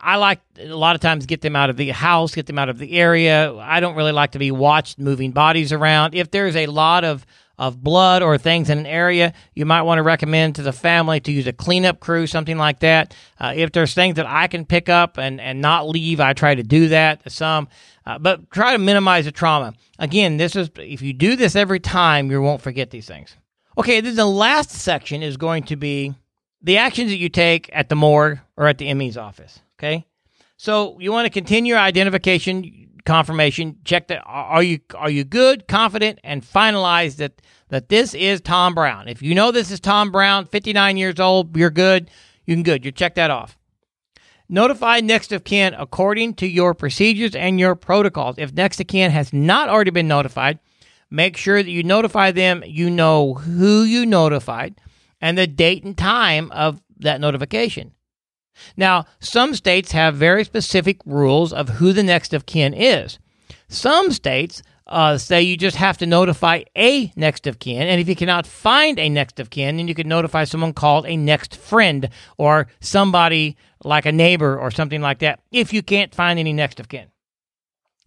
I 0.00 0.16
like 0.16 0.40
a 0.58 0.66
lot 0.66 0.94
of 0.94 1.00
times 1.00 1.26
get 1.26 1.40
them 1.40 1.56
out 1.56 1.70
of 1.70 1.76
the 1.76 1.88
house, 1.90 2.34
get 2.34 2.46
them 2.46 2.58
out 2.58 2.68
of 2.68 2.78
the 2.78 2.92
area. 2.92 3.54
I 3.54 3.80
don't 3.80 3.96
really 3.96 4.12
like 4.12 4.32
to 4.32 4.38
be 4.38 4.50
watched 4.50 4.98
moving 4.98 5.32
bodies 5.32 5.72
around. 5.72 6.14
If 6.14 6.30
there's 6.30 6.56
a 6.56 6.66
lot 6.66 7.04
of 7.04 7.26
of 7.58 7.82
blood 7.82 8.22
or 8.22 8.38
things 8.38 8.70
in 8.70 8.78
an 8.78 8.86
area, 8.86 9.32
you 9.52 9.66
might 9.66 9.82
want 9.82 9.98
to 9.98 10.02
recommend 10.02 10.54
to 10.54 10.62
the 10.62 10.72
family 10.72 11.18
to 11.18 11.32
use 11.32 11.46
a 11.46 11.52
cleanup 11.52 11.98
crew, 11.98 12.26
something 12.26 12.56
like 12.56 12.78
that. 12.80 13.14
Uh, 13.40 13.52
if 13.56 13.72
there's 13.72 13.94
things 13.94 14.14
that 14.14 14.26
I 14.26 14.46
can 14.46 14.64
pick 14.64 14.88
up 14.88 15.18
and, 15.18 15.40
and 15.40 15.60
not 15.60 15.88
leave, 15.88 16.20
I 16.20 16.34
try 16.34 16.54
to 16.54 16.62
do 16.62 16.88
that 16.88 17.30
some, 17.30 17.68
uh, 18.06 18.18
but 18.18 18.50
try 18.52 18.72
to 18.72 18.78
minimize 18.78 19.24
the 19.24 19.32
trauma. 19.32 19.74
Again, 19.98 20.36
this 20.36 20.54
is 20.54 20.70
if 20.76 21.02
you 21.02 21.12
do 21.12 21.34
this 21.34 21.56
every 21.56 21.80
time, 21.80 22.30
you 22.30 22.40
won't 22.40 22.62
forget 22.62 22.90
these 22.90 23.06
things. 23.06 23.36
Okay, 23.76 24.00
then 24.00 24.14
the 24.14 24.26
last 24.26 24.70
section 24.70 25.22
is 25.22 25.36
going 25.36 25.64
to 25.64 25.76
be 25.76 26.14
the 26.62 26.78
actions 26.78 27.10
that 27.10 27.16
you 27.16 27.28
take 27.28 27.70
at 27.72 27.88
the 27.88 27.96
morgue 27.96 28.38
or 28.56 28.68
at 28.68 28.78
the 28.78 28.92
ME's 28.94 29.16
office. 29.16 29.60
Okay, 29.78 30.06
so 30.56 30.98
you 30.98 31.12
want 31.12 31.26
to 31.26 31.30
continue 31.30 31.74
your 31.74 31.82
identification 31.82 32.88
confirmation. 33.08 33.78
Check 33.84 34.08
that 34.08 34.22
are 34.26 34.62
you 34.62 34.80
are 34.94 35.10
you 35.10 35.24
good, 35.24 35.66
confident, 35.66 36.18
and 36.22 36.42
finalize 36.42 37.16
that 37.16 37.40
that 37.68 37.88
this 37.88 38.14
is 38.14 38.40
Tom 38.40 38.74
Brown. 38.74 39.08
If 39.08 39.22
you 39.22 39.34
know 39.34 39.50
this 39.50 39.70
is 39.70 39.80
Tom 39.80 40.10
Brown, 40.12 40.46
59 40.46 40.96
years 40.96 41.18
old, 41.18 41.56
you're 41.56 41.70
good. 41.70 42.10
You 42.44 42.54
can 42.54 42.62
good. 42.62 42.84
You 42.84 42.92
check 42.92 43.14
that 43.14 43.30
off. 43.30 43.58
Notify 44.48 45.00
next 45.00 45.32
of 45.32 45.44
kin 45.44 45.74
according 45.74 46.34
to 46.34 46.46
your 46.46 46.74
procedures 46.74 47.34
and 47.34 47.60
your 47.60 47.74
protocols. 47.74 48.36
If 48.38 48.52
next 48.52 48.80
of 48.80 48.86
kin 48.86 49.10
has 49.10 49.32
not 49.32 49.68
already 49.68 49.90
been 49.90 50.08
notified, 50.08 50.58
make 51.10 51.36
sure 51.36 51.62
that 51.62 51.70
you 51.70 51.82
notify 51.82 52.30
them. 52.30 52.62
You 52.66 52.90
know 52.90 53.34
who 53.34 53.82
you 53.82 54.06
notified 54.06 54.80
and 55.20 55.36
the 55.36 55.46
date 55.46 55.84
and 55.84 55.96
time 55.96 56.50
of 56.52 56.80
that 56.98 57.20
notification. 57.20 57.92
Now, 58.76 59.06
some 59.20 59.54
states 59.54 59.92
have 59.92 60.16
very 60.16 60.44
specific 60.44 60.98
rules 61.06 61.52
of 61.52 61.68
who 61.68 61.92
the 61.92 62.02
next 62.02 62.32
of 62.34 62.46
kin 62.46 62.74
is. 62.74 63.18
Some 63.68 64.10
states 64.12 64.62
uh, 64.86 65.18
say 65.18 65.42
you 65.42 65.56
just 65.56 65.76
have 65.76 65.98
to 65.98 66.06
notify 66.06 66.62
a 66.76 67.12
next 67.14 67.46
of 67.46 67.58
kin, 67.58 67.86
and 67.86 68.00
if 68.00 68.08
you 68.08 68.16
cannot 68.16 68.46
find 68.46 68.98
a 68.98 69.08
next 69.08 69.38
of 69.38 69.50
kin, 69.50 69.76
then 69.76 69.88
you 69.88 69.94
can 69.94 70.08
notify 70.08 70.44
someone 70.44 70.72
called 70.72 71.06
a 71.06 71.16
next 71.16 71.54
friend 71.54 72.08
or 72.38 72.68
somebody 72.80 73.56
like 73.84 74.06
a 74.06 74.12
neighbor 74.12 74.58
or 74.58 74.70
something 74.70 75.02
like 75.02 75.18
that 75.18 75.40
if 75.52 75.72
you 75.72 75.82
can't 75.82 76.14
find 76.14 76.38
any 76.38 76.52
next 76.52 76.80
of 76.80 76.88
kin. 76.88 77.08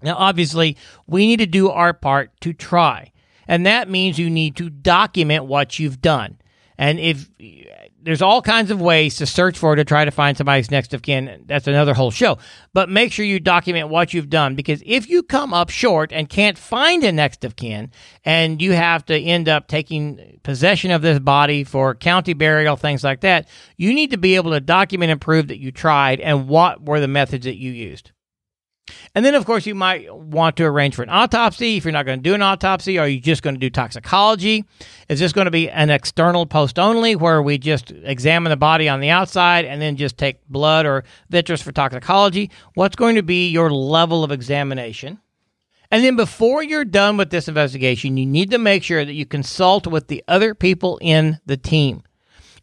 Now, 0.02 0.16
obviously, 0.16 0.76
we 1.06 1.28
need 1.28 1.38
to 1.38 1.46
do 1.46 1.70
our 1.70 1.94
part 1.94 2.32
to 2.42 2.54
try, 2.54 3.12
and 3.48 3.66
that 3.68 3.88
means 3.88 4.18
you 4.18 4.30
need 4.30 4.56
to 4.56 4.70
document 4.70 5.46
what 5.46 5.78
you've 5.78 6.02
done. 6.02 6.40
And 6.80 7.00
if 7.00 7.30
there's 8.04 8.22
all 8.22 8.42
kinds 8.42 8.72
of 8.72 8.82
ways 8.82 9.18
to 9.18 9.26
search 9.26 9.58
for 9.58 9.76
to 9.76 9.86
try 9.86 10.06
to 10.06 10.12
find 10.12 10.38
somebody's 10.38 10.72
next 10.72 10.94
of 10.94 11.02
kin. 11.02 11.44
That's 11.46 11.68
another 11.68 11.94
whole 11.94 12.12
show. 12.12 12.38
But 12.74 12.90
make 12.90 13.12
sure 13.12 13.26
you 13.26 13.40
document 13.40 13.90
what 13.90 14.14
you've 14.14 14.30
done 14.30 14.56
because 14.56 14.82
if 14.86 15.10
you 15.10 15.24
come 15.24 15.54
up 15.54 15.70
short 15.70 16.12
and 16.12 16.28
can't 16.28 16.58
find 16.58 17.04
a 17.04 17.12
next 17.12 17.46
of 17.46 17.56
kin 17.56 17.92
and 18.26 18.62
you 18.62 18.74
have 18.74 19.06
to 19.06 19.18
end 19.18 19.48
up 19.48 19.68
taking 19.68 20.40
possession 20.44 20.92
of 20.92 21.02
this 21.02 21.20
body 21.20 21.64
for 21.64 21.96
county 21.96 22.34
burial, 22.34 22.76
things 22.76 23.04
like 23.04 23.22
that, 23.22 23.48
you 23.78 23.94
need 23.94 24.12
to 24.12 24.18
be 24.18 24.36
able 24.36 24.52
to 24.52 24.60
document 24.60 25.12
and 25.12 25.22
prove 25.22 25.48
that 25.48 25.60
you 25.60 25.72
tried 25.72 26.20
and 26.20 26.48
what 26.48 26.86
were 26.86 27.00
the 27.00 27.08
methods 27.08 27.46
that 27.46 27.58
you 27.58 27.72
used. 27.72 28.12
And 29.13 29.26
then, 29.26 29.36
of 29.36 29.46
course, 29.46 29.65
you 29.65 29.76
might 29.76 30.13
want 30.13 30.58
to 30.58 30.63
arrange 30.63 30.96
for 30.96 31.04
an 31.04 31.10
autopsy. 31.10 31.78
If 31.78 31.86
you're 31.86 31.91
not 31.91 32.06
going 32.06 32.20
to 32.20 32.24
do 32.24 32.34
an 32.34 32.41
autopsy, 32.41 32.98
are 32.98 33.08
you 33.08 33.20
just 33.20 33.44
going 33.44 33.56
to 33.56 33.60
do 33.60 33.70
toxicology? 33.70 34.65
Is 35.10 35.20
this 35.20 35.34
going 35.34 35.46
to 35.46 35.52
be 35.52 35.70
an 35.70 35.89
external 35.89 36.46
post 36.46 36.80
only 36.80 37.15
where 37.15 37.41
we 37.41 37.58
just 37.58 37.91
examine 37.91 38.50
the 38.50 38.58
body 38.58 38.88
on 38.88 39.00
the 39.00 39.10
outside 39.10 39.65
and 39.65 39.82
then 39.82 39.98
just 39.98 40.17
take 40.17 40.46
blood 40.48 40.86
or 40.86 41.04
vitreous 41.30 41.62
for 41.62 41.72
toxicology? 41.72 42.50
What's 42.76 42.96
going 42.96 43.15
to 43.15 43.24
be 43.24 43.50
your 43.50 43.70
level 43.70 44.24
of 44.24 44.32
examination? 44.32 45.20
And 45.91 46.06
then 46.06 46.15
before 46.15 46.63
you're 46.63 46.86
done 46.86 47.17
with 47.17 47.32
this 47.32 47.50
investigation, 47.50 48.15
you 48.15 48.26
need 48.26 48.52
to 48.52 48.58
make 48.58 48.82
sure 48.82 49.04
that 49.04 49.13
you 49.13 49.26
consult 49.26 49.86
with 49.86 50.08
the 50.08 50.24
other 50.26 50.56
people 50.56 50.98
in 51.02 51.39
the 51.46 51.58
team. 51.58 52.04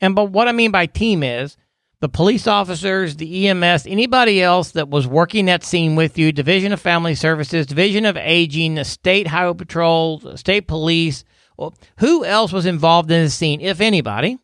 And 0.01 0.15
but 0.15 0.31
what 0.31 0.49
I 0.49 0.53
mean 0.53 0.71
by 0.71 0.87
team 0.87 1.23
is 1.23 1.58
the 2.01 2.09
police 2.09 2.47
officers, 2.47 3.17
the 3.17 3.49
EMS, 3.49 3.87
anybody 3.87 4.43
else 4.43 4.71
that 4.73 4.89
was 4.89 5.07
working 5.07 5.47
that 5.47 5.65
scene 5.65 5.97
with 5.97 6.17
you, 6.17 6.31
Division 6.31 6.73
of 6.73 6.81
Family 6.81 7.15
Services, 7.15 7.67
Division 7.67 8.05
of 8.05 8.17
Aging, 8.17 8.77
the 8.77 8.85
State 8.85 9.27
Highway 9.27 9.55
Patrol, 9.55 10.37
State 10.37 10.69
Police, 10.69 11.25
well, 11.57 11.75
who 11.99 12.25
else 12.25 12.53
was 12.53 12.67
involved 12.67 13.11
in 13.11 13.25
the 13.25 13.31
scene, 13.31 13.61
if 13.61 13.81
anybody? 13.81 14.39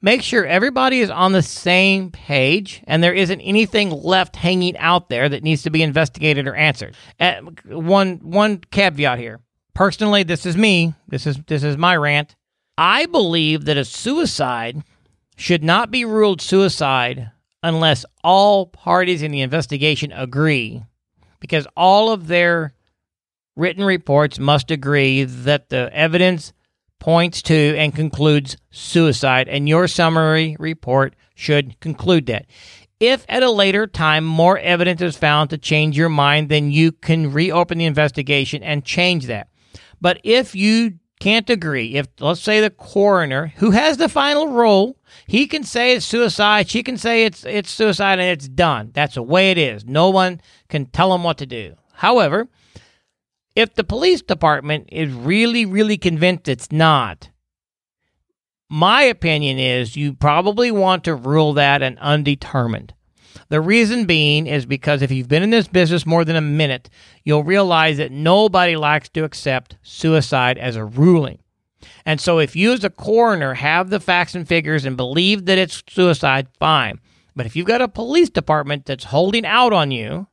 Make 0.00 0.22
sure 0.22 0.46
everybody 0.46 1.00
is 1.00 1.10
on 1.10 1.32
the 1.32 1.42
same 1.42 2.10
page 2.10 2.82
and 2.86 3.04
there 3.04 3.12
isn't 3.12 3.42
anything 3.42 3.90
left 3.90 4.34
hanging 4.34 4.74
out 4.78 5.10
there 5.10 5.28
that 5.28 5.42
needs 5.42 5.62
to 5.64 5.70
be 5.70 5.82
investigated 5.82 6.48
or 6.48 6.54
answered. 6.54 6.96
Uh, 7.20 7.42
one 7.66 8.16
one 8.22 8.58
caveat 8.70 9.18
here. 9.18 9.40
Personally, 9.74 10.22
this 10.22 10.46
is 10.46 10.56
me. 10.56 10.94
This 11.08 11.26
is 11.26 11.36
this 11.46 11.62
is 11.62 11.76
my 11.76 11.94
rant. 11.94 12.36
I 12.78 13.04
believe 13.04 13.66
that 13.66 13.76
a 13.76 13.84
suicide 13.84 14.82
should 15.36 15.62
not 15.62 15.90
be 15.90 16.04
ruled 16.04 16.40
suicide 16.40 17.30
unless 17.62 18.04
all 18.24 18.66
parties 18.66 19.22
in 19.22 19.30
the 19.30 19.42
investigation 19.42 20.12
agree, 20.12 20.82
because 21.40 21.66
all 21.76 22.10
of 22.10 22.26
their 22.26 22.74
written 23.54 23.84
reports 23.84 24.38
must 24.38 24.70
agree 24.70 25.24
that 25.24 25.68
the 25.68 25.90
evidence 25.92 26.52
points 26.98 27.42
to 27.42 27.76
and 27.76 27.94
concludes 27.94 28.56
suicide, 28.70 29.48
and 29.48 29.68
your 29.68 29.86
summary 29.86 30.56
report 30.58 31.14
should 31.34 31.78
conclude 31.80 32.26
that. 32.26 32.46
If 32.98 33.26
at 33.28 33.42
a 33.42 33.50
later 33.50 33.86
time 33.86 34.24
more 34.24 34.58
evidence 34.58 35.02
is 35.02 35.18
found 35.18 35.50
to 35.50 35.58
change 35.58 35.98
your 35.98 36.08
mind, 36.08 36.48
then 36.48 36.70
you 36.70 36.92
can 36.92 37.32
reopen 37.32 37.76
the 37.76 37.84
investigation 37.84 38.62
and 38.62 38.84
change 38.84 39.26
that. 39.26 39.48
But 40.00 40.18
if 40.24 40.54
you 40.54 40.94
can't 41.18 41.48
agree. 41.48 41.94
If 41.94 42.08
let's 42.20 42.42
say 42.42 42.60
the 42.60 42.70
coroner, 42.70 43.52
who 43.56 43.70
has 43.70 43.96
the 43.96 44.08
final 44.08 44.48
role, 44.48 44.98
he 45.26 45.46
can 45.46 45.64
say 45.64 45.94
it's 45.94 46.04
suicide, 46.04 46.68
she 46.68 46.82
can 46.82 46.98
say 46.98 47.24
it's 47.24 47.44
it's 47.44 47.70
suicide 47.70 48.18
and 48.18 48.28
it's 48.28 48.48
done. 48.48 48.90
That's 48.92 49.14
the 49.14 49.22
way 49.22 49.50
it 49.50 49.58
is. 49.58 49.84
No 49.84 50.10
one 50.10 50.40
can 50.68 50.86
tell 50.86 51.10
them 51.10 51.22
what 51.22 51.38
to 51.38 51.46
do. 51.46 51.74
However, 51.94 52.48
if 53.54 53.74
the 53.74 53.84
police 53.84 54.20
department 54.22 54.88
is 54.92 55.12
really 55.12 55.64
really 55.64 55.96
convinced 55.96 56.48
it's 56.48 56.70
not, 56.70 57.30
my 58.68 59.02
opinion 59.02 59.58
is 59.58 59.96
you 59.96 60.12
probably 60.12 60.70
want 60.70 61.04
to 61.04 61.14
rule 61.14 61.54
that 61.54 61.82
an 61.82 61.96
undetermined. 61.98 62.92
The 63.48 63.60
reason 63.60 64.04
being 64.04 64.46
is 64.46 64.66
because 64.66 65.02
if 65.02 65.10
you've 65.10 65.28
been 65.28 65.42
in 65.42 65.50
this 65.50 65.68
business 65.68 66.06
more 66.06 66.24
than 66.24 66.36
a 66.36 66.40
minute, 66.40 66.90
you'll 67.24 67.44
realize 67.44 67.98
that 67.98 68.12
nobody 68.12 68.76
likes 68.76 69.08
to 69.10 69.24
accept 69.24 69.76
suicide 69.82 70.58
as 70.58 70.76
a 70.76 70.84
ruling. 70.84 71.38
And 72.04 72.20
so 72.20 72.38
if 72.38 72.56
you 72.56 72.72
as 72.72 72.84
a 72.84 72.90
coroner 72.90 73.54
have 73.54 73.90
the 73.90 74.00
facts 74.00 74.34
and 74.34 74.46
figures 74.46 74.84
and 74.84 74.96
believe 74.96 75.46
that 75.46 75.58
it's 75.58 75.82
suicide, 75.88 76.48
fine. 76.58 77.00
But 77.34 77.46
if 77.46 77.54
you've 77.54 77.66
got 77.66 77.82
a 77.82 77.88
police 77.88 78.30
department 78.30 78.86
that's 78.86 79.04
holding 79.04 79.44
out 79.44 79.72
on 79.72 79.90
you, 79.90 80.26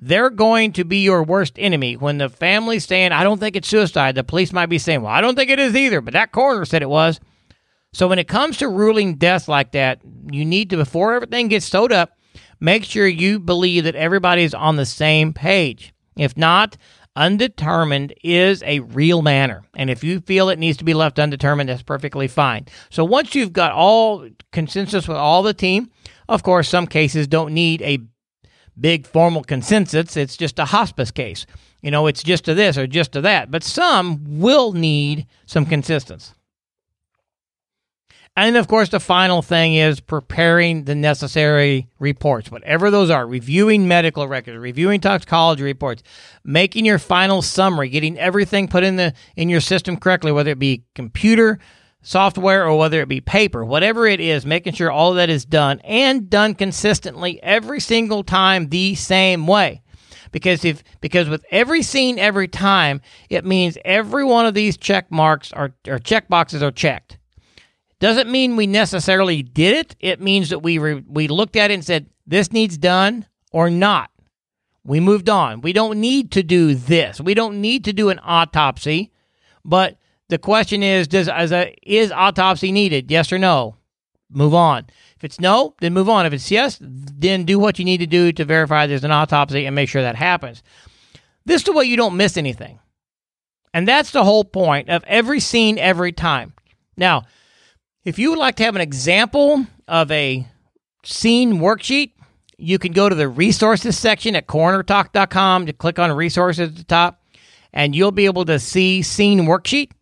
they're 0.00 0.30
going 0.30 0.72
to 0.72 0.84
be 0.84 0.98
your 0.98 1.22
worst 1.22 1.54
enemy. 1.58 1.96
When 1.96 2.18
the 2.18 2.30
family's 2.30 2.86
saying, 2.86 3.12
I 3.12 3.22
don't 3.22 3.38
think 3.38 3.56
it's 3.56 3.68
suicide, 3.68 4.14
the 4.14 4.24
police 4.24 4.52
might 4.52 4.66
be 4.66 4.78
saying, 4.78 5.02
Well, 5.02 5.12
I 5.12 5.20
don't 5.20 5.34
think 5.34 5.50
it 5.50 5.58
is 5.58 5.76
either, 5.76 6.00
but 6.00 6.14
that 6.14 6.32
coroner 6.32 6.64
said 6.64 6.82
it 6.82 6.88
was. 6.88 7.20
So 7.92 8.08
when 8.08 8.18
it 8.18 8.28
comes 8.28 8.56
to 8.58 8.68
ruling 8.68 9.16
death 9.16 9.48
like 9.48 9.72
that, 9.72 10.00
you 10.30 10.44
need 10.44 10.70
to, 10.70 10.76
before 10.76 11.12
everything 11.12 11.48
gets 11.48 11.66
sewed 11.66 11.92
up, 11.92 12.16
make 12.60 12.84
sure 12.84 13.06
you 13.06 13.40
believe 13.40 13.84
that 13.84 13.96
everybody 13.96 14.44
is 14.44 14.54
on 14.54 14.76
the 14.76 14.86
same 14.86 15.32
page. 15.32 15.92
If 16.16 16.36
not, 16.36 16.76
undetermined 17.16 18.14
is 18.22 18.62
a 18.62 18.80
real 18.80 19.22
manner. 19.22 19.62
And 19.74 19.90
if 19.90 20.04
you 20.04 20.20
feel 20.20 20.48
it 20.48 20.58
needs 20.58 20.76
to 20.78 20.84
be 20.84 20.94
left 20.94 21.18
undetermined, 21.18 21.68
that's 21.68 21.82
perfectly 21.82 22.28
fine. 22.28 22.66
So 22.90 23.04
once 23.04 23.34
you've 23.34 23.52
got 23.52 23.72
all 23.72 24.28
consensus 24.52 25.08
with 25.08 25.16
all 25.16 25.42
the 25.42 25.54
team, 25.54 25.90
of 26.28 26.42
course, 26.42 26.68
some 26.68 26.86
cases 26.86 27.26
don't 27.26 27.52
need 27.52 27.82
a 27.82 27.98
big 28.78 29.06
formal 29.06 29.42
consensus. 29.42 30.16
It's 30.16 30.36
just 30.36 30.58
a 30.58 30.66
hospice 30.66 31.10
case. 31.10 31.46
You 31.82 31.90
know, 31.90 32.06
it's 32.06 32.22
just 32.22 32.44
to 32.44 32.54
this 32.54 32.76
or 32.78 32.86
just 32.86 33.12
to 33.12 33.20
that. 33.22 33.50
But 33.50 33.64
some 33.64 34.40
will 34.40 34.72
need 34.72 35.26
some 35.46 35.66
consistency. 35.66 36.32
And 38.46 38.56
of 38.56 38.68
course, 38.68 38.88
the 38.88 39.00
final 39.00 39.42
thing 39.42 39.74
is 39.74 40.00
preparing 40.00 40.84
the 40.84 40.94
necessary 40.94 41.90
reports, 41.98 42.50
whatever 42.50 42.90
those 42.90 43.10
are, 43.10 43.26
reviewing 43.26 43.86
medical 43.86 44.26
records, 44.26 44.56
reviewing 44.56 44.98
toxicology 44.98 45.62
reports, 45.62 46.02
making 46.42 46.86
your 46.86 46.98
final 46.98 47.42
summary, 47.42 47.90
getting 47.90 48.18
everything 48.18 48.66
put 48.66 48.82
in 48.82 48.96
the 48.96 49.12
in 49.36 49.50
your 49.50 49.60
system 49.60 49.98
correctly, 49.98 50.32
whether 50.32 50.52
it 50.52 50.58
be 50.58 50.84
computer 50.94 51.58
software 52.00 52.66
or 52.66 52.78
whether 52.78 53.02
it 53.02 53.10
be 53.10 53.20
paper, 53.20 53.62
whatever 53.62 54.06
it 54.06 54.20
is, 54.20 54.46
making 54.46 54.72
sure 54.72 54.90
all 54.90 55.10
of 55.10 55.16
that 55.16 55.28
is 55.28 55.44
done 55.44 55.78
and 55.80 56.30
done 56.30 56.54
consistently 56.54 57.42
every 57.42 57.78
single 57.78 58.24
time 58.24 58.70
the 58.70 58.94
same 58.94 59.46
way. 59.46 59.82
Because 60.32 60.64
if 60.64 60.82
because 61.02 61.28
with 61.28 61.44
every 61.50 61.82
scene 61.82 62.18
every 62.18 62.48
time 62.48 63.02
it 63.28 63.44
means 63.44 63.76
every 63.84 64.24
one 64.24 64.46
of 64.46 64.54
these 64.54 64.78
check 64.78 65.10
marks 65.10 65.52
are 65.52 65.74
or 65.86 65.98
check 65.98 66.26
boxes 66.28 66.62
are 66.62 66.70
checked 66.70 67.18
doesn't 68.00 68.30
mean 68.30 68.56
we 68.56 68.66
necessarily 68.66 69.42
did 69.42 69.76
it. 69.76 69.96
It 70.00 70.20
means 70.20 70.48
that 70.50 70.58
we 70.60 70.78
re- 70.78 71.04
we 71.06 71.28
looked 71.28 71.54
at 71.54 71.70
it 71.70 71.74
and 71.74 71.84
said 71.84 72.06
this 72.26 72.50
needs 72.52 72.76
done 72.76 73.26
or 73.52 73.70
not. 73.70 74.10
We 74.82 74.98
moved 74.98 75.28
on. 75.28 75.60
We 75.60 75.72
don't 75.72 76.00
need 76.00 76.32
to 76.32 76.42
do 76.42 76.74
this. 76.74 77.20
We 77.20 77.34
don't 77.34 77.60
need 77.60 77.84
to 77.84 77.92
do 77.92 78.08
an 78.08 78.18
autopsy, 78.22 79.12
but 79.64 79.98
The 80.30 80.38
question 80.38 80.82
is, 80.84 81.08
does 81.08 81.28
as 81.28 81.52
a, 81.52 81.74
is 81.82 82.12
autopsy 82.12 82.70
needed? 82.70 83.10
Yes 83.10 83.32
or 83.32 83.38
no? 83.38 83.76
Move 84.30 84.54
on. 84.54 84.86
If 85.16 85.24
it's 85.24 85.40
no, 85.40 85.74
then 85.80 85.92
move 85.92 86.08
on. 86.08 86.24
If 86.24 86.32
it's 86.32 86.50
yes, 86.50 86.78
then 86.80 87.44
do 87.44 87.58
what 87.58 87.80
you 87.80 87.84
need 87.84 87.98
to 87.98 88.06
do 88.06 88.30
to 88.32 88.44
verify 88.44 88.86
there's 88.86 89.02
an 89.02 89.10
autopsy 89.10 89.66
and 89.66 89.74
make 89.74 89.88
sure 89.88 90.02
that 90.02 90.14
happens. 90.14 90.62
This 91.44 91.62
is 91.62 91.64
the 91.64 91.72
way 91.72 91.84
you 91.84 91.96
don't 91.96 92.16
miss 92.16 92.36
anything. 92.36 92.78
And 93.74 93.88
that's 93.88 94.12
the 94.12 94.24
whole 94.24 94.44
point 94.44 94.88
of 94.88 95.02
every 95.04 95.40
scene 95.40 95.78
every 95.78 96.12
time. 96.12 96.54
Now, 96.96 97.24
if 98.04 98.18
you 98.18 98.30
would 98.30 98.38
like 98.38 98.56
to 98.56 98.64
have 98.64 98.76
an 98.76 98.80
example 98.80 99.66
of 99.86 100.10
a 100.10 100.46
scene 101.04 101.58
worksheet, 101.58 102.12
you 102.56 102.78
can 102.78 102.92
go 102.92 103.08
to 103.08 103.14
the 103.14 103.28
resources 103.28 103.98
section 103.98 104.36
at 104.36 104.46
coronertalk.com 104.46 105.66
to 105.66 105.72
click 105.72 105.98
on 105.98 106.12
resources 106.12 106.70
at 106.70 106.76
the 106.76 106.84
top, 106.84 107.22
and 107.72 107.94
you'll 107.94 108.12
be 108.12 108.26
able 108.26 108.44
to 108.44 108.58
see 108.58 109.02
scene 109.02 109.40
worksheet. 109.40 109.92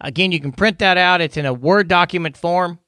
Again, 0.00 0.32
you 0.32 0.40
can 0.40 0.52
print 0.52 0.78
that 0.80 0.98
out. 0.98 1.20
It's 1.20 1.36
in 1.36 1.46
a 1.46 1.54
Word 1.54 1.88
document 1.88 2.36
form. 2.36 2.78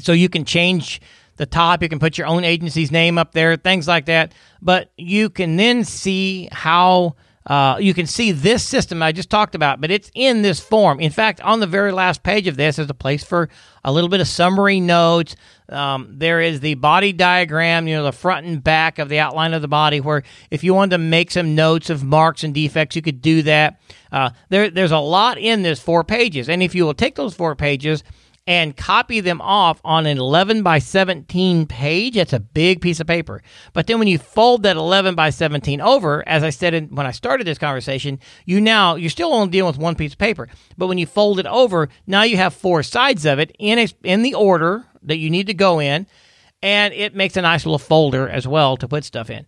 So 0.00 0.12
you 0.12 0.28
can 0.28 0.44
change 0.44 1.00
the 1.36 1.46
top, 1.46 1.82
you 1.82 1.88
can 1.88 2.00
put 2.00 2.18
your 2.18 2.26
own 2.26 2.44
agency's 2.44 2.90
name 2.90 3.16
up 3.16 3.32
there, 3.32 3.56
things 3.56 3.86
like 3.88 4.06
that. 4.06 4.32
But 4.60 4.90
you 4.96 5.30
can 5.30 5.56
then 5.56 5.84
see 5.84 6.48
how 6.50 7.14
uh, 7.48 7.78
you 7.80 7.94
can 7.94 8.06
see 8.06 8.30
this 8.30 8.62
system 8.62 9.02
I 9.02 9.10
just 9.10 9.30
talked 9.30 9.54
about, 9.54 9.80
but 9.80 9.90
it's 9.90 10.10
in 10.14 10.42
this 10.42 10.60
form. 10.60 11.00
In 11.00 11.10
fact, 11.10 11.40
on 11.40 11.60
the 11.60 11.66
very 11.66 11.92
last 11.92 12.22
page 12.22 12.46
of 12.46 12.56
this 12.56 12.78
is 12.78 12.90
a 12.90 12.94
place 12.94 13.24
for 13.24 13.48
a 13.82 13.90
little 13.90 14.10
bit 14.10 14.20
of 14.20 14.28
summary 14.28 14.80
notes. 14.80 15.34
Um, 15.70 16.14
there 16.18 16.42
is 16.42 16.60
the 16.60 16.74
body 16.74 17.12
diagram, 17.12 17.88
you 17.88 17.96
know, 17.96 18.04
the 18.04 18.12
front 18.12 18.46
and 18.46 18.62
back 18.62 18.98
of 18.98 19.08
the 19.08 19.18
outline 19.18 19.54
of 19.54 19.62
the 19.62 19.68
body, 19.68 20.00
where 20.00 20.24
if 20.50 20.62
you 20.62 20.74
wanted 20.74 20.90
to 20.90 20.98
make 20.98 21.30
some 21.30 21.54
notes 21.54 21.88
of 21.88 22.04
marks 22.04 22.44
and 22.44 22.52
defects, 22.52 22.96
you 22.96 23.02
could 23.02 23.22
do 23.22 23.42
that. 23.42 23.80
Uh, 24.12 24.30
there, 24.50 24.68
there's 24.68 24.92
a 24.92 24.98
lot 24.98 25.38
in 25.38 25.62
this 25.62 25.80
four 25.80 26.04
pages, 26.04 26.50
and 26.50 26.62
if 26.62 26.74
you 26.74 26.84
will 26.84 26.94
take 26.94 27.14
those 27.14 27.34
four 27.34 27.56
pages 27.56 28.04
and 28.48 28.74
copy 28.74 29.20
them 29.20 29.42
off 29.42 29.78
on 29.84 30.06
an 30.06 30.16
11 30.16 30.62
by 30.62 30.78
17 30.78 31.66
page. 31.66 32.14
That's 32.14 32.32
a 32.32 32.40
big 32.40 32.80
piece 32.80 32.98
of 32.98 33.06
paper. 33.06 33.42
But 33.74 33.86
then 33.86 33.98
when 33.98 34.08
you 34.08 34.16
fold 34.16 34.62
that 34.62 34.78
11 34.78 35.14
by 35.14 35.28
17 35.28 35.82
over, 35.82 36.26
as 36.26 36.42
I 36.42 36.48
said 36.48 36.72
in, 36.72 36.86
when 36.86 37.06
I 37.06 37.10
started 37.10 37.46
this 37.46 37.58
conversation, 37.58 38.18
you 38.46 38.58
now, 38.58 38.94
you're 38.94 39.10
still 39.10 39.34
only 39.34 39.50
dealing 39.50 39.70
with 39.70 39.78
one 39.78 39.96
piece 39.96 40.14
of 40.14 40.18
paper. 40.18 40.48
But 40.78 40.86
when 40.86 40.96
you 40.96 41.04
fold 41.04 41.38
it 41.38 41.44
over, 41.44 41.90
now 42.06 42.22
you 42.22 42.38
have 42.38 42.54
four 42.54 42.82
sides 42.82 43.26
of 43.26 43.38
it 43.38 43.54
in, 43.58 43.78
a, 43.78 43.88
in 44.02 44.22
the 44.22 44.32
order 44.32 44.86
that 45.02 45.18
you 45.18 45.28
need 45.28 45.48
to 45.48 45.54
go 45.54 45.78
in. 45.78 46.06
And 46.62 46.94
it 46.94 47.14
makes 47.14 47.36
a 47.36 47.42
nice 47.42 47.66
little 47.66 47.78
folder 47.78 48.30
as 48.30 48.48
well 48.48 48.78
to 48.78 48.88
put 48.88 49.04
stuff 49.04 49.28
in 49.28 49.44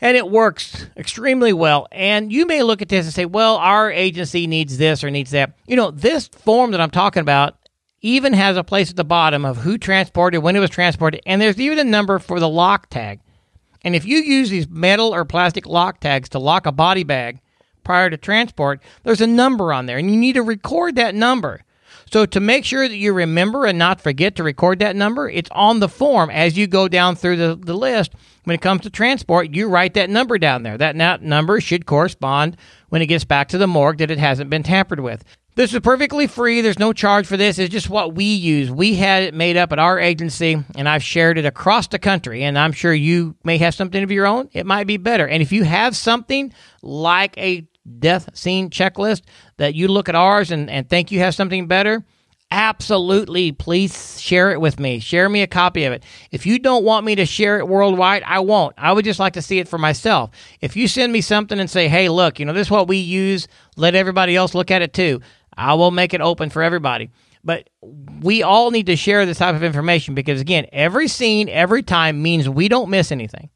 and 0.00 0.16
it 0.16 0.28
works 0.28 0.86
extremely 0.96 1.52
well. 1.52 1.88
And 1.90 2.32
you 2.32 2.46
may 2.46 2.62
look 2.62 2.82
at 2.82 2.88
this 2.88 3.06
and 3.06 3.12
say, 3.12 3.24
well, 3.24 3.56
our 3.56 3.90
agency 3.90 4.46
needs 4.46 4.78
this 4.78 5.02
or 5.02 5.10
needs 5.10 5.32
that. 5.32 5.56
You 5.66 5.74
know, 5.74 5.90
this 5.90 6.28
form 6.28 6.70
that 6.70 6.80
I'm 6.80 6.90
talking 6.90 7.20
about 7.20 7.58
even 8.00 8.32
has 8.32 8.56
a 8.56 8.64
place 8.64 8.90
at 8.90 8.96
the 8.96 9.04
bottom 9.04 9.44
of 9.44 9.58
who 9.58 9.78
transported, 9.78 10.42
when 10.42 10.56
it 10.56 10.60
was 10.60 10.70
transported, 10.70 11.20
and 11.26 11.40
there's 11.40 11.60
even 11.60 11.78
a 11.78 11.84
number 11.84 12.18
for 12.18 12.38
the 12.38 12.48
lock 12.48 12.88
tag. 12.90 13.20
And 13.82 13.94
if 13.94 14.04
you 14.04 14.18
use 14.18 14.50
these 14.50 14.68
metal 14.68 15.14
or 15.14 15.24
plastic 15.24 15.66
lock 15.66 16.00
tags 16.00 16.28
to 16.30 16.38
lock 16.38 16.66
a 16.66 16.72
body 16.72 17.04
bag 17.04 17.40
prior 17.84 18.10
to 18.10 18.16
transport, 18.16 18.82
there's 19.02 19.20
a 19.20 19.26
number 19.26 19.72
on 19.72 19.86
there, 19.86 19.98
and 19.98 20.10
you 20.10 20.16
need 20.16 20.34
to 20.34 20.42
record 20.42 20.96
that 20.96 21.14
number. 21.14 21.62
So, 22.10 22.24
to 22.24 22.40
make 22.40 22.64
sure 22.64 22.88
that 22.88 22.96
you 22.96 23.12
remember 23.12 23.66
and 23.66 23.78
not 23.78 24.00
forget 24.00 24.34
to 24.36 24.42
record 24.42 24.78
that 24.78 24.96
number, 24.96 25.28
it's 25.28 25.50
on 25.52 25.80
the 25.80 25.90
form 25.90 26.30
as 26.30 26.56
you 26.56 26.66
go 26.66 26.88
down 26.88 27.16
through 27.16 27.36
the, 27.36 27.54
the 27.54 27.74
list. 27.74 28.12
When 28.44 28.54
it 28.54 28.62
comes 28.62 28.80
to 28.82 28.90
transport, 28.90 29.50
you 29.50 29.68
write 29.68 29.92
that 29.94 30.08
number 30.08 30.38
down 30.38 30.62
there. 30.62 30.78
That 30.78 31.22
number 31.22 31.60
should 31.60 31.84
correspond 31.84 32.56
when 32.88 33.02
it 33.02 33.06
gets 33.06 33.24
back 33.24 33.48
to 33.48 33.58
the 33.58 33.66
morgue 33.66 33.98
that 33.98 34.10
it 34.10 34.18
hasn't 34.18 34.48
been 34.48 34.62
tampered 34.62 35.00
with. 35.00 35.22
This 35.58 35.74
is 35.74 35.80
perfectly 35.80 36.28
free. 36.28 36.60
There's 36.60 36.78
no 36.78 36.92
charge 36.92 37.26
for 37.26 37.36
this. 37.36 37.58
It's 37.58 37.72
just 37.72 37.90
what 37.90 38.14
we 38.14 38.26
use. 38.26 38.70
We 38.70 38.94
had 38.94 39.24
it 39.24 39.34
made 39.34 39.56
up 39.56 39.72
at 39.72 39.80
our 39.80 39.98
agency, 39.98 40.56
and 40.76 40.88
I've 40.88 41.02
shared 41.02 41.36
it 41.36 41.44
across 41.44 41.88
the 41.88 41.98
country. 41.98 42.44
And 42.44 42.56
I'm 42.56 42.70
sure 42.70 42.94
you 42.94 43.34
may 43.42 43.58
have 43.58 43.74
something 43.74 44.04
of 44.04 44.12
your 44.12 44.24
own. 44.24 44.48
It 44.52 44.66
might 44.66 44.86
be 44.86 44.98
better. 44.98 45.26
And 45.26 45.42
if 45.42 45.50
you 45.50 45.64
have 45.64 45.96
something 45.96 46.52
like 46.80 47.36
a 47.38 47.66
death 47.98 48.36
scene 48.36 48.70
checklist 48.70 49.22
that 49.56 49.74
you 49.74 49.88
look 49.88 50.08
at 50.08 50.14
ours 50.14 50.52
and, 50.52 50.70
and 50.70 50.88
think 50.88 51.10
you 51.10 51.18
have 51.18 51.34
something 51.34 51.66
better, 51.66 52.04
absolutely 52.50 53.52
please 53.52 54.20
share 54.20 54.52
it 54.52 54.60
with 54.60 54.78
me. 54.78 55.00
Share 55.00 55.28
me 55.28 55.42
a 55.42 55.46
copy 55.46 55.84
of 55.84 55.92
it. 55.92 56.02
If 56.30 56.46
you 56.46 56.58
don't 56.58 56.84
want 56.84 57.04
me 57.04 57.14
to 57.16 57.26
share 57.26 57.58
it 57.58 57.68
worldwide, 57.68 58.22
I 58.22 58.38
won't. 58.38 58.74
I 58.78 58.92
would 58.92 59.04
just 59.04 59.20
like 59.20 59.32
to 59.34 59.42
see 59.42 59.58
it 59.58 59.68
for 59.68 59.76
myself. 59.76 60.30
If 60.60 60.76
you 60.76 60.88
send 60.88 61.12
me 61.12 61.20
something 61.20 61.58
and 61.58 61.68
say, 61.68 61.88
hey, 61.88 62.08
look, 62.08 62.38
you 62.38 62.46
know, 62.46 62.52
this 62.52 62.68
is 62.68 62.70
what 62.70 62.88
we 62.88 62.98
use, 62.98 63.48
let 63.76 63.94
everybody 63.94 64.36
else 64.36 64.54
look 64.54 64.70
at 64.70 64.82
it 64.82 64.92
too. 64.92 65.20
I 65.58 65.74
will 65.74 65.90
make 65.90 66.14
it 66.14 66.20
open 66.20 66.50
for 66.50 66.62
everybody. 66.62 67.10
But 67.44 67.68
we 68.20 68.42
all 68.42 68.70
need 68.70 68.86
to 68.86 68.96
share 68.96 69.26
this 69.26 69.38
type 69.38 69.54
of 69.54 69.62
information 69.62 70.14
because, 70.14 70.40
again, 70.40 70.66
every 70.72 71.08
scene, 71.08 71.48
every 71.48 71.82
time 71.82 72.22
means 72.22 72.48
we 72.48 72.68
don't 72.68 72.90
miss 72.90 73.12
anything. 73.12 73.50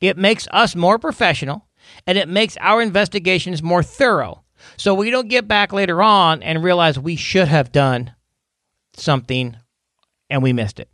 It 0.00 0.16
makes 0.16 0.46
us 0.50 0.76
more 0.76 0.98
professional 0.98 1.66
and 2.06 2.18
it 2.18 2.28
makes 2.28 2.56
our 2.60 2.82
investigations 2.82 3.62
more 3.62 3.82
thorough. 3.82 4.44
So 4.76 4.94
we 4.94 5.10
don't 5.10 5.28
get 5.28 5.48
back 5.48 5.72
later 5.72 6.02
on 6.02 6.42
and 6.42 6.62
realize 6.62 6.98
we 6.98 7.16
should 7.16 7.48
have 7.48 7.72
done 7.72 8.14
something 8.94 9.56
and 10.28 10.42
we 10.42 10.52
missed 10.52 10.80
it. 10.80 10.88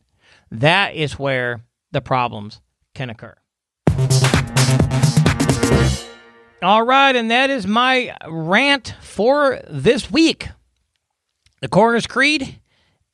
That 0.50 0.94
is 0.94 1.18
where 1.18 1.62
the 1.92 2.00
problems 2.00 2.60
can 2.94 3.10
occur. 3.10 3.34
All 6.60 6.82
right, 6.82 7.14
and 7.14 7.30
that 7.30 7.50
is 7.50 7.68
my 7.68 8.16
rant 8.28 8.94
for 9.00 9.60
this 9.70 10.10
week. 10.10 10.48
The 11.60 11.68
Coroner's 11.68 12.08
Creed. 12.08 12.60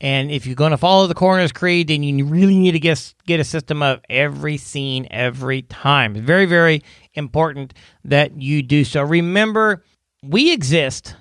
And 0.01 0.31
if 0.31 0.47
you're 0.47 0.55
going 0.55 0.71
to 0.71 0.77
follow 0.77 1.05
the 1.05 1.13
Coroner's 1.13 1.51
Creed, 1.51 1.87
then 1.89 2.01
you 2.01 2.25
really 2.25 2.57
need 2.57 2.71
to 2.71 2.79
get, 2.79 3.13
get 3.27 3.39
a 3.39 3.43
system 3.43 3.83
of 3.83 4.01
every 4.09 4.57
scene 4.57 5.07
every 5.11 5.61
time. 5.61 6.15
It's 6.15 6.25
very, 6.25 6.47
very 6.47 6.83
important 7.13 7.75
that 8.03 8.41
you 8.41 8.63
do 8.63 8.83
so. 8.83 9.03
Remember, 9.03 9.83
we 10.23 10.51
exist 10.51 11.15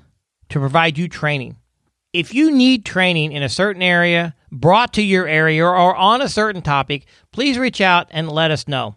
to 0.48 0.58
provide 0.58 0.96
you 0.96 1.08
training. 1.08 1.56
If 2.14 2.32
you 2.32 2.50
need 2.50 2.86
training 2.86 3.32
in 3.32 3.42
a 3.42 3.48
certain 3.50 3.82
area, 3.82 4.34
brought 4.50 4.94
to 4.94 5.02
your 5.02 5.28
area, 5.28 5.64
or 5.64 5.94
on 5.94 6.22
a 6.22 6.28
certain 6.28 6.62
topic, 6.62 7.06
please 7.32 7.58
reach 7.58 7.82
out 7.82 8.08
and 8.10 8.32
let 8.32 8.50
us 8.50 8.66
know. 8.66 8.96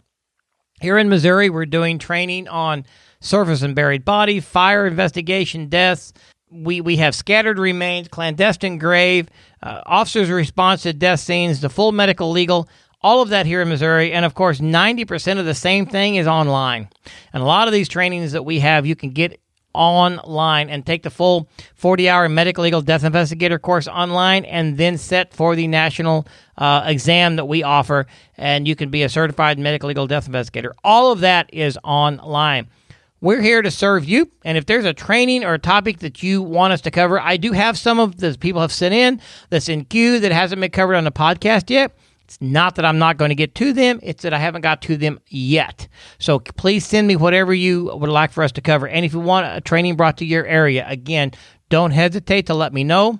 Here 0.79 0.97
in 0.97 1.09
Missouri, 1.09 1.49
we're 1.49 1.65
doing 1.65 1.99
training 1.99 2.47
on 2.47 2.85
surface 3.19 3.61
and 3.61 3.75
buried 3.75 4.05
body, 4.05 4.39
fire 4.39 4.85
investigation, 4.85 5.67
deaths. 5.67 6.13
We, 6.49 6.81
we 6.81 6.97
have 6.97 7.13
scattered 7.13 7.59
remains, 7.59 8.07
clandestine 8.07 8.77
grave, 8.77 9.29
uh, 9.61 9.81
officers' 9.85 10.29
response 10.29 10.83
to 10.83 10.93
death 10.93 11.19
scenes, 11.19 11.59
the 11.59 11.69
full 11.69 11.91
medical 11.91 12.31
legal, 12.31 12.69
all 13.01 13.21
of 13.21 13.29
that 13.29 13.45
here 13.45 13.61
in 13.61 13.69
Missouri. 13.69 14.13
And 14.13 14.25
of 14.25 14.33
course, 14.33 14.59
90% 14.59 15.39
of 15.39 15.45
the 15.45 15.53
same 15.53 15.85
thing 15.85 16.15
is 16.15 16.27
online. 16.27 16.89
And 17.33 17.43
a 17.43 17.45
lot 17.45 17.67
of 17.67 17.73
these 17.73 17.89
trainings 17.89 18.31
that 18.31 18.43
we 18.43 18.59
have, 18.59 18.85
you 18.85 18.95
can 18.95 19.11
get 19.11 19.39
online 19.77 20.69
and 20.69 20.85
take 20.85 21.03
the 21.03 21.09
full 21.09 21.47
40 21.75 22.09
hour 22.09 22.27
medical 22.27 22.63
legal 22.63 22.81
death 22.81 23.03
investigator 23.03 23.59
course 23.59 23.87
online 23.87 24.43
and 24.45 24.77
then 24.77 24.97
set 24.97 25.33
for 25.33 25.55
the 25.55 25.67
national 25.67 26.27
uh, 26.57 26.83
exam 26.85 27.35
that 27.35 27.45
we 27.45 27.63
offer. 27.63 28.07
And 28.37 28.67
you 28.67 28.75
can 28.75 28.89
be 28.89 29.03
a 29.03 29.09
certified 29.09 29.59
medical 29.59 29.87
legal 29.87 30.07
death 30.07 30.25
investigator. 30.25 30.73
All 30.83 31.11
of 31.11 31.19
that 31.19 31.49
is 31.53 31.77
online. 31.83 32.67
We're 33.19 33.41
here 33.41 33.63
to 33.63 33.71
serve 33.71 34.05
you. 34.05 34.31
And 34.43 34.57
if 34.57 34.67
there's 34.67 34.85
a 34.85 34.93
training 34.93 35.43
or 35.43 35.55
a 35.55 35.59
topic 35.59 35.99
that 35.99 36.21
you 36.21 36.41
want 36.41 36.73
us 36.73 36.81
to 36.81 36.91
cover, 36.91 37.19
I 37.19 37.37
do 37.37 37.51
have 37.51 37.77
some 37.77 37.99
of 37.99 38.17
the 38.17 38.37
people 38.39 38.61
have 38.61 38.71
sent 38.71 38.93
in 38.93 39.19
that's 39.49 39.69
in 39.69 39.85
queue 39.85 40.19
that 40.19 40.31
hasn't 40.31 40.61
been 40.61 40.69
covered 40.69 40.95
on 40.95 41.03
the 41.03 41.11
podcast 41.11 41.69
yet. 41.69 41.97
It's 42.25 42.37
not 42.41 42.75
that 42.75 42.85
I'm 42.85 42.99
not 42.99 43.17
going 43.17 43.29
to 43.29 43.35
get 43.35 43.55
to 43.55 43.73
them, 43.73 43.99
it's 44.03 44.23
that 44.23 44.33
I 44.33 44.37
haven't 44.37 44.61
got 44.61 44.81
to 44.83 44.97
them 44.97 45.19
yet. 45.27 45.87
So 46.19 46.39
please 46.39 46.85
send 46.85 47.07
me 47.07 47.15
whatever 47.15 47.53
you 47.53 47.89
would 47.93 48.09
like 48.09 48.31
for 48.31 48.43
us 48.43 48.51
to 48.53 48.61
cover. 48.61 48.87
And 48.87 49.05
if 49.05 49.13
you 49.13 49.19
want 49.19 49.47
a 49.47 49.61
training 49.61 49.95
brought 49.95 50.17
to 50.17 50.25
your 50.25 50.45
area, 50.45 50.85
again, 50.87 51.31
don't 51.69 51.91
hesitate 51.91 52.47
to 52.47 52.53
let 52.53 52.73
me 52.73 52.83
know. 52.83 53.19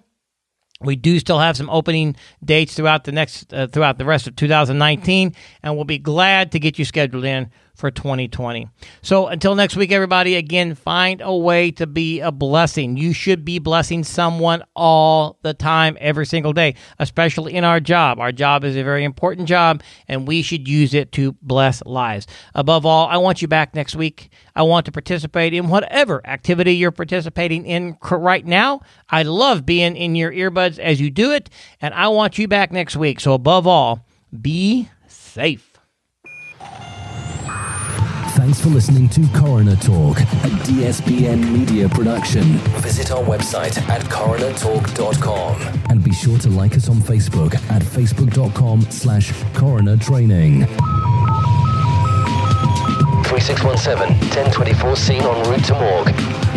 We 0.82 0.96
do 0.96 1.20
still 1.20 1.40
have 1.40 1.58
some 1.58 1.70
opening 1.70 2.16
dates 2.44 2.76
throughout 2.76 3.06
the 3.06 3.12
next 3.12 3.52
uh, 3.52 3.66
throughout 3.68 3.98
the 3.98 4.06
rest 4.06 4.28
of 4.28 4.36
2019 4.36 5.34
and 5.64 5.76
we'll 5.76 5.86
be 5.86 5.98
glad 5.98 6.52
to 6.52 6.60
get 6.60 6.78
you 6.78 6.86
scheduled 6.86 7.26
in 7.26 7.50
for 7.78 7.92
2020. 7.92 8.68
So 9.04 9.28
until 9.28 9.54
next 9.54 9.76
week, 9.76 9.92
everybody, 9.92 10.36
again, 10.36 10.74
find 10.74 11.22
a 11.22 11.34
way 11.34 11.70
to 11.72 11.86
be 11.86 12.20
a 12.20 12.32
blessing. 12.32 12.98
You 12.98 13.14
should 13.14 13.46
be 13.46 13.60
blessing 13.60 14.04
someone 14.04 14.64
all 14.76 15.38
the 15.44 15.54
time, 15.54 15.96
every 16.02 16.26
single 16.26 16.54
day, 16.54 16.74
especially 16.98 17.54
in 17.54 17.64
our 17.64 17.80
job. 17.80 18.20
Our 18.20 18.32
job 18.32 18.64
is 18.64 18.76
a 18.76 18.84
very 18.84 19.04
important 19.04 19.48
job, 19.48 19.84
and 20.08 20.28
we 20.28 20.42
should 20.42 20.68
use 20.68 20.96
it 20.96 21.12
to 21.14 21.34
bless 21.44 21.84
lives. 21.86 22.26
Above 22.56 22.86
all, 22.86 23.08
I 23.08 23.18
want 23.18 23.44
you 23.44 23.48
back 23.48 23.76
next 23.76 23.96
week. 23.96 24.32
I 24.56 24.64
want 24.64 24.88
to 24.88 24.92
participate 24.92 25.54
in 25.54 25.70
whatever 25.70 26.26
activity 26.26 26.74
you're 26.74 26.92
participating 26.92 27.66
in 27.66 27.96
right 28.10 28.46
now. 28.46 28.82
I 29.08 29.22
love 29.22 29.66
being 29.68 29.96
in 29.96 30.16
your 30.16 30.32
earbuds 30.32 30.80
as 30.80 31.00
you 31.00 31.12
do 31.12 31.32
it, 31.32 31.52
and 31.80 31.94
I 31.94 32.08
want 32.08 32.40
you 32.40 32.48
back 32.48 32.72
next 32.72 32.96
week. 32.96 33.20
So, 33.20 33.34
above 33.34 33.68
all, 33.68 34.04
be 34.42 34.90
safe. 35.08 35.67
Thanks 38.48 38.62
for 38.62 38.70
listening 38.70 39.10
to 39.10 39.28
Coroner 39.38 39.76
Talk, 39.76 40.22
a 40.22 40.50
DSPN 40.64 41.52
media 41.52 41.90
production. 41.90 42.44
Visit 42.80 43.12
our 43.12 43.22
website 43.22 43.78
at 43.90 44.02
coronertalk.com 44.04 45.82
and 45.90 46.02
be 46.02 46.14
sure 46.14 46.40
to 46.40 46.50
like 46.52 46.78
us 46.78 46.88
on 46.88 46.96
Facebook 46.96 47.56
at 47.70 47.82
facebook.com 47.82 48.90
slash 48.90 49.34
coroner 49.54 49.98
training. 49.98 50.66
3617, 53.26 54.16
1024 54.18 54.96
scene 54.96 55.24
en 55.24 55.50
route 55.50 55.66
to 55.66 55.74
morgue. 55.74 56.57